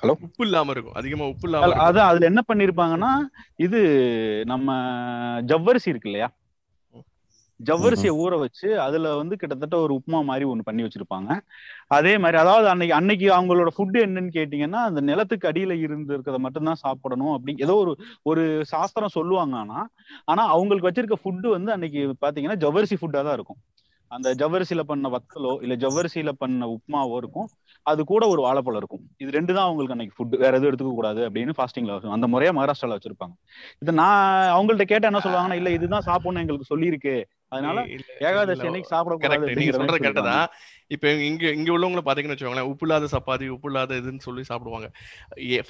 பாத்து 0.07 0.27
உப்பு 0.27 0.45
இல்லாம 0.47 0.73
இருக்கும். 0.75 0.97
அதிகமா 0.97 1.25
உப்பு 1.27 1.47
இல்லாம 1.49 1.67
அது- 1.85 2.07
அதுல 2.07 2.31
என்ன 2.31 2.43
பண்ணிருப்பாங்கன்னா 2.49 3.12
இது 3.59 3.81
நம்ம 4.47 4.69
ஜவ்வரிசி 5.49 5.93
இருக்கு 5.93 6.11
இல்லையா 6.11 6.31
ஜவ்வரிசியை 7.61 8.12
ஊற 8.21 8.35
வச்சு 8.40 8.69
அதுல 8.85 9.11
வந்து 9.19 9.35
கிட்டத்தட்ட 9.40 9.77
ஒரு 9.83 9.93
உப்புமா 9.97 10.21
மாதிரி 10.25 10.45
ஒண்ணு 10.45 10.64
பண்ணி 10.64 10.83
வச்சிருப்பாங்க. 10.85 11.29
அதே 11.90 12.14
மாதிரி 12.17 12.38
அதாவது 12.40 12.67
அன்னைக்கு 12.69 12.95
அன்னைக்கு 12.95 13.27
அவங்களோட 13.31 13.71
ஃபுட் 13.77 13.99
என்னன்னு 14.01 14.33
கேட்டீங்கன்னா 14.35 14.81
அந்த 14.88 15.01
நிலத்துக்கு 15.03 15.49
அடியில 15.51 15.77
இருந்து 15.85 16.14
இருக்கிறத 16.17 16.40
மட்டும்தான் 16.47 16.83
சாப்பிடணும் 16.83 17.35
அப்படி 17.35 17.55
ஏதோ 17.59 17.77
ஒரு 17.83 17.93
ஒரு 18.27 18.43
சாஸ்திரம் 18.73 19.17
சொல்லுவாங்க 19.17 19.57
ஆனா 19.61 19.79
ஆனா 20.29 20.45
அவங்களுக்கு 20.55 20.88
வச்சிருக்க 20.88 21.19
ஃபுட்டு 21.23 21.49
வந்து 21.51 21.73
அன்னைக்கு 21.73 22.03
பாத்தீங்கன்னா 22.25 22.59
ஜவ்வரிசி 22.64 22.99
ஃபுட்டா 23.01 23.23
தான் 23.23 23.37
இருக்கும். 23.37 23.61
அந்த 24.11 24.29
ஜவ்வரிசியில 24.40 24.83
பண்ண 24.88 25.07
வத்தலோ 25.11 25.53
இல்ல 25.62 25.75
ஜவ்வரிசியில 25.83 26.33
பண்ண 26.38 26.67
உப்புமாவோ 26.75 27.17
இருக்கும். 27.23 27.49
அது 27.87 28.01
கூட 28.05 28.27
ஒரு 28.27 28.40
வாழைப்பழம் 28.42 28.81
இருக்கும். 28.83 29.05
இது 29.23 29.31
ரெண்டு 29.37 29.53
தான் 29.57 29.66
அவங்களுக்கு 29.66 29.94
அன்னைக்கு 29.94 30.16
ஃபுட் 30.16 30.37
வேற 30.42 30.53
எதுவும் 30.57 30.70
எடுத்துக்க 30.70 30.92
கூடாது 30.94 31.20
அப்படின்னு 31.29 31.57
ஃபாஸ்டிங்ல 31.59 31.94
வரும் 31.97 32.16
அந்த 32.16 32.27
முறையா 32.35 32.53
மகாராஷ்டிரால 32.59 32.97
வச்சிருப்பாங்க. 32.99 33.35
இது 33.83 33.92
நான் 34.03 34.53
அவங்கள்ட்ட 34.57 34.87
கேட்டா 34.92 35.09
என்ன 35.11 35.23
சொல்லுவாங்கன்னா 35.25 35.59
இல்ல 35.61 35.70
இதுதான் 35.79 36.07
சாப்பிடணும் 36.11 36.42
எங்களுக்கு 36.44 36.70
சொல்லியிருக்கு. 36.73 37.16
அதனால 37.55 37.81
ஏகாதசி. 38.29 38.66
அன்னைக்கு 38.68 38.92
சாப்பிடக்கூடாது 38.92 39.57
நீங்க 39.59 39.79
மாதிரி 39.81 40.05
கரெக்ட். 40.05 40.29
தான். 40.31 40.47
இப்ப 40.94 41.11
இங்க 41.27 41.44
இங்க 41.59 41.70
உள்ளவங்கள 41.75 42.03
பாத்தீங்கன்னு 42.07 42.35
வச்சுக்கோங்களேன் 42.35 42.70
உப்பு 42.70 42.85
இல்லாத 42.87 43.09
சப்பாத்தி 43.12 43.47
உப்பு 43.55 43.68
இல்லாத 43.70 43.99
இதுன்னு 44.01 44.25
சொல்லி 44.27 44.42
சாப்பிடுவாங்க. 44.49 44.88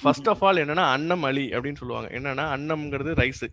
ஃபர்ஸ்ட் 0.01 0.29
ஆஃப் 0.33 0.43
ஆல் 0.47 0.61
என்னன்னா 0.63 0.85
அன்னம் 0.95 1.25
அலி 1.29 1.45
அப்படின்னு 1.55 1.81
சொல்லுவாங்க. 1.81 2.09
என்னன்னா 2.19 2.45
அன்னம்ங்கிறது 2.55 3.13
ரைஸ் 3.21 3.43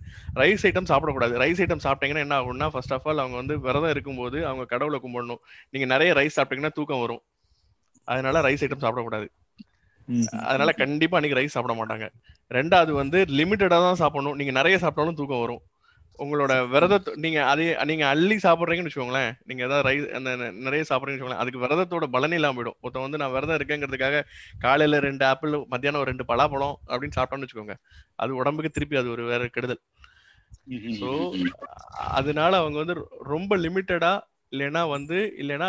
ரைஸ் 0.43 0.65
ஐட்டம் 0.71 0.91
சாப்பிடக்கூடாது. 0.93 1.37
ரைஸ் 1.45 1.63
ஐட்டம் 1.65 1.85
சாப்பிட்டீங்கன்னா 1.87 2.25
என்ன 2.27 2.39
ஆகும்னா 2.41 2.69
ஃபர்ஸ்ட் 2.69 2.95
ஆஃப் 2.99 3.09
ஆல் 3.09 3.23
அவங்க 3.25 3.37
வந்து 3.37 3.57
விரதம் 3.59 3.91
இருக்கும்போது 3.91 4.41
அவங்க 4.47 4.65
கடவுளை 4.65 5.01
கும்பிடணும். 5.05 5.43
நீங்க 5.71 5.89
நிறைய 5.95 6.13
ரைஸ் 6.21 6.39
சாப்பிட்டீங்கன்னா 6.39 6.77
தூக்கம் 6.81 7.01
வரும். 7.01 7.23
அதனால 8.09 8.41
ரைஸ் 8.41 8.65
ஐட்டம் 8.67 8.85
சாப்பிடக்கூடாது. 8.85 9.27
அதனால 10.49 10.71
கண்டிப்பா 10.73 11.17
அன்னைக்கு 11.17 11.39
ரைஸ் 11.41 11.55
சாப்பிட 11.57 11.75
மாட்டாங்க. 11.81 12.07
ரெண்டாவது 12.51 12.93
வந்து 12.93 13.19
லிமிட்டடா 13.39 13.79
தான் 13.87 14.01
சாப்பிடணும். 14.01 14.37
நீங்க 14.37 14.53
நிறைய 14.53 14.79
சாப்பிட்டாலும் 14.79 15.19
தூக்கம் 15.21 15.43
வரும். 15.45 15.63
உங்களோட 16.19 16.69
விரதத்தை 16.73 17.13
நீங்க 17.15 17.39
அதே 17.45 17.67
நீங்க 17.85 18.05
அள்ளி 18.07 18.37
சாப்பிடுறீங்கன்னு 18.37 18.91
வச்சுக்கோங்களேன். 18.91 19.33
நீங்க 19.45 19.63
ஏதாவது 19.67 19.87
ரைஸ் 19.89 20.07
அந்த 20.19 20.31
நிறைய 20.37 20.83
சாப்பிடுறீங்கன்னு 20.83 21.17
வச்சுக்கோங்களேன். 21.17 21.43
அதுக்கு 21.43 21.63
விரதத்தோட 21.65 22.07
பலன் 22.07 22.37
இல்லாம 22.39 22.57
போயிடும். 22.59 22.79
ஒருத்தன் 22.81 23.03
வந்து 23.03 23.21
நான் 23.23 23.33
விரதம் 23.33 23.59
இருக்கேங்கிறதுக்காக 23.59 24.21
காலையில 24.59 24.99
ரெண்டு 24.99 25.25
ஆப்பிள் 25.25 25.55
மத்தியானம் 25.69 26.01
ஒரு 26.01 26.11
ரெண்டு 26.11 26.27
பலாப்பழம் 26.33 26.77
அப்படின்னு 26.89 27.17
சாப்பிட்டோம்னு 27.19 27.47
வச்சுக்கோங்க. 27.47 27.77
அது 28.17 28.35
உடம்புக்கு 28.35 28.71
திருப்பி 28.71 28.97
அது 28.97 29.11
ஒரு 29.11 29.25
வேற 29.25 29.47
கெடுதல். 29.47 29.83
ஸோ. 31.01 31.11
அதனால 32.19 32.57
அவங்க 32.57 32.79
வந்து 32.79 32.97
ரொம்ப 33.21 33.57
லிமிட்டடா 33.57 34.13
இல்லைன்னா 34.53 34.83
வந்து 34.95 35.19
இல்லைன்னா 35.43 35.69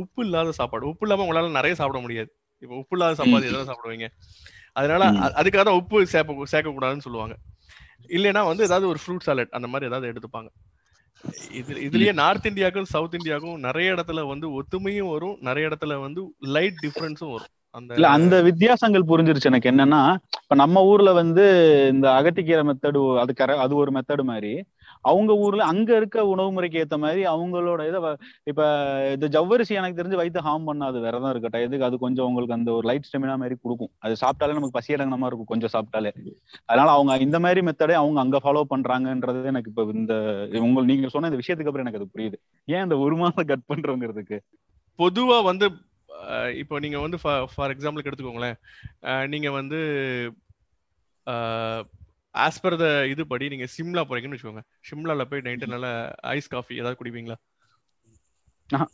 உப்பு 0.00 0.20
இல்லாத 0.26 0.52
சாப்பாடு. 0.58 0.84
உப்பு 0.90 1.04
இல்லாம 1.06 1.24
உங்களால 1.24 1.52
நிறைய 1.58 1.74
சாப்பிட 1.80 2.00
முடியாது. 2.04 2.30
இப்போ 2.62 2.74
உப்பு 2.80 2.94
இல்லாத 2.96 3.16
சப்பாத்தி 3.20 3.50
எதாவது 3.50 3.68
சாப்பிடுவீங்க? 3.70 4.06
அதனால 4.76 5.04
அதுக்காக 5.40 5.64
தான் 5.68 5.78
உப்பு 5.80 6.04
சேர்க்க 6.12 6.52
சேர்க்க 6.52 6.70
கூடாதுன்னு 6.70 7.06
சொல்லுவாங்க. 7.08 7.34
இல்லைன்னா 8.10 8.42
வந்து 8.50 8.66
ஏதாவது 8.68 8.86
ஒரு 8.92 9.00
ஃப்ரூட் 9.02 9.26
சாலட் 9.26 9.56
அந்த 9.58 9.68
மாதிரி 9.72 9.88
ஏதாவது 9.90 10.10
எடுத்துப்பாங்க. 10.12 10.48
இது 11.58 11.72
இதுலயே 11.86 12.12
நார்த் 12.20 12.48
இந்தியாவுக்கும் 12.50 12.92
சவுத் 12.92 13.16
இந்தியாவுக்கும் 13.18 13.64
நிறைய 13.66 13.94
இடத்துல 13.96 14.20
வந்து 14.32 14.46
ஒத்துமையும் 14.58 15.12
வரும். 15.14 15.36
நிறைய 15.48 15.68
இடத்துல 15.70 15.96
வந்து 16.06 16.22
லைட் 16.54 16.78
டிஃபரன்ஸும் 16.84 17.34
வரும். 17.34 17.50
அந்த 17.74 17.90
இல்ல 17.96 18.08
அந்த 18.16 18.34
வித்தியாசங்கள் 18.48 19.08
புரிஞ்சிருச்சு 19.10 19.50
எனக்கு. 19.50 19.70
என்னன்னா 19.72 20.00
இப்ப 20.40 20.56
நம்ம 20.62 20.82
ஊர்ல 20.90 21.10
வந்து 21.20 21.44
இந்த 21.92 22.06
அகத்திக்கீரை 22.18 22.64
மெத்தடு 22.68 23.02
அது 23.22 23.32
கர 23.34 23.56
அது 23.64 23.74
ஒரு 23.76 23.92
மெத்தடு 23.96 24.24
மாதிரி. 24.30 24.52
அவங்க 25.10 25.32
ஊர்ல 25.44 25.62
அங்க 25.72 25.90
இருக்க 26.00 26.24
உணவு 26.32 26.50
முறைக்கு 26.52 26.80
ஏத்த 26.82 26.96
மாதிரி 27.04 27.22
அவங்களோட 27.32 27.80
இதை 27.90 28.00
இப்ப 28.50 28.62
இந்த 29.14 29.26
ஜவ்வரிசி 29.36 29.74
எனக்கு 29.80 29.98
தெரிஞ்சு 30.00 30.20
வயிற்று 30.20 30.46
ஹார்ம் 30.48 30.68
பண்ணாது. 30.70 30.96
விரதம் 31.06 31.30
இருக்கட்டும். 31.30 31.64
எதுக்கு? 31.66 31.86
அது 31.88 31.98
கொஞ்சம் 32.04 32.28
உங்களுக்கு 32.30 32.56
அந்த 32.58 32.70
ஒரு 32.78 32.86
லைட் 32.90 33.08
ஸ்டெமினா 33.08 33.36
மாதிரி 33.42 33.58
கொடுக்கும். 33.62 33.92
அது 33.98 34.16
சாப்பிட்டாலே 34.24 34.56
நமக்கு 34.58 34.78
பசி 34.78 34.94
அடங்கின 34.94 35.30
இருக்கும் 35.30 35.50
கொஞ்சம் 35.52 35.74
சாப்பிட்டாலே. 35.76 36.12
அதனால 36.64 36.88
அவங்க 36.90 37.16
இந்த 37.26 37.40
மாதிரி 37.46 37.62
மெத்தடே 37.68 37.96
அவங்க 38.02 38.20
அங்க 38.24 38.40
ஃபாலோ 38.44 38.62
பண்றாங்கன்றது 38.74 39.50
எனக்கு 39.52 39.72
இப்ப 39.74 39.86
இந்த 40.00 40.14
உங்க 40.66 40.84
நீங்க 40.90 41.08
சொன்ன 41.14 41.30
இந்த 41.30 41.40
விஷயத்துக்கு 41.42 41.70
அப்புறம் 41.72 41.86
எனக்கு 41.86 42.02
அது 42.02 42.14
புரியுது. 42.16 42.38
ஏன் 42.74 42.82
இந்த 42.82 42.98
ஒரு 43.06 43.16
மாதம் 43.22 43.50
கட் 43.52 43.68
பண்றோங்கிறதுக்கு? 43.72 44.38
பொதுவா 44.98 45.38
வந்து 45.50 45.68
இப்போ 46.58 46.74
நீங்க 46.78 46.98
வந்து 46.98 47.18
ஃபார் 47.22 47.72
எக்ஸாம்பிளுக்கு 47.74 48.10
எடுத்துக்கோங்களேன். 48.10 48.56
நீங்க 49.26 49.50
வந்து 49.50 49.80
ஆஸ் 52.34 52.60
பர் 52.62 52.76
த 52.76 52.86
இது 53.06 53.22
படி 53.26 53.48
நீங்க 53.48 53.66
சிம்லா 53.74 54.02
போறீங்கன்னு 54.08 54.36
வச்சுக்கோங்க. 54.36 54.62
சிம்லால 54.88 55.24
போய் 55.30 55.44
நைட்டு 55.46 55.72
நல்ல 55.74 55.86
ஐஸ் 56.32 56.48
காஃபி 56.48 56.80
ஏதாவது 56.80 56.98
குடிப்பீங்களா? 57.00 57.36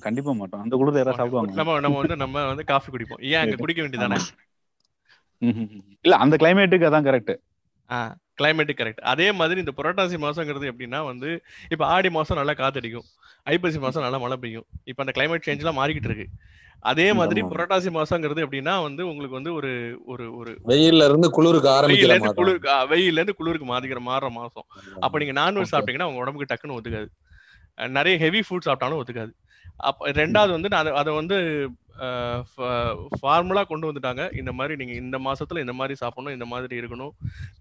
கண்டிப்பா 0.04 0.32
மாட்டோம். 0.32 0.62
அந்த 0.64 0.76
குளிர் 0.76 0.98
யாராவது 0.98 1.20
சாப்பிடுவாங்க 1.20 1.52
நம்ம 1.58 1.78
நம்ம 1.84 1.98
வந்து 2.02 2.16
நம்ம 2.16 2.44
வந்து 2.46 2.64
காஃபி 2.64 2.88
குடிப்போம். 2.90 3.22
ஏன் 3.30 3.42
அங்க 3.42 3.58
குடிக்க 3.62 3.80
வேண்டியதானே. 3.82 4.18
இல்ல 6.04 6.16
அந்த 6.16 6.34
கிளைமேட்டுக்கு 6.36 6.88
அதான் 6.88 7.06
கரெக்ட் 7.08 7.32
கிளைமேட்டு 8.38 8.74
கரெக்ட் 8.78 9.02
அதே 9.12 9.28
மாதிரி 9.32 9.58
இந்த 9.60 9.72
புரட்டாசி 9.78 10.16
மாசங்கிறது 10.24 10.70
எப்படின்னா 10.72 11.00
வந்து 11.10 11.30
இப்ப 11.70 11.82
ஆடி 11.94 12.10
மாசம் 12.16 12.38
நல்லா 12.40 12.54
காத்தடிக்கும். 12.60 13.06
ஐப்பசி 13.46 13.78
மாசம் 13.78 14.04
நல்லா 14.06 14.18
மழை 14.18 14.36
பெய்யும். 14.36 14.66
இப்ப 14.90 15.02
அந்த 15.04 15.12
கிளைமேட் 15.16 15.46
சேஞ்ச் 15.46 15.62
எல்லாம் 15.64 15.80
மாறிக்கிட்டு 15.80 16.10
இருக்கு. 16.10 16.26
அதே 16.84 17.08
மாதிரி. 17.20 17.40
புரட்டாசி 17.50 17.90
மாசங்கிறது 17.96 18.44
எப்படின்னா 18.46 18.74
வந்து 18.86 19.02
உங்களுக்கு 19.12 19.38
வந்து 19.38 19.52
ஒரு 19.58 19.72
ஒரு 20.12 20.26
ஒரு 20.40 20.52
வெயில்ல 20.68 21.06
இருந்து 21.08 21.28
குளிருக்கு 21.36 21.70
வெயில்ல 21.86 22.14
ஆரம்பிக்கிற 22.14 22.32
குளிருக்கு 22.38 22.70
வெயில்ல 22.92 23.20
இருந்து 23.20 23.36
குளிருக்கு 23.38 23.68
மாறிக்கிற 23.68 24.00
மாறுற 24.08 24.28
மாசம். 24.38 24.66
அப்ப 25.02 25.18
நீங்க 25.22 25.34
நான்வெஜ் 25.40 25.72
சாப்பிட்டீங்கன்னா 25.72 26.08
உங்க 26.10 26.22
உடம்புக்கு 26.24 26.50
டக்குன்னு 26.52 26.78
ஒத்துக்காது. 26.78 27.08
நிறைய 27.96 28.16
ஹெவி 28.24 28.40
ஃபுட் 28.46 28.66
சாப்பிட்டாலும் 28.68 29.00
ஒத்துக்காது. 29.00 29.32
அப்ப 29.78 30.10
ரெண்டாவது 30.10 30.50
வந்து 30.50 30.68
நான் 30.68 30.92
அதை 30.92 31.14
வந்து 31.14 31.36
ஃபார்முலா 33.20 33.62
கொண்டு 33.64 33.86
வந்துட்டாங்க. 33.92 34.22
இந்த 34.38 34.52
மாதிரி 34.52 34.74
நீங்க 34.84 34.94
இந்த 35.04 35.18
மாசத்துல 35.18 35.62
இந்த 35.64 35.72
மாதிரி 35.72 35.94
சாப்பிடணும் 35.94 36.36
இந்த 36.38 36.46
மாதிரி 36.52 36.80
இருக்கணும். 36.80 37.14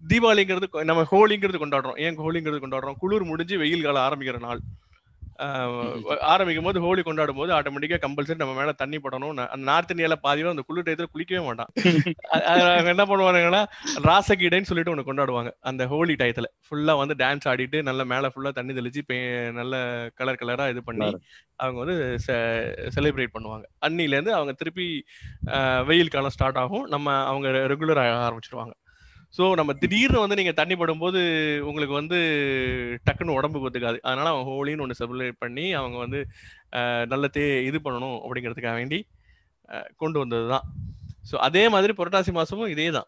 தீபாவளிங்கிறது 0.09 0.83
நம்ம 0.83 1.05
ஹோலிங்கிறது 1.11 1.61
கொண்டாடுறோம். 1.63 1.99
ஏன் 1.99 2.19
ஹோலிங்கிறது 2.19 2.61
கொண்டாடுறோம்? 2.63 2.99
குளிர் 2.99 3.29
முடிஞ்சு 3.31 3.57
வெயில் 3.57 3.85
காலம் 3.87 4.05
ஆரம்பிக்கிற 4.07 4.39
நாள். 4.39 4.61
ஆரம்பிக்கும் 6.31 6.67
போது 6.67 6.79
ஹோலி 6.83 7.01
கொண்டாடும் 7.07 7.39
போது 7.39 7.51
ஆட்டோமேட்டிக்கா 7.57 7.97
கம்பல்சரி 8.03 8.37
நம்ம 8.41 8.53
மேல 8.59 8.71
தண்ணி 8.81 8.97
படணும். 8.97 9.41
அந்த 9.53 9.63
நார்த் 9.69 9.93
இந்தியால 9.93 10.15
பாதிவா 10.23 10.53
அந்த 10.55 10.63
குளிர் 10.67 10.87
டயத்துல 10.87 11.09
குளிக்கவே 11.15 11.41
மாட்டான். 11.47 11.71
அவங்க 12.51 12.89
என்ன 12.95 13.05
பண்ணுவாங்கன்னா 13.11 13.61
ராசகீடைன்னு 14.07 14.69
சொல்லிட்டு 14.69 14.93
ஒண்ணு 14.93 15.07
கொண்டாடுவாங்க. 15.09 15.51
அந்த 15.71 15.85
ஹோலி 15.93 16.15
டயத்துல. 16.21 16.49
ஃபுல்லா 16.67 16.95
வந்து 17.01 17.17
டான்ஸ் 17.23 17.47
ஆடிட்டு 17.53 17.81
நல்ல 17.89 18.05
மேல 18.13 18.31
ஃபுல்லா 18.33 18.53
தண்ணி 18.59 18.73
தெளிச்சு 18.79 19.19
நல்ல 19.59 19.75
கலர் 20.15 20.41
கலரா 20.41 20.67
இது 20.73 20.83
பண்ணி 20.89 21.09
அவங்க 21.65 21.77
வந்து 21.83 21.97
செலிப்ரேட் 22.97 23.35
பண்ணுவாங்க. 23.35 23.65
அன்னில 23.87 24.17
இருந்து 24.17 24.33
அவங்க 24.39 24.53
திருப்பி 24.61 24.87
வெயில் 25.91 26.13
காலம் 26.15 26.35
ஸ்டார்ட் 26.37 26.61
ஆகும். 26.63 26.85
நம்ம 26.95 27.15
அவங்க 27.31 27.47
ரெகுலர் 27.73 28.03
ஆரம்பிச்சிருவாங்க. 28.27 28.75
ஸோ 29.33 29.55
நம்ம 29.55 29.73
திடீர்னு 29.73 30.19
வந்து 30.19 30.35
நீங்கள் 30.35 30.53
தண்ணி 30.53 30.75
படும்போது 30.75 31.19
உங்களுக்கு 31.61 31.93
வந்து 31.93 32.17
டக்குன்னு 33.05 33.37
உடம்புக்கு 33.37 33.67
ஒத்துக்காது 33.69 33.97
அதனால 34.03 34.27
அவங்க 34.29 34.45
ஹோலின்னு 34.51 34.81
ஒன்று 34.81 34.99
செலிப்ரேட் 34.99 35.39
பண்ணி 35.39 35.65
அவங்க 35.73 35.97
வந்து 35.97 36.19
ஆஹ் 36.73 37.05
நல்ல 37.05 37.27
தே 37.33 37.45
இது 37.63 37.79
பண்ணணும் 37.83 38.17
அப்படிங்கிறதுக்காக 38.23 38.75
வேண்டி 38.75 38.99
கொண்டு 39.97 40.17
வந்தது 40.19 40.47
தான் 40.49 40.65
ஸோ 41.29 41.35
அதே 41.47 41.63
மாதிரி 41.69 41.93
புரட்டாசி 41.93 42.31
மாதமும் 42.31 42.69
இதே 42.69 42.89
தான். 42.91 43.07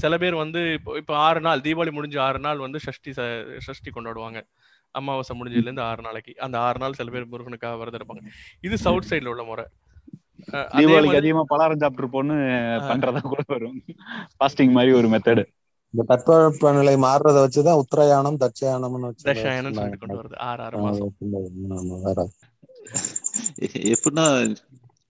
சில 0.00 0.18
பேர் 0.18 0.34
வந்து 0.34 0.60
இப்போ 0.72 0.96
இப்போ 0.96 1.14
ஆறு 1.18 1.40
நாள் 1.40 1.60
தீபாவளி 1.60 1.92
முடிஞ்சு 1.92 2.18
ஆறு 2.20 2.38
நாள் 2.38 2.58
வந்து 2.58 2.78
ஷஷ்டி 2.78 3.10
ச- 3.10 3.28
ஷஷ்டி 3.66 3.90
கொண்டாடுவாங்க. 3.90 4.38
அமாவாசை 4.94 5.34
முடிஞ்சதுலேருந்து 5.38 5.84
ஆறு 5.90 6.02
நாளைக்கு. 6.02 6.32
அந்த 6.38 6.58
ஆறு 6.58 6.78
நாள் 6.78 6.92
சில 6.92 7.10
பேர் 7.10 7.30
முருகனுக்காக 7.30 7.76
விரதம் 7.76 8.00
இருப்பாங்க. 8.00 8.22
இது 8.60 8.76
சவுத் 8.78 9.08
சைடில் 9.10 9.26
உள்ள 9.26 9.42
முறை. 9.42 9.64
தீபாவளிக்கு 10.72 11.08
மாதிரி 11.08 11.20
அதிகமா 11.20 11.42
பலகாரம் 11.48 11.82
சாப்பிட்டுருப்போம்னு 11.82 12.36
பண்றதா 12.88 13.22
கூட 13.24 13.42
வரும். 13.46 13.78
பாஸ்டிங் 14.40 14.76
மாதிரி 14.76 14.92
ஒரு 14.92 15.08
மெத்தடு 15.08 15.44
இந்த 15.94 16.04
தட்பவெப்பநிலை 16.10 16.94
மாறுறத 17.02 17.38
வச்சுதான் 17.42 17.80
உத்தரயானம் 17.82 18.40
தட்சயானம்னு 18.42 19.08
வச்சு 19.08 19.26
தட்சாயணம்னு 19.28 19.78
சொல்லிட்டு 19.78 20.02
கொண்டு 20.02 20.18
வருது. 20.20 20.36
ஆறு 20.48 20.62
ஆறு 20.62 20.78
மாசம். 20.78 21.10
ஆமா, 21.76 21.96
வேற. 22.04 22.20
எப்படின்னா 23.92 24.26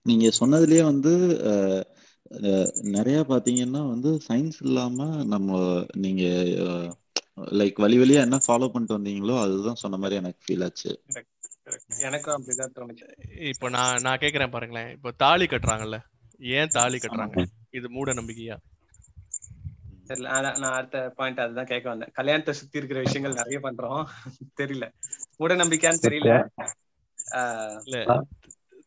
நீங்க 0.05 0.25
சொன்னதுலயே 0.39 0.83
வந்து 0.83 1.13
நிறைய 2.93 3.17
பாத்தீங்கன்னா 3.29 3.81
வந்து 3.87 4.09
சயின்ஸ் 4.27 4.59
இல்லாம 4.61 4.97
நம்ம 5.25 5.49
நீங்க 5.97 6.23
லைக் 7.53 7.77
வழி 7.77 7.97
வழியா 7.99 8.21
என்ன 8.25 8.39
ஃபாலோ 8.45 8.67
பண்ணிட்டு 8.67 8.97
வந்தீங்களோ 8.97 9.35
அதுதான் 9.39 9.81
சொன்ன 9.83 9.97
மாதிரி 9.97 10.19
எனக்கு 10.21 10.41
ஃபீல் 10.45 10.63
ஆச்சு. 10.63 10.91
எனக்கும் 12.01 12.43
அப்படிதான் 12.43 12.69
தோணுச்சு. 12.75 13.39
இப்போ 13.41 13.69
நான் 13.69 14.01
நான் 14.01 14.17
கேக்குறேன் 14.17 14.49
பாருங்களேன். 14.49 14.89
இப்போ 14.89 15.11
தாலி 15.11 15.45
கட்டுறாங்கல்ல? 15.45 15.99
ஏன் 16.39 16.67
தாலி 16.67 16.97
கட்டுறாங்க? 16.97 17.45
இது 17.69 17.89
மூட 17.89 18.13
நம்பிக்கையா? 18.13 18.55
தெரியல. 20.07 20.27
அதான் 20.27 20.59
நான் 20.59 20.73
அடுத்த 20.73 21.13
பாயிண்ட் 21.15 21.39
அதுதான் 21.39 21.65
கேட்க 21.65 21.89
வந்தேன். 21.89 22.09
கல்யாணத்தை 22.13 22.53
சுத்தி 22.53 22.77
இருக்கிற 22.77 23.01
விஷயங்கள் 23.01 23.45
நிறைய 23.45 23.59
பண்றோம். 23.59 24.05
தெரியல. 24.61 24.91
மூட 25.37 25.55
நம்பிக்கையான்னு 25.55 25.97
தெரியல. 26.01 26.45
ஆஹ் 27.31 27.81
இல்ல 27.83 28.25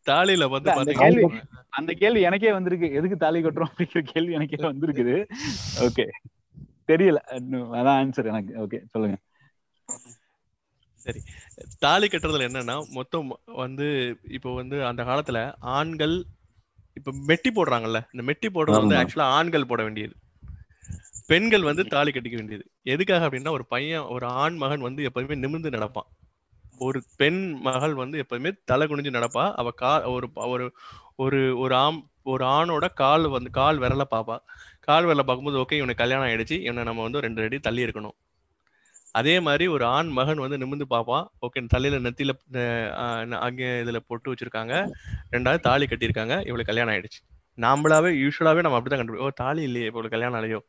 தாலியில 0.07 0.51
வந்து 0.51 0.71
அந்த 0.71 0.93
கேள்வி- 0.93 1.43
அந்த 1.69 1.93
கேள்வி 1.93 2.21
எனக்கே 2.21 2.53
வந்திருக்கு. 2.53 2.93
எதுக்கு 2.93 3.17
தாலி 3.17 3.43
கட்டுறோம் 3.43 3.67
அப்படிங்கிற 3.77 4.03
கேள்வி 4.03 4.33
எனக்கே 4.33 4.57
வந்திருக்குது. 4.57 5.29
ஓகே 5.81 6.09
தெரியல. 6.87 7.17
அதான் 7.53 8.03
ஆன்சர் 8.05 8.27
எனக்கு. 8.27 8.59
ஓகே 8.59 8.85
சொல்லுங்க. 8.91 9.17
தாலி 11.79 12.07
கட்டுறதுல 12.07 12.47
என்னன்னா 12.49 12.77
மொத்தம் 12.91 13.41
வந்து 13.45 13.87
இப்போ 14.29 14.55
வந்து 14.55 14.87
அந்த 14.87 15.03
காலத்துல 15.05 15.41
ஆண்கள் 15.61 16.25
இப்ப 16.95 17.13
மெட்டி 17.27 17.51
போடுறாங்கல்ல 17.55 17.99
இந்த 18.13 18.23
மெட்டி 18.29 18.49
போடுறது 18.49 18.81
வந்து. 18.81 18.97
ஆக்சுவலா 18.97 19.31
ஆண்கள் 19.39 19.67
போட 19.67 19.83
வேண்டியது. 19.83 20.15
பெண்கள் 21.27 21.63
வந்து 21.63 21.85
தாலி 21.87 22.11
கட்டிக்க 22.11 22.35
வேண்டியது. 22.35 22.71
எதுக்காக 22.83 23.29
அப்படின்னா 23.29 23.51
ஒரு 23.51 23.67
பையன் 23.67 24.01
ஒரு 24.01 24.27
ஆண் 24.27 24.57
மகன் 24.57 24.81
வந்து 24.81 25.11
எப்பவுமே 25.11 25.35
நிமிர்ந்து 25.35 25.71
நடப்பான். 25.71 26.09
ஒரு 26.79 27.03
பெண் 27.17 27.53
மகள் 27.61 27.95
வந்து 27.95 28.27
எப்பவுமே 28.27 28.51
தலை 28.65 28.87
குனிஞ்சு 28.89 29.17
நடப்பா. 29.19 29.53
அவ 29.55 29.71
கா 29.71 30.09
ஒரு 30.09 30.29
ஒரு 30.35 30.73
ஒரு 31.17 31.59
ஒரு 31.59 31.75
ஆம் 31.75 32.11
ஒரு 32.23 32.45
ஆணோட 32.45 32.93
கால் 32.95 33.29
வந்து 33.29 33.51
கால் 33.51 33.79
விரல 33.79 34.03
பாப்பா. 34.11 34.37
கால் 34.81 35.05
விரல 35.05 35.23
பார்க்கும்போது 35.23 35.59
ஓகே 35.59 35.73
இவனுக்கு 35.73 36.03
கல்யாணம் 36.03 36.29
ஆயிடுச்சு. 36.29 36.61
இவனை 36.61 36.85
நம்ம 36.85 37.03
வந்து 37.03 37.21
ரெண்டு 37.21 37.43
அடி 37.43 37.59
தள்ளி 37.59 37.85
இருக்கணும். 37.85 38.17
அதே 39.19 39.35
மாதிரி 39.47 39.65
ஒரு 39.75 39.85
ஆண் 39.97 40.11
மகன் 40.19 40.43
வந்து 40.45 40.59
நிமிர்ந்து 40.63 40.87
பார்ப்பான். 40.95 41.25
ஓகே 41.45 41.61
தலையில 41.75 42.01
நெத்தியில 42.07 42.33
அங்கே 43.47 43.69
இதுல 43.85 44.01
பொட்டு 44.11 44.31
வச்சிருக்காங்க. 44.33 44.75
ரெண்டாவது 45.35 45.61
தாலி 45.69 45.87
கட்டியிருக்காங்க. 45.91 46.35
இவளுக்கு 46.49 46.71
கல்யாணம் 46.71 46.95
ஆயிடுச்சு. 46.95 47.21
நாமளாவே 47.65 48.11
யூஸ்வலாவே 48.23 48.65
நம்ம 48.65 48.79
அப்படிதான் 48.79 49.01
கண்டுபிடிப்போம் 49.03 49.33
ஓ 49.35 49.41
தாலி 49.43 49.63
இல்லையே 49.69 49.89
இவளுக்கு 49.91 50.15
கல்யாணம் 50.17 50.39
ஆலையோ 50.41 50.61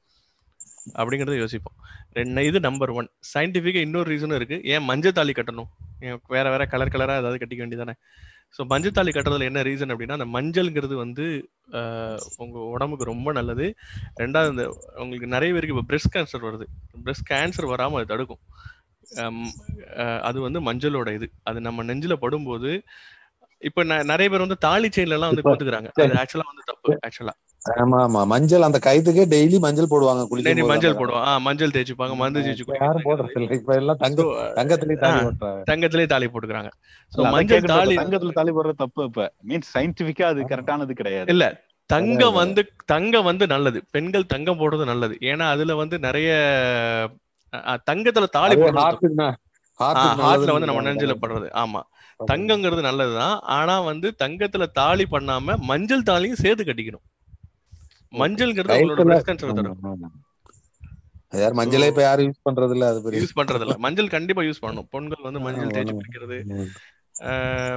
அப்படிங்கறத 0.99 1.37
யோசிப்போம். 1.43 1.77
ரெண்டு 2.17 2.45
இது 2.49 2.59
நம்பர் 2.67 2.91
ஒன் 2.99 3.09
சயின்டிபிக்கா 3.33 3.81
இன்னொரு 3.87 4.07
ரீசனும் 4.13 4.39
இருக்கு. 4.39 4.57
ஏன் 4.73 4.87
மஞ்சள் 4.89 5.17
தாலி 5.17 5.33
கட்டணும்? 5.39 5.69
ஏன் 6.07 6.19
வேற 6.35 6.45
வேற 6.53 6.63
கலர் 6.73 6.93
கலரா 6.93 7.17
ஏதாவது 7.21 7.41
கட்டிக்க 7.41 7.61
வேண்டியதானே 7.63 7.95
ஸோ 8.55 8.61
மஞ்சள் 8.71 8.95
தாலி 8.97 9.11
கட்டுறதுல 9.15 9.47
என்ன 9.49 9.61
ரீசன் 9.67 9.91
அப்படின்னா 9.93 10.17
அந்த 10.17 10.27
மஞ்சள்ங்கிறது 10.35 10.95
வந்து 11.03 11.25
உங்க 12.43 12.57
உடம்புக்கு 12.75 13.11
ரொம்ப 13.11 13.29
நல்லது. 13.39 13.65
ரெண்டாவது 14.21 14.51
இந்த 14.53 14.65
உங்களுக்கு 15.03 15.27
நிறைய 15.35 15.51
பேருக்கு 15.55 15.75
இப்போ 15.75 15.87
பிரெஸ்ட் 15.91 16.13
கேன்சர் 16.15 16.47
வருது. 16.47 16.65
பிரெஸ்ட் 17.05 17.29
கேன்சர் 17.31 17.71
வராமல் 17.73 17.99
அது 18.01 18.11
தடுக்கும். 18.13 18.41
அது 20.29 20.37
வந்து 20.45 20.59
மஞ்சளோட 20.67 21.09
இது. 21.17 21.27
அது 21.49 21.59
நம்ம 21.67 21.83
நெஞ்சில் 21.89 22.21
படும்போது 22.25 22.71
இப்ப 23.61 23.83
ந- 23.83 24.05
நிறைய 24.09 24.27
பேர் 24.29 24.43
வந்து 24.43 24.57
தாலி 24.63 24.87
செயின்ல 24.89 25.15
எல்லாம் 25.15 25.31
வந்து 25.31 25.45
போட்டுக்கிறாங்க 25.45 25.89
அது 25.97 26.17
ஆக்சுவலா 26.21 26.47
வந்து 26.49 26.65
தப்பு 26.65 26.91
ஆக்சுவலா 27.07 27.33
ஆமா 27.75 27.97
ஆமா. 28.03 28.19
மஞ்சள் 28.27 28.65
அந்த 28.67 28.79
கைத்துக்கே 28.83 29.23
டெய்லி 29.31 29.57
மஞ்சள் 29.59 29.89
போடுவாங்க 29.91 30.21
டெய்லி 30.21 30.31
குளிக்கும் 30.33 30.69
மஞ்சள் 30.71 30.97
போடுவோம் 30.99 31.23
ஆ 31.23 31.37
மஞ்சள் 31.39 31.73
தேய்ச்சிப்பாங்க 31.73 32.15
மருந்து 32.15 32.43
தேய்ச்சி 32.45 32.65
யாரும் 32.77 33.05
போடுறது 33.05 33.33
இல்ல. 33.37 33.55
இப்ப 33.57 33.73
எல்லாம் 33.75 33.97
தங்க 33.97 34.21
So, 34.21 34.27
தங்கத்திலேயே 34.55 34.99
தாலி 34.99 35.23
தங்கத்திலே 35.67 36.05
தாலி 36.07 36.27
போட்டுக்கிறாங்க. 36.27 36.71
சோ 37.13 37.19
மஞ்சள். 37.33 37.67
தாலி 37.73 37.95
தங்கத்துல 37.97 38.33
தாலி 38.33 38.51
போடுறது 38.51 38.77
தப்பு 38.77 39.03
இப்ப. 39.03 39.25
மீன்ஸ் 39.47 39.73
சயின்டிபிக்கா 39.73 40.27
அது 40.27 40.43
கரெக்டானது 40.43 40.93
கிடையாது. 40.93 41.29
இல்ல 41.29 41.47
தங்கம். 41.89 42.33
வந்து 42.33 42.61
தங்கம் 42.85 43.23
வந்து 43.23 43.47
நல்லது. 43.47 43.81
பெண்கள் 43.91 44.25
தங்கம் 44.25 44.59
போடுறது 44.59 44.85
நல்லது. 44.85 45.17
ஏன்னா 45.23 45.45
அதுல 45.49 45.75
வந்து 45.75 45.97
நிறைய 45.99 46.29
தங்கத்துல 47.87 48.29
தாலி 48.31 48.55
போடுறது 48.57 49.27
ஹார்ட்ல 49.79 50.53
வந்து 50.53 50.69
நம்ம 50.69 50.83
நெஞ்சில 50.87 51.13
படுறது. 51.17 51.47
ஆமா. 51.57 51.81
தங்கங்கிறது 52.31 52.81
நல்லதுதான். 52.81 53.39
ஆனா 53.39 53.81
வந்து 53.81 54.15
தங்கத்துல 54.23 54.65
தாலி 54.65 55.05
பண்ணாம 55.11 55.57
மஞ்சள் 55.57 56.03
தாலியும் 56.03 56.33
சேர்த்து 56.33 56.63
கட்டிக்கணும். 56.63 57.05
மஞ்சள்ங்கிறது 58.11 58.71
உங்களோட 58.71 58.99
கைத்துல- 58.99 59.09
பிரஸ்ட் 59.09 59.27
கேன்சர் 59.27 59.53
தரும். 59.53 60.11
யார் 61.29 61.53
மஞ்சளே 61.53 61.87
இப்ப 61.87 62.01
யாரும் 62.01 62.33
யூஸ் 62.33 62.47
பண்றது 62.49 62.71
இல்ல 62.71 62.87
அது 62.87 63.11
யூஸ் 63.11 63.37
பண்றது 63.37 63.59
இல்ல 63.59 63.77
மஞ்சள் 63.77 64.07
கண்டிப்பா 64.07 64.41
யூஸ் 64.41 64.61
பண்ணணும். 64.61 64.87
பெண்கள் 64.89 65.23
வந்து 65.23 65.39
மஞ்சள் 65.39 65.67
தேய்ச்சி 65.67 65.97
குளிக்கிறது 65.97 66.67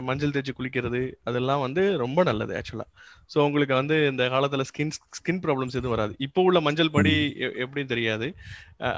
மஞ்சள் 0.03 0.33
தேய்ச்சி 0.33 0.53
குளிக்கிறது 0.53 1.01
அதெல்லாம் 1.25 1.61
வந்து 1.61 1.83
ரொம்ப 1.97 2.23
நல்லது 2.23 2.53
ஆக்சுவலா 2.59 2.87
சோ 3.31 3.39
உங்களுக்கு 3.47 3.75
வந்து 3.75 3.97
இந்த 4.09 4.25
காலத்துல 4.29 4.65
ஸ்கின் 4.71 4.91
ஸ்கின் 5.19 5.41
ப்ராப்ளம்ஸ் 5.43 5.77
எதுவும் 5.77 5.95
வராது. 5.97 6.13
இப்போ 6.27 6.41
உள்ள 6.43 6.59
மஞ்சள் 6.61 6.91
படி 6.91 7.15
எப்படின்னு 7.65 7.93
தெரியாது. 7.93 8.27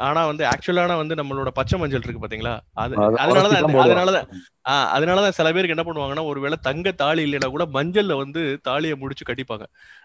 ஆனா 0.07 0.21
வந்து 0.27 0.45
ஆக்சுவலான 0.53 0.97
வந்து 0.97 1.15
நம்மளோட 1.15 1.51
பச்சை 1.59 1.79
மஞ்சள் 1.79 2.05
இருக்கு 2.05 2.25
பாத்தீங்களா? 2.25 2.55
அது 2.77 2.95
அது 2.97 3.07
அதனாலதான். 3.25 3.65
அதனாலதான் 3.85 4.29
ஆஹ் 4.67 4.89
அதனாலதான் 4.97 5.37
சில 5.39 5.49
பேருக்கு 5.53 5.77
என்ன 5.77 5.87
பண்ணுவாங்கன்னா 5.87 6.25
ஒருவேளை 6.25 6.57
தங்க 6.63 6.93
தாலி 7.01 7.23
இல்லைன்னா 7.27 7.51
கூட 7.51 7.65
மஞ்சள்ல 7.77 8.17
வந்து 8.21 8.41
தாலியை 8.63 8.97
முடிச்சு 8.97 9.25
கட்டிப்பாங்க. 9.27 9.65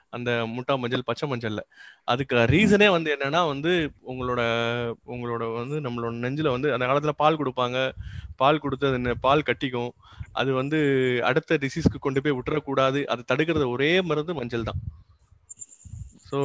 அந்த 0.10 0.32
முட்டா 0.55 0.74
மஞ்சள் 0.78 1.03
பச்சை 1.03 1.26
மஞ்சள்ல. 1.32 1.62
அதுக்கு 2.03 2.36
ரீசனே 2.36 2.89
வந்து 2.89 3.10
என்னன்னா 3.16 3.47
வந்து 3.47 3.72
உங்களோட 4.08 4.41
உங்களோட 5.08 5.43
வந்து 5.53 5.78
நம்மளோட 5.80 6.14
நெஞ்சில 6.26 6.49
வந்து 6.49 6.74
அந்த 6.74 6.86
காலத்துல 6.86 7.10
பால் 7.10 7.39
கொடுப்பாங்க. 7.39 7.78
பால் 8.36 8.60
கொடுத்து 8.60 8.88
அது 8.88 9.18
பால் 9.18 9.47
கட்டிக்கும். 9.49 9.91
அது 10.32 10.53
வந்து 10.53 10.80
அடுத்த 11.24 11.58
டிசீஸ்க்கு 11.58 11.99
கொண்டு 11.99 12.22
போய் 12.22 12.38
விட்டுறக்கூடாது. 12.38 12.99
அது 13.05 13.24
தடுக்கிறது 13.32 13.68
ஒரே 13.70 14.01
மருந்து 14.01 14.34
மஞ்சள் 14.34 14.64
தான். 14.64 14.82
ஸோ. 16.32 16.39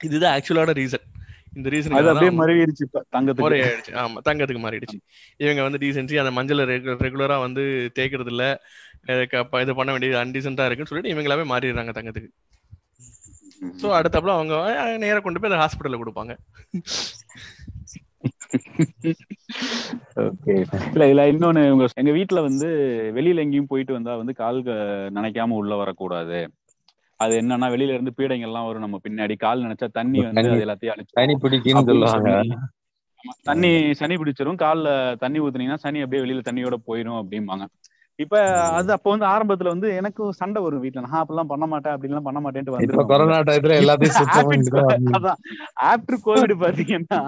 இதுதான் 0.00 0.34
ஆக்சுவலான 0.36 0.74
ரீசன் 0.74 1.06
இந்த 1.52 1.68
அது 1.92 2.06
ரீசன் 2.06 2.12
அப்படியே 2.12 2.30
இப்ப 2.86 3.02
தங்கத்துக்கு. 3.14 3.44
ஒரே 3.44 3.58
ஆயிடுச்சு 3.62 3.92
ஆமா 4.00 4.18
தங்கத்துக்கு 4.26 4.62
மாறிடுச்சு. 4.62 4.96
இவங்க 5.40 5.60
வந்து 5.66 5.80
டீசென்சி 5.82 6.16
அந்த 6.18 6.32
மஞ்சள் 6.38 6.62
ரெகுலரா 7.02 7.36
வந்து 7.44 7.62
தேய்க்கிறது 7.96 8.32
இல்ல 8.34 8.44
இது 9.60 9.74
பண்ண 9.74 9.90
வேண்டியது 9.92 10.22
அன்டீசென்டா 10.22 10.66
இருக்குன்னு 10.66 10.92
சொல்லிட்டு 10.92 11.14
இவங்களாவே 11.14 11.46
மாறிடுறாங்க 11.52 11.94
தங்கத்துக்கு. 11.94 12.30
சோ 13.74 13.86
அடுத்தப்பல 13.96 14.34
அவங்க 14.34 14.54
நேரா 15.04 15.20
கொண்டு 15.20 15.40
போய் 15.40 15.50
அந்த 15.50 15.62
ஹாஸ்பிட்டல்ல 15.62 16.00
கொடுப்பாங்க. 16.00 16.32
ஓகே 20.22 20.54
இல்ல 20.86 21.04
இதுல 21.04 21.24
இன்னொன்னு 21.32 21.62
எங்க 21.96 22.12
வீட்ல 22.12 22.40
வந்து 22.40 22.68
வெளியில 23.14 23.44
எங்கேயும் 23.44 23.68
போயிட்டு 23.68 23.92
வந்தா 23.92 24.14
வந்து 24.16 24.34
கால் 24.34 24.60
நனைக்காம 25.12 25.56
உள்ள 25.56 25.74
வரக்கூடாது. 25.76 26.38
அது 27.20 27.32
என்னன்னா 27.40 27.66
வெளியில 27.72 27.94
இருந்து 27.96 28.16
பீடைங்கள்லாம் 28.18 28.68
வரும். 28.68 28.84
நம்ம 28.86 29.00
பின்னாடி 29.06 29.34
கால் 29.38 29.64
நினைச்சா 29.66 29.88
தண்ணி 29.98 30.18
வந்து 30.20 30.50
அது 30.52 30.64
எல்லாத்தையும் 30.66 30.94
அழிச்சு 30.94 31.16
தண்ணி 33.48 33.70
சனி 33.98 34.14
பிடிச்சிரும். 34.16 34.60
கால்ல 34.62 34.88
தண்ணி 35.16 35.38
ஊத்துனீங்கன்னா 35.40 35.82
சனி 35.82 36.00
அப்படியே 36.04 36.22
வெளியில 36.24 36.42
தண்ணியோட 36.46 36.76
போயிரும் 36.86 37.20
அப்படிம்பாங்க. 37.20 37.64
இப்ப 38.18 38.38
அது 38.78 38.90
அப்ப 38.92 39.06
வந்து 39.10 39.26
ஆரம்பத்துல 39.26 39.72
வந்து 39.72 39.88
எனக்கும் 39.96 40.32
சண்டை 40.32 40.60
வரும் 40.62 40.82
வீட்டுல 40.84 41.04
நான் 41.04 41.20
அப்படிலாம் 41.20 41.50
பண்ண 41.52 41.66
மாட்டேன் 41.66 41.94
அப்படிலாம் 41.94 42.26
பண்ண 42.28 42.40
மாட்டேன்ட்டு 42.40 43.04
கொரோனா 43.10 43.38
டயத்துல 43.48 43.76
எல்லாத்தையும் 43.80 44.16
வரணும். 44.80 45.14
அதான். 45.18 45.38
ஆஃப்டர் 45.90 46.20
கோவிட் 46.26 46.54
பாத்தீங்கன்னா 46.64 47.20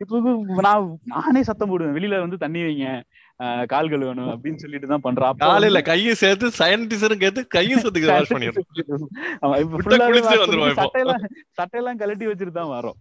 இப்போ 0.00 0.14
வந்து 0.18 0.32
நான் 0.62 0.88
நானே 1.14 1.42
சத்தம் 1.42 1.70
போடுவேன். 1.70 1.96
வெளியில 1.98 2.20
வந்து 2.20 2.38
தண்ணி 2.38 2.62
வைங்க. 2.62 2.88
கால் 3.66 3.90
கழுவணும் 3.90 4.30
அப்படின்னு 4.32 4.56
சொல்லிட்டு 4.56 4.86
தான் 4.86 5.00
பண்றேன் 5.00 5.38
காலையில 5.42 5.70
வந்து- 5.72 5.88
கையை 5.88 6.14
சேர்த்து 6.14 6.46
சயின்டிஸ்டும் 6.58 7.22
கேட்டு 7.22 7.40
கையும் 7.48 7.80
சேர்த்து 7.80 8.10
வாஷ் 8.10 8.32
பண்ணிடுறோம் 8.32 8.68
ஆமா, 9.42 9.54
இப்ப 9.62 9.72
விட்டா 9.76 9.88
full 9.88 10.02
ஆவே 10.02 10.10
குளிச்சுட்டு 10.10 10.32
wash 10.32 10.42
வந்துருவோம் 10.44 10.66
பண்ணி 10.66 10.74
இப்போ. 10.74 10.84
சட்டையெல்லாம் 10.84 11.24
சட்டையெல்லாம் 11.58 12.00
கழட்டி 12.02 12.26
வச்சுட்டு 12.26 12.52
தான் 12.52 12.72
வரோம். 12.72 12.98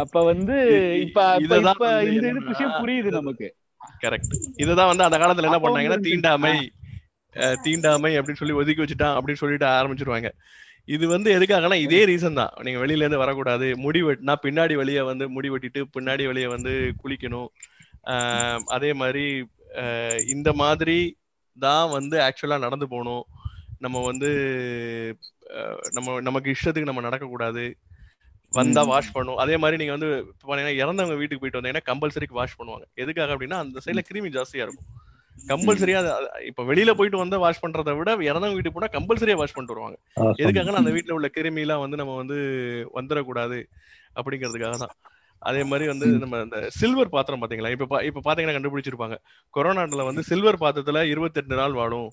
அப்ப 0.00 0.22
வந்து 0.24 0.56
இப்ப 1.04 1.18
இப்ப 1.36 1.56
இந்த 2.06 2.28
இது 2.30 2.48
விஷயம் 2.48 2.76
புரியுது 2.80 3.10
நமக்கு. 3.10 3.48
கரெக்ட் 4.02 4.34
இதுதான் 4.56 4.90
வந்து 4.90 5.04
அந்த 5.04 5.18
காலத்துல 5.18 5.48
என்ன 5.50 5.60
பண்ணாங்கன்னா 5.60 6.00
தீண்டாமை 6.00 6.54
தீண்டாமை 7.62 8.10
அப்படின்னு 8.16 8.40
சொல்லி 8.40 8.54
ஒதுக்கி 8.54 8.82
வச்சுட்டான் 8.82 9.16
அப்படின்னு 9.16 9.42
சொல்லிட்டு 9.42 9.66
ஆரம்பிச்சிருவாங்க. 9.70 10.28
இது 10.88 11.04
வந்து 11.08 11.30
எதுக்காகனா 11.36 11.76
இதே 11.78 12.00
ரீசன் 12.06 12.38
தான். 12.40 12.52
நீங்க 12.62 12.78
வெளியில 12.80 13.04
இருந்து 13.04 13.18
வரக்கூடாது. 13.18 13.76
முடி 13.76 14.00
வெட்டினா 14.02 14.34
பின்னாடி 14.42 14.74
வழிய 14.74 15.04
வந்து 15.04 15.28
முடி 15.28 15.50
வெட்டிட்டு 15.50 15.80
பின்னாடி 15.96 16.26
வழிய 16.26 16.48
வந்து 16.48 16.72
குளிக்கணும். 17.02 17.48
அதே 18.76 18.90
மாதிரி 19.00 19.24
இந்த 20.34 20.50
மாதிரி 20.62 20.98
தான் 21.56 21.86
வந்து 21.96 22.16
ஆக்சுவலா 22.26 22.58
நடந்து 22.66 22.86
போகணும். 22.92 23.24
நம்ம 23.80 23.96
வந்து 24.10 24.30
நம்ம 25.96 26.20
நமக்கு 26.20 26.52
இஷ்டத்துக்கு 26.54 26.90
நம்ம 26.90 27.04
நடக்கக்கூடாது. 27.08 27.64
வந்தா. 28.52 28.82
வாஷ் 28.90 29.14
பண்ணும் 29.16 29.40
அதே 29.42 29.56
மாதிரி 29.62 29.78
நீங்க 29.80 29.94
வந்து 29.96 30.10
இறந்தவங்க 30.82 31.16
வீட்டுக்கு 31.20 31.42
போயிட்டு 31.42 31.60
வந்தீங்கன்னா 31.60 31.88
கம்பல்சரிக்கு 31.90 32.38
வாஷ் 32.40 32.58
பண்ணுவாங்க. 32.60 32.86
எதுக்காக 33.02 33.34
அப்படின்னா 33.34 33.58
அந்த 33.64 33.82
சைடுல 33.86 34.04
கிருமி 34.08 34.30
ஜாஸ்தியா 34.36 34.64
இருக்கும். 34.66 34.88
கம்பல்சரியா 35.46 36.00
இப்ப 36.48 36.64
வெளியில 36.70 36.90
போயிட்டு 36.98 37.22
வந்து 37.22 37.36
வாஷ் 37.44 37.62
பண்றதை 37.64 37.92
விட 37.98 38.10
இறந்தவங்க 38.30 38.56
வீட்டுக்கு 38.56 38.78
போனா 38.78 38.90
கம்பல்சரியா 38.96 39.36
வாஷ் 39.40 39.54
பண்ணிட்டு 39.54 39.74
வருவாங்க. 39.74 39.98
எதுக்காகனா 40.42 40.82
அந்த 40.82 40.92
வீட்ல 40.96 41.16
உள்ள 41.18 41.28
கிருமி 41.36 41.62
எல்லாம் 41.66 41.84
வந்து 41.84 42.00
நம்ம 42.00 42.16
வந்து 42.22 42.38
வந்துடக்கூடாது. 42.98 43.58
அப்படிங்கிறதுக்காக 44.16 44.76
தான். 44.84 44.94
அதே 45.38 45.64
மாதிரி 45.64 45.86
வந்து 45.86 46.06
நம்ம 46.06 46.36
இந்த 46.36 46.66
சில்வர் 46.68 47.08
பாத்திரம் 47.08 47.42
பாத்தீங்களா? 47.42 47.70
இப்ப 47.70 48.04
இப்ப 48.04 48.34
பாத்தீங்கன்னா 48.34 48.38
கண்டுபிடிச்சிருப்பாங்க. 48.38 49.16
கொரோனால 49.54 50.04
வந்து 50.04 50.22
சில்வர் 50.22 50.58
பாத்திரத்துல 50.58 51.02
இருபத்தெட்டு 51.02 51.56
நாள் 51.56 51.72
வாழும். 51.72 52.10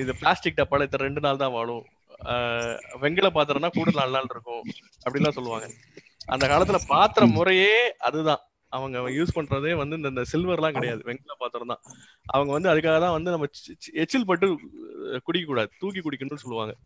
இது 0.00 0.14
பிளாஸ்டிக் 0.18 0.54
டப்பால 0.56 0.82
இத்தனை 0.82 1.06
ரெண்டு 1.06 1.20
நாள் 1.20 1.36
தான் 1.36 1.50
வாழும். 1.50 1.84
ஆஹ் 2.24 2.98
வெண்கல 3.00 3.30
பாத்திரம்னா 3.30 3.68
கூட 3.72 3.90
நாலு 3.94 4.10
நாள் 4.10 4.26
இருக்கும் 4.30 4.62
அப்படின்லாம் 5.10 5.30
சொல்லுவாங்க. 5.30 5.70
அந்த 6.26 6.48
காலத்துல 6.48 6.78
பாத்திர 6.86 7.26
முறையே 7.26 7.96
அதுதான். 7.96 8.38
அவங்க 8.68 9.00
யூஸ் 9.00 9.26
பண்றதே 9.34 9.74
வந்து 9.74 9.96
இந்த- 9.96 10.22
சில்வர்லாம் 10.32 10.72
கிடையாது. 10.72 11.00
வெண்கல 11.04 11.34
பாத்திரம் 11.38 11.66
தான். 11.66 11.80
அவங்க 12.26 12.52
வந்து 12.52 12.70
அதுக்காக 12.70 13.00
தான் 13.00 13.12
வந்து 13.12 13.30
நம்ம 13.30 13.46
எச்சில் 13.92 14.26
பட்டு 14.26 14.58
குடிக்க 15.22 15.46
கூடாது 15.46 15.70
தூக்கி 15.78 16.00
குடிக்கணும்னு 16.00 16.34
சொல்லுவாங்க. 16.34 16.76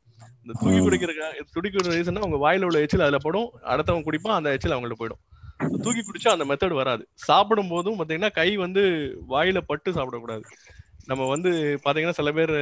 இந்த 0.45 0.59
தூக்கி 0.61 0.79
குடிக்கிறதுக்காக 0.79 1.41
துடிக்கிற 1.55 1.93
ரீசன்னா 1.93 2.17
அவங்க 2.17 2.37
வாயில 2.37 2.65
உள்ள 2.65 2.81
எச்சில் 2.81 3.01
அதுல 3.01 3.19
படும். 3.19 3.51
அடுத்தவங்க 3.63 4.05
குடிப்பான் 4.05 4.35
அந்த 4.35 4.51
எச்சில் 4.51 4.73
அவங்கள்ட்ட 4.73 4.93
போயிடும். 4.99 5.39
தூக்கி 5.85 6.03
குடிச்சா 6.03 6.31
அந்த 6.35 6.45
மெத்தட் 6.51 6.81
வராது. 6.81 7.03
சாப்பிடும் 7.29 7.71
போதும் 7.73 7.99
பாத்தீங்கன்னா 7.99 8.31
கை 8.39 8.51
வந்து 8.65 8.83
வாயில 9.31 9.59
பட்டு 9.71 9.91
சாப்பிடக்கூடாது. 9.97 10.45
நம்ம 11.09 11.23
வந்து 11.29 11.51
பாத்தீங்கன்னா 11.85 12.17
சில 12.19 12.31
பேர் 12.39 12.55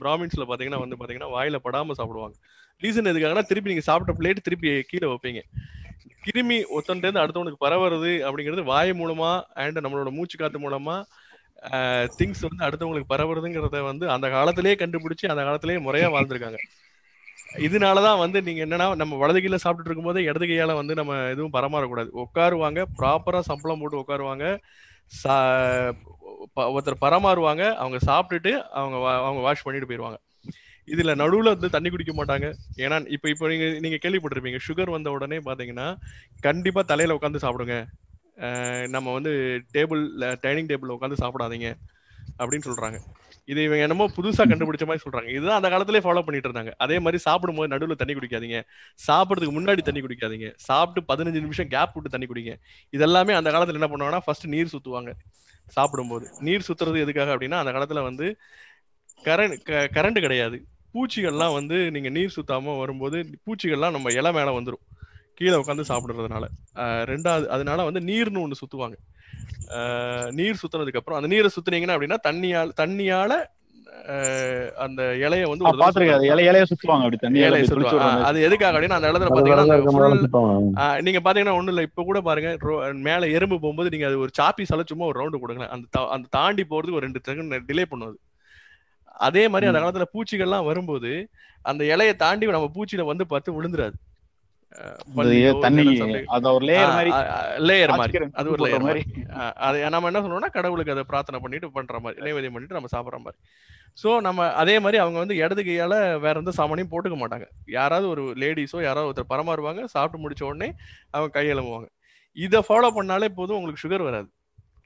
பிராமின்ஸ்ல 0.00 0.46
பாத்தீங்கன்னா 0.50 0.82
வந்து 0.84 0.98
பாத்தீங்கன்னா 1.00 1.30
வாயில 1.36 1.58
படாம 1.66 1.96
சாப்பிடுவாங்க. 1.98 2.36
ரீசன் 2.82 3.10
எதுக்காகனா 3.12 3.44
திருப்பி 3.50 3.72
நீங்க 3.72 3.84
சாப்பிட்ட 3.88 4.12
பிளேட் 4.20 4.46
திருப்பி 4.46 4.70
கீழே 4.90 5.06
வைப்பீங்க. 5.12 5.40
கிருமி 6.24 6.58
ஒருத்தன்ட்டு 6.74 7.06
இருந்து 7.06 7.22
அடுத்தவனுக்கு 7.22 7.64
பரவுறது 7.66 8.12
அப்படிங்கிறது 8.28 8.62
வாய் 8.70 8.92
மூலமா 9.00 9.30
அண்ட் 9.62 9.78
நம்மளோட 9.84 10.10
மூச்சு 10.18 10.36
காத்து 10.38 10.58
மூலமா 10.58 10.96
திங்ஸ் 12.18 12.44
வந்து 12.48 12.64
அடுத்தவங்களுக்கு 12.66 13.12
பரவுறதுங்கிறத 13.14 13.80
வந்து 13.88 14.04
அந்த 14.14 14.26
காலத்திலேயே 14.36 14.76
கண்டுபிடிச்சு 14.82 15.26
அந்த 15.32 15.42
காலத்திலேயே 15.48 15.80
முறையா 15.86 16.08
வாழ்ந்திருக்காங்க. 16.14 16.60
இதனாலதான் 17.54 18.18
வந்து 18.18 18.42
நீங்க 18.42 18.66
என்னன்னா 18.66 18.96
நம்ம 18.96 19.16
வலது 19.16 19.40
கையில 19.40 19.58
சாப்பிட்டுட்டு 19.64 19.84
இருக்கும்போது 19.84 20.22
இடது 20.22 20.46
கையால 20.46 20.74
வந்து 20.74 20.94
நம்ம 20.94 21.28
எதுவும் 21.28 21.52
பரமாறக்கூடாது 21.52 22.24
உட்காருவாங்க 22.24 22.84
ப்ராப்பரா 22.98 23.40
சம்பளம் 23.40 23.80
போட்டு 23.80 23.98
உட்காருவாங்க 23.98 24.44
சா- 25.24 25.92
ப- 26.52 26.80
ஒருத்தர் 26.80 27.02
பரமாறுவாங்க 27.04 27.74
அவங்க 27.74 27.98
சாப்பிட்டுட்டு 28.06 28.62
அவங்க 28.62 28.96
வா- 28.96 29.16
அவங்க 29.16 29.40
வாஷ் 29.40 29.62
பண்ணிட்டு 29.62 29.88
போயிருவாங்க. 29.88 30.18
இதுல 30.86 31.14
நடுவுல 31.14 31.44
வந்து 31.44 31.70
தண்ணி 31.70 31.90
குடிக்க 31.90 32.24
மாட்டாங்க. 32.24 32.46
ஏன்னா 32.76 33.06
இப்ப 33.08 33.28
இப்ப 33.28 33.48
நீங்க 33.48 33.78
நீங்க 33.78 33.98
கேள்விப்பட்டிருப்பீங்க 34.02 34.58
சுகர் 34.68 34.90
வந்த 34.90 35.10
உடனே 35.10 35.38
பாத்தீங்கன்னா 35.38 35.96
கண்டிப்பா 36.40 36.82
தலையில 36.82 37.18
உட்காந்து 37.18 37.42
சாப்பிடுங்க. 37.42 37.76
நம்ம 38.88 39.12
வந்து 39.12 39.30
டேபிள் 39.72 40.02
டைனிங் 40.40 40.66
டேபிள் 40.66 40.94
உட்காந்து 40.96 41.20
சாப்பிடாதீங்க 41.20 41.68
அப்படின்னு 42.38 42.68
சொல்றாங்க. 42.68 42.98
இது 43.50 43.60
இவங்க 43.66 43.82
என்னமோ 43.86 44.06
புதுசா 44.16 44.42
கண்டுபிடிச்ச 44.50 44.84
மாதிரி 44.88 45.04
சொல்றாங்க. 45.04 45.28
இதுதான் 45.36 45.58
அந்த 45.60 45.68
காலத்திலே 45.72 46.00
ஃபாலோ 46.04 46.22
பண்ணிட்டு 46.26 46.48
இருந்தாங்க. 46.48 46.72
அதே 46.84 46.96
மாதிரி 47.04 47.18
சாப்பிடும்போது 47.26 47.70
நடுவுல 47.72 47.96
தண்ணி 48.02 48.14
குடிக்காதீங்க. 48.14 48.58
சாப்பிடுறதுக்கு 49.06 49.56
முன்னாடி 49.58 49.82
தண்ணி 49.88 50.00
குடிக்காதீங்க. 50.00 50.48
சாப்பிட்டு 50.68 51.00
பதினஞ்சு 51.10 51.40
நிமிஷம் 51.44 51.70
கேப் 51.74 51.94
விட்டு 51.94 52.12
தண்ணி 52.14 52.26
குடிங்க. 52.26 52.54
இதெல்லாமே 52.96 53.34
அந்த 53.40 53.50
காலத்துல 53.50 53.78
என்ன 53.80 53.90
பண்ணுவாங்கன்னா 53.92 54.24
ஃபர்ஸ்ட் 54.24 54.46
நீர் 54.54 54.74
சுத்துவாங்க. 54.74 55.12
சாப்பிடும்போது. 55.76 56.26
நீர் 56.40 56.66
சுத்துறது 56.68 56.98
எதுக்காக 57.04 57.32
அப்படின்னா 57.36 57.58
அந்த 57.62 57.72
காலத்துல 57.72 58.02
வந்து 58.02 58.26
கரண்ட் 59.24 59.56
கரண்ட் 59.96 60.20
கிடையாது. 60.20 60.58
பூச்சிகள்லாம் 60.94 61.56
வந்து 61.58 61.76
நீங்க 61.90 62.08
நீர் 62.08 62.36
சுத்தாம 62.36 62.78
வரும்போது 62.78 63.18
பூச்சிகள்லாம் 63.44 63.96
நம்ம 63.96 64.12
இலை 64.12 64.32
மேல 64.32 64.50
வந்துரும். 64.60 64.84
கீழே 65.38 65.54
உட்காந்து 65.54 65.84
சாப்பிடுறதுனால. 65.90 66.44
ரெண்டாவது 67.10 67.46
அதனால 67.56 67.84
வந்து 67.88 68.00
நீர்னு 68.00 68.42
ஒண்ணு 68.44 68.60
சுத்துவாங்க. 68.62 68.96
நீர் 70.32 70.60
சுத்துனதுக்கு 70.60 71.00
அப்புறம் 71.00 71.18
அந்த 71.18 71.30
நீரை 71.32 71.48
சுத்துனீங்கன்னா 71.56 71.96
அப்படின்னா 71.96 72.18
தண்ணியால 72.28 72.74
தண்ணியால 72.80 73.32
அந்த 74.76 75.02
இலைய 75.22 75.44
வந்து 75.48 75.64
அது 78.28 78.38
எதுக்காக 78.42 78.72
அப்படின்னா 78.72 78.98
அந்த 78.98 79.10
இடத்துல 79.10 79.30
பாத்தீங்கன்னா 79.30 79.66
நீங்க 81.00 81.20
பாத்தீங்கன்னா 81.20 81.56
ஒண்ணும் 81.58 81.72
இல்ல. 81.74 81.82
இப்ப 81.82 82.02
கூட 82.02 82.20
பாருங்க 82.20 82.50
மேல 83.08 83.28
எறும்பு 83.28 83.56
போகும்போது 83.60 83.90
நீங்க 83.90 84.06
அது 84.06 84.18
ஒரு 84.18 84.32
சாப்பி 84.40 84.62
சால 84.62 84.84
சும்மா 84.84 85.04
ஒரு 85.04 85.18
ரவுண்டு 85.20 85.42
கொடுங்களேன். 85.42 85.72
அந்த 85.76 86.06
அந்த 86.08 86.28
தாண்டி 86.30 86.64
போறதுக்கு 86.64 86.98
ஒரு 86.98 87.06
ரெண்டு 87.06 87.24
செகண்ட் 87.28 87.66
டிலே 87.68 87.86
பண்ணுவது 87.92 88.18
அதே. 89.20 89.44
மாதிரி 89.48 89.70
அந்த. 89.70 89.82
காலத்துல 89.84 90.06
பூச்சிகள்லாம் 90.14 90.64
வரும்போது 90.64 91.12
அந்த 91.64 91.84
இலைய 91.84 92.12
தாண்டி 92.16 92.54
நம்ம 92.56 92.70
பூச்சியில 92.76 93.04
வந்து 93.04 93.26
பார்த்து 93.26 93.56
விழுந்துராது. 93.56 93.96
தண்ணி. 95.64 95.84
அத 96.34 96.52
ஒரு 96.56 96.64
லேயர் 96.68 96.92
மாதிரி 96.96 97.12
லேயர் 97.68 97.92
அது 98.40 98.50
ஒரு 98.54 98.62
லேயர் 98.66 98.86
மாதிரி. 98.88 99.02
அது 99.66 99.78
நம்ம 99.94 100.10
என்ன 100.10 100.22
சொல்றோம்னா 100.24 100.50
கடவுளுக்கு 100.56 100.94
அதை 100.94 101.04
பிரார்த்தனை 101.10 101.40
பண்ணிட்டு 101.44 101.70
பண்ற 101.78 102.00
மாதிரி 102.04 102.24
நைவேத்தியம் 102.26 102.56
பண்ணிட்டு 102.56 102.78
நம்ம 102.78 102.90
சாப்பிடுற 102.94 103.18
மாதிரி. 103.26 103.38
சோ 104.02 104.10
நம்ம 104.26 104.48
அதே 104.62 104.74
மாதிரி 104.82 104.98
அவங்க 105.04 105.18
வந்து 105.22 105.36
இடது 105.42 105.62
கையால 105.68 105.94
வேற 106.24 106.34
எந்த 106.42 106.52
சாமானையும் 106.58 106.92
போட்டுக்க 106.92 107.16
மாட்டாங்க. 107.22 107.46
யாராவது 107.78 108.06
ஒரு 108.14 108.24
லேடிஸோ 108.42 108.80
யாராவது 108.88 109.08
ஒருத்தர் 109.10 109.32
பரமாறுவாங்க 109.32 109.84
சாப்பிட்டு 109.94 110.22
முடிச்ச 110.24 110.44
உடனே 110.50 110.68
அவங்க 111.14 111.30
கையெழும்புவாங்க 111.38 111.88
இதை 112.36 112.60
ஃபாலோ 112.68 112.90
பண்ணாலே 112.98 113.30
போதும் 113.38 113.58
உங்களுக்கு 113.58 113.84
சுகர் 113.84 114.08
வராது. 114.08 114.28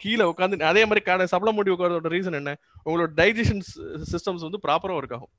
கீழே 0.03 0.25
உட்காந்து 0.31 0.65
அதே 0.73 0.83
மாதிரி 0.89 1.03
கடை 1.09 1.27
சப்பள 1.33 1.51
மூடி 1.57 1.73
உட்காரதோட 1.75 2.11
ரீசன் 2.15 2.39
என்ன? 2.41 2.53
உங்களோட 2.87 3.11
டைஜஷன் 3.21 3.63
சிஸ்டம்ஸ் 4.13 4.47
வந்து 4.47 4.61
ப்ராப்பரா 4.67 4.97
ஒர்க் 4.99 5.17
ஆகும். 5.17 5.33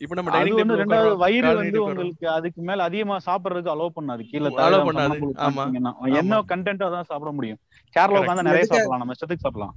இப்போ 0.00 0.14
நம்ம 0.18 0.30
டைனிங் 0.34 0.58
டேபிள் 0.58 0.80
ரெண்டாவது 0.80 1.16
வயிறு 1.22 1.50
வந்து 1.58 1.78
உங்களுக்கு 1.84 2.26
அதுக்கு 2.28 2.60
மேல 2.68 2.86
அதிகமா 2.88 3.16
சாப்பிடுறதுக்கு 3.26 3.72
அலோவ் 3.74 3.96
பண்ணாது. 3.98 4.22
கீழே 4.30 4.48
தரையில 4.58 4.80
பண்ணாது. 4.88 5.18
ஆமா. 5.46 5.64
என்ன. 6.20 6.40
கண்டென்ட் 6.52 6.84
அதான் 6.88 7.08
சாப்பிட 7.10 7.30
முடியும்? 7.38 7.60
Correct. 7.96 8.18
உட்காந்து 8.20 8.46
நிறைய 8.48 8.66
சாப்பிடலாம். 8.70 9.02
நம்ம 9.02 9.14
இஷ்டத்துக்கு 9.16 9.46
சாப்பிடலாம். 9.46 9.74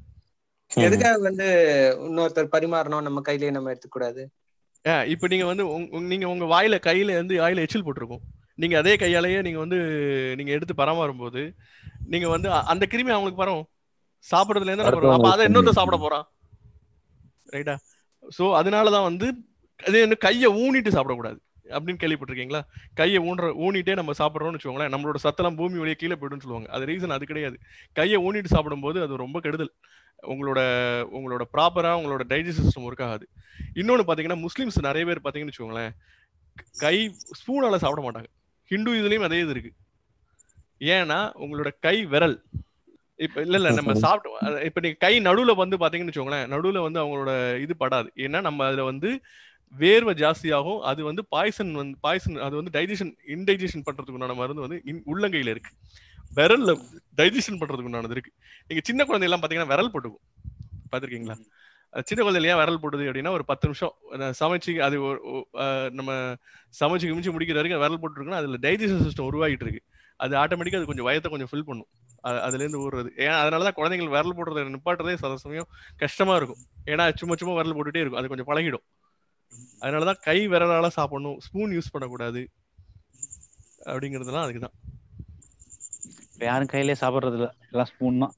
எதுக்காக 0.72 1.22
வந்து 1.28 1.46
இன்னொருத்தர் 2.08 2.54
பரிமாறணும்? 2.56 3.06
நம்ம 3.08 3.22
கையிலேயே 3.30 3.54
நம்ம 3.58 3.72
எடுத்துக்கூடாது 3.74 4.24
இப்ப 5.14 5.28
நீங்க 5.32 5.46
வந்து 5.46 5.64
நீங்க 6.12 6.26
உங்க 6.34 6.46
வாயில 6.54 6.76
கையில 6.86 7.16
வந்து 7.22 7.36
வாயில 7.42 7.64
எச்சில் 7.66 7.86
போட்டிருக்கும். 7.86 8.22
நீங்க 8.62 8.76
அதே 8.78 8.94
கையாலேயே 9.02 9.40
நீங்க 9.46 9.60
வந்து 9.60 9.78
நீங்க 10.38 10.52
எடுத்து 10.52 10.74
பராமரும் 10.74 11.22
போது 11.24 11.42
நீங்க 12.14 12.28
வந்து 12.28 12.48
அந்த 12.72 12.84
கிருமி 12.92 13.14
அவங்களுக்கு 13.16 13.42
பரவும் 13.42 13.68
சாப்பிடுறதுல 14.28 14.72
இருந்து 14.72 14.88
அப்ப 14.90 15.32
அதை 15.32 15.46
இன்னொருத்தர் 15.48 15.80
சாப்பிட 15.80 15.98
போறான். 15.98 16.26
ரைட்டா 17.56 17.76
சோ 18.38 18.46
அதனாலதான் 18.62 19.08
வந்து 19.10 19.28
அதே 19.80 20.00
வந்து 20.02 20.18
கையை 20.18 20.50
ஊனிட்டு 20.60 20.92
சாப்பிடக்கூடாது. 20.96 21.40
அப்படின்னு 21.70 22.02
கேள்விப்பட்டிருக்கீங்களா? 22.02 22.62
கையை 22.94 23.20
ஊன்ற 23.22 23.48
ஊனிட்டே 23.66 23.94
நம்ம 23.96 24.12
சாப்பிட்றோம்னு 24.12 24.58
வச்சுக்கோங்களேன் 24.58 24.94
நம்மளோட 24.94 25.18
சத்தெல்லாம் 25.24 25.58
பூமி 25.58 25.78
வழியே 25.78 25.96
கீழே 25.96 26.16
போயிடும்னு 26.16 26.46
சொல்லுவாங்க. 26.46 26.70
அது 26.70 26.86
ரீசன் 26.86 27.16
அது 27.18 27.26
கிடையாது. 27.26 27.58
கையை 27.96 28.20
ஊனிட்டு 28.20 28.48
சாப்பிடும்போது 28.48 29.00
அது 29.02 29.16
ரொம்ப 29.18 29.40
கெடுதல். 29.40 29.72
உங்களோட 30.24 30.62
உங்களோட 31.18 31.44
ப்ராப்பரா 31.54 31.92
உங்களோட 32.00 32.24
டைஜஸ்ட் 32.32 32.64
சிஸ்டம் 32.64 32.88
ஒர்க் 32.88 33.06
ஆகாது. 33.06 33.26
இன்னொன்னு 33.76 34.08
பாத்தீங்கன்னா 34.08 34.40
முஸ்லிம்ஸ் 34.46 34.80
நிறைய 34.88 35.06
பேர் 35.06 35.26
பாத்தீங்கன்னு 35.26 35.54
வச்சுக்கோங்களேன் 35.54 35.94
கை 36.78 36.96
ஸ்பூனால 37.40 37.78
சாப்பிட 37.78 38.02
மாட்டாங்க. 38.06 38.30
ஹிந்து 38.72 38.92
இதுலயும் 38.94 39.28
அதே 39.28 39.40
இது 39.40 39.54
இருக்கு. 39.56 39.72
ஏன்னா 40.92 41.20
உங்களோட 41.44 41.70
கை 41.80 41.98
விரல். 42.06 42.38
இப்ப 43.20 43.42
இல்ல 43.42 43.58
இல்ல 43.58 43.70
நம்ம 43.72 43.94
சாப்பிட்டு 44.04 44.30
இப்ப 44.68 44.80
நீங்க 44.80 44.98
கை 45.00 45.14
நடுவுல 45.20 45.54
வந்து 45.56 45.78
பாத்தீங்கன்னு 45.78 46.12
வச்சுக்கோங்களேன் 46.12 46.52
நடுவுல 46.54 46.82
வந்து 46.86 47.02
அவங்களோட 47.02 47.32
இது 47.62 47.74
படாது. 47.76 48.10
ஏன்னா 48.18 48.40
நம்ம 48.42 48.66
அதுல 48.66 48.84
வந்து 48.84 49.10
வேர்வை 49.78 50.16
ஜாஸ்தியாகும். 50.16 50.80
அது 50.80 51.04
வந்து 51.04 51.26
பாய்சன் 51.26 51.74
வந்து 51.74 51.98
பாய்சன் 52.02 52.36
அது 52.36 52.56
வந்து 52.56 52.82
டைஜஷன் 52.82 53.14
இன்டைஜஷன் 53.28 53.84
பண்றதுக்கு 53.92 54.12
உண்டான 54.12 54.34
மருந்து 54.34 54.62
வந்து 54.62 54.82
இன்- 54.86 55.02
உள்ளங்கையில 55.14 55.48
இருக்கு. 55.48 55.72
விரல்ல 56.36 56.82
டைஜஷன் 57.18 57.60
பண்றதுக்கு 57.60 57.92
உண்டானது 57.92 58.10
இருக்கு. 58.10 58.32
நீங்க 58.68 58.84
சின்ன 58.84 59.06
குழந்தை 59.06 59.32
எல்லாம் 59.32 59.42
பாத்தீங்கன்னா 59.42 59.70
விரல் 59.70 59.92
போட்டுக்கும். 59.92 60.44
பாத்திருக்கீங்களா? 60.92 61.46
சின்ன 62.04 62.30
குழந்தைல 62.30 62.46
ஏன் 62.46 62.58
விரல் 62.58 62.80
போடுது 62.80 63.14
அப்படின்னா 63.14 63.30
ஒரு 63.30 63.46
பத்து 63.46 63.68
நிமிஷம் 63.68 63.94
சமைச்சு 64.40 64.80
அது 64.80 65.00
நம்ம 65.94 66.14
சமைச்சு 66.80 67.10
கிமிச்சு 67.10 67.32
முடிக்கிற 67.32 67.54
வரைக்கும் 67.54 67.80
விரல் 67.80 68.00
போட்டுருக்குன்னா 68.00 68.32
அதுல 68.32 68.58
டைஜஷன் 68.62 69.10
சிஸ்டம் 69.10 69.30
உருவாகிட்டு 69.32 69.68
இருக்கு. 69.68 69.82
அது 70.16 70.36
ஆட்டோமேட்டிக்கா 70.36 70.76
அது 70.76 70.86
கொஞ்சம் 70.86 71.08
வயத்தை 71.08 71.30
கொஞ்சம் 71.30 71.48
ஃபில் 71.52 71.66
பண்ணும். 71.66 71.88
அதுல 72.22 72.64
இருந்து 72.64 72.90
ஊறுறது 72.90 73.10
ஏன்னா 73.18 73.34
அதனாலதான் 73.34 73.72
குழந்தைகள் 73.72 74.08
விரல் 74.08 74.36
போடுறத 74.36 74.76
நிப்பாட்டுறதே 74.76 75.14
சில 75.14 75.38
சமயம் 75.38 75.68
கஷ்டமா 75.98 76.36
இருக்கும். 76.36 76.58
ஏன்னா 76.86 77.16
சும்மா 77.16 77.36
சும்மா 77.36 77.56
விரல் 77.56 77.74
போட்டுட்டே 77.74 78.00
இருக்கும். 78.00 78.20
அது 78.20 78.28
கொஞ்சம் 78.28 78.48
பழகிடும். 78.48 78.99
அதனாலதான் 79.82 80.22
கை 80.22 80.38
விரலால 80.48 80.88
சாப்பிடணும் 80.88 81.40
ஸ்பூன் 81.46 81.72
யூஸ் 81.76 81.92
பண்ணக்கூடாது. 81.92 82.42
அப்படிங்கிறதுலாம் 83.92 84.46
அதுக்குதான். 84.46 84.76
யாரும் 86.48 86.72
கையிலே 86.74 86.96
சாப்பிடுறது 87.02 87.38
இல்ல 87.40 87.48
எல்லாம் 87.72 87.90
ஸ்பூன் 87.92 88.22
தான். 88.24 88.34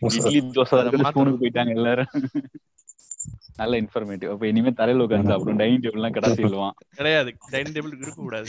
இட்லி 0.00 0.40
தோசை. 0.56 0.80
ஸ்பூனுக்கு 1.10 1.42
போயிட்டாங்க 1.42 1.72
எல்லாரும். 1.78 2.12
நல்ல 3.60 3.80
இன்ஃபர்மேட்டிவ் 3.80 4.30
அப்ப 4.32 4.46
இனிமே 4.50 4.70
தரையில 4.76 5.04
உட்காந்து 5.06 5.30
சாப்பிடும் 5.30 5.58
டைனிங் 5.60 5.82
டேபிள் 5.84 5.98
எல்லாம் 6.00 6.14
கடை 6.16 6.30
சொல்லுவான் 6.42 6.76
கிடையாது. 6.98 7.30
டைனிங் 7.52 7.74
டேபிள் 7.76 7.94
இருக்க 7.96 8.22
கூடாது. 8.22 8.46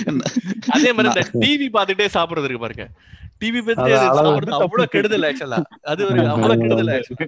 அதே 0.76 0.92
மாதிரி 0.98 1.10
இந்த 1.12 1.24
டிவி 1.44 1.68
பார்த்துட்டே 1.78 2.08
சாப்பிடுறது 2.18 2.48
இருக்கு 2.50 2.66
பாருங்க. 2.66 2.86
டிவி 3.42 3.60
சாப்பிடுறது 3.68 4.58
அவ்வளவு 4.64 4.88
கெடுதல் 4.96 5.28
ஆக்சுவலா 5.30 5.60
அது 5.92 6.02
ஒரு 6.10 6.28
அவ்வளவு 6.36 6.62
கெடுதல் 6.64 6.94
actually. 6.98 7.28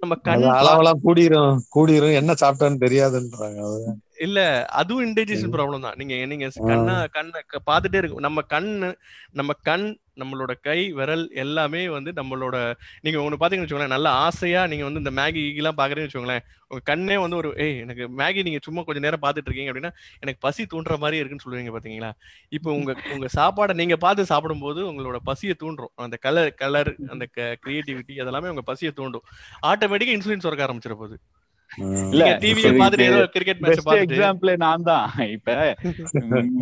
நம்ம 0.00 0.16
அளவெல்லாம் 0.54 1.02
கூடிரும் 1.04 1.58
கூடிரும் 1.76 2.14
என்ன 2.14 2.32
சாப்பிட்டான்னு 2.40 2.82
தெரியாதுன்றாங்க 2.84 3.60
அது. 3.68 3.80
இல்ல 4.18 4.38
அதுவும் 4.78 5.04
இன்டைஜஷன் 5.04 5.52
ப்ராப்ளம் 5.54 5.84
தான். 5.84 5.96
நீங்க 6.00 6.14
நீங்க 6.26 6.46
கண்ணா 6.68 6.94
கண்ணை 7.14 7.40
பார்த்துட்டே 7.68 7.98
இருக்கும் 8.00 8.26
நம்ம 8.26 8.42
கண்ணு 8.52 8.88
நம்ம 9.34 9.52
கண் 9.64 9.86
நம்மளோட 10.18 10.52
கை 10.60 10.78
விரல் 10.96 11.24
எல்லாமே 11.42 11.82
வந்து 11.92 12.10
நம்மளோட 12.16 12.56
நீங்க 13.04 13.18
ஒண்ணு 13.20 13.36
பாத்தீங்கன்னு 13.36 13.66
வச்சுக்கோங்களேன் 13.66 13.94
நல்ல 13.94 14.08
ஆசையா 14.24 14.62
நீங்க 14.70 14.84
வந்து 14.86 15.02
இந்த 15.02 15.12
மேகி 15.18 15.42
எல்லாம் 15.54 15.78
பாக்குறீங்கன்னு 15.78 16.08
வச்சுக்கோங்களேன் 16.08 16.42
உங்க 16.70 16.82
கண்ணே 16.88 17.16
வந்து 17.22 17.36
ஒரு 17.40 17.50
ஏய் 17.64 17.76
எனக்கு 17.84 18.04
மேகி 18.18 18.42
நீங்க 18.46 18.60
சும்மா 18.64 18.82
கொஞ்ச 18.86 19.02
நேரம் 19.04 19.22
பார்த்துட்டு 19.22 19.48
இருக்கீங்க 19.48 19.72
அப்படின்னா 19.72 19.92
எனக்கு 20.22 20.40
பசி 20.42 20.64
தூண்டுற 20.72 20.96
மாதிரி 20.98 21.20
இருக்குன்னு 21.20 21.46
சொல்லுவீங்க 21.46 21.72
பாத்தீங்களா 21.76 22.10
இப்போ 22.52 22.70
உங்க 22.78 22.94
உங்க 23.14 23.28
சாப்பாடை 23.36 23.76
நீங்க 23.80 23.98
பார்த்து 24.04 24.30
சாப்பிடும்போது 24.32 24.82
உங்களோட 24.90 25.20
பசியை 25.28 25.56
தூண்டும் 25.62 25.92
அந்த 26.02 26.18
கலர் 26.26 26.52
கலர் 26.62 26.92
அந்த 27.10 27.26
கிரியேட்டிவிட்டி 27.62 28.16
அதெல்லாமே 28.22 28.52
உங்க 28.54 28.64
பசியை 28.68 28.92
தூண்டும். 28.92 29.26
ஆட்டோமேட்டிக்கா 29.68 30.16
இன்சுலின் 30.16 30.44
சுரக்க 30.44 30.66
ஆரம்பிச்சிட 30.66 30.96
போகுது 30.96 31.16
இல்ல 31.76 32.26
டிவியை 32.42 32.70
பார்த்துட்டு 32.80 33.06
ஏதோ 33.10 33.24
கிரிக்கெட் 33.34 33.60
மேட்ச் 33.62 33.74
பெஸ்ட் 33.74 33.88
பார்த்துட்டு. 33.88 34.14
எக்ஸாம்பிள் 34.16 34.50
நான் 34.64 34.86
தான். 34.88 35.08
இப்ப 35.34 35.76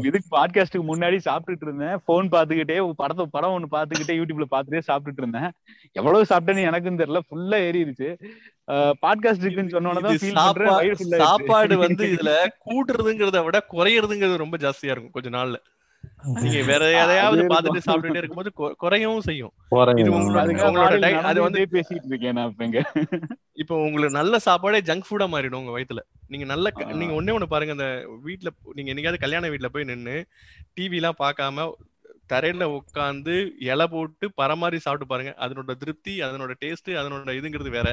இதுக்கு 0.08 0.28
பாட்காஸ்டுக்கு 0.36 0.86
முன்னாடி 0.90 1.18
சாப்பிட்டுட்டு 1.28 1.66
இருந்தேன். 1.68 1.96
போன் 2.08 2.32
பாத்துக்கிட்டே 2.34 2.78
படத்தை 3.02 3.26
படம் 3.36 3.54
ஒண்ணு 3.56 3.68
பாத்துக்கிட்டே 3.76 4.16
யூடியூப்ல 4.20 4.48
பாத்துட்டே 4.54 4.82
சாப்பிட்டுட்டு 4.90 5.22
இருந்தேன். 5.24 5.48
எவ்வளவு 6.00 6.28
சாப்பிட்டேன்னு 6.32 6.68
எனக்கும் 6.70 7.00
தெரியல. 7.02 7.22
ஃபுல்லா 7.28 7.60
ஏறிடுச்சு 7.68 8.10
பாட்காஸ்ட் 9.04 9.44
இருக்குன்னு 9.44 9.74
ஆயிடுச்சு. 10.76 11.08
சாப்பாடு 11.24 11.74
வந்து 11.84 12.04
இதுல 12.14 12.32
கூட்டுறதுங்கிறத 12.66 13.44
விட 13.44 13.58
குறையறதுங்கிறது 13.74 14.44
ரொம்ப 14.44 14.58
ஜாஸ்தியா 14.66 14.92
இருக்கும் 14.94 15.16
கொஞ்ச 15.18 15.30
நாள்ல. 15.38 15.58
நீங்க 16.36 16.62
வேற 16.64 16.82
எதையாவது 16.96 17.40
இருக்கும். 17.40 17.56
சாப்பிட்டுட்டே 17.86 18.16
இருக்கும்போது 18.16 18.50
குறையவும் 18.80 19.18
செய்யும். 19.20 19.52
இது 20.02 20.10
உங்களோட- 20.12 20.44
அது 21.24 21.40
வந்து- 21.42 21.66
பேசிட்டு 21.74 22.08
இருக்கேன் 22.08 22.34
நான் 22.34 22.54
இப்ப 23.54 23.76
உங்களுக்கு 23.78 24.16
நல்ல 24.16 24.38
சாப்பாடே 24.38 24.80
ஜங்க் 24.82 25.06
ஃபுட்டா 25.06 25.26
மாறிடும் 25.28 25.54
உங்க 25.54 25.74
வயித்துல 25.76 26.00
நீங்க 26.28 26.44
நல்ல. 26.44 26.70
நீங்க 26.94 27.14
ஒண்ணே 27.14 27.36
ஒண்ணு 27.36 27.46
பாருங்க 27.46 27.72
அந்த 27.72 27.88
வீட்ல 28.22 28.48
நீங்க 28.72 28.94
என்னைக்காவது 28.94 29.18
கல்யாண 29.18 29.48
வீட்ல 29.48 29.68
போய் 29.68 29.84
நின்னு 29.84 30.16
டிவி 30.76 30.94
எல்லாம் 30.94 31.18
பார்க்காம 31.18 31.68
தரையில 32.30 32.64
உட்காந்து 32.72 33.34
இலை 33.64 33.86
போட்டு 33.86 34.30
பரமாறி 34.36 34.76
சாப்பிட்டு 34.76 35.06
பாருங்க 35.06 35.34
அதனோட 35.38 35.76
திருப்தி 35.76 36.20
அதனோட 36.20 36.54
டேஸ்ட் 36.60 36.90
அதனோட 36.96 37.30
இதுங்கிறது 37.38 37.70
வேற 37.70 37.88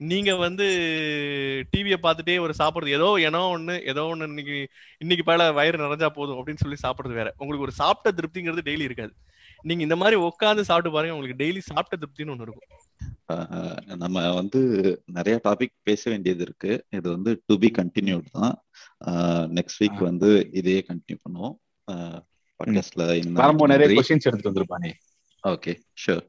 நீங்க 0.00 0.30
வந்து 0.42 0.66
டிவியை 1.72 1.96
பார்த்துட்டே 2.02 2.34
ஒரு 2.42 2.52
சாப்பிடுறது 2.58 2.96
ஏதோ 2.98 3.08
ஏனோ 3.28 3.40
ஒண்ணு 3.54 3.74
ஏதோ 3.90 4.02
ஒண்ணு 4.10 4.28
இன்னைக்கு 4.32 4.58
இன்னைக்கு 5.02 5.24
பல 5.30 5.46
வயிறு 5.52 5.82
நிறைஞ்சா 5.84 6.08
போதும் 6.18 6.38
அப்படின்னு 6.40 6.62
சொல்லி 6.62 6.78
சாப்பிடுறது 6.82 7.18
வேற. 7.20 7.30
உங்களுக்கு 7.38 7.66
ஒரு 7.68 7.74
சாப்பிட்ட 7.80 8.10
திருப்திங்கிறது 8.18 8.66
டெய்லி 8.68 8.88
இருக்காது. 8.88 9.12
நீங்க 9.68 9.82
இந்த 9.86 9.96
மாதிரி 10.02 10.16
உட்காந்து 10.28 10.68
சாப்பிட்டு 10.68 10.94
பாருங்க 10.96 11.16
உங்களுக்கு 11.16 11.40
டெய்லி 11.42 11.62
சாப்பிட்ட 11.70 11.96
திருப்தின்னு 12.02 12.34
ஒண்ணு 12.34 12.46
இருக்கும். 12.46 12.74
நம்ம 14.02 14.18
வந்து 14.40 14.60
நிறைய 15.16 15.36
டாபிக் 15.46 15.74
பேச 15.88 16.02
வேண்டியது 16.10 16.42
இருக்கு. 16.46 16.72
இது 16.98 17.06
வந்து 17.16 17.32
டு 17.46 17.56
பி 17.64 17.70
கண்டினியூட் 17.80 18.28
தான். 18.38 18.54
நெக்ஸ்ட் 19.58 19.82
வீக் 19.82 20.00
வந்து 20.10 20.30
இதே 20.60 20.78
கண்டினியூ 20.90 21.18
பண்ணுவோம். 21.24 21.56
பாட்காஸ்ட்ல 22.60 23.04
நிறைய 23.74 23.88
கொஸ்டின்ஸ் 23.98 24.28
எடுத்துட்டு 24.28 24.52
வந்திருப்பானே. 24.52 24.92
Okay 25.44 25.72
sure 26.04 26.24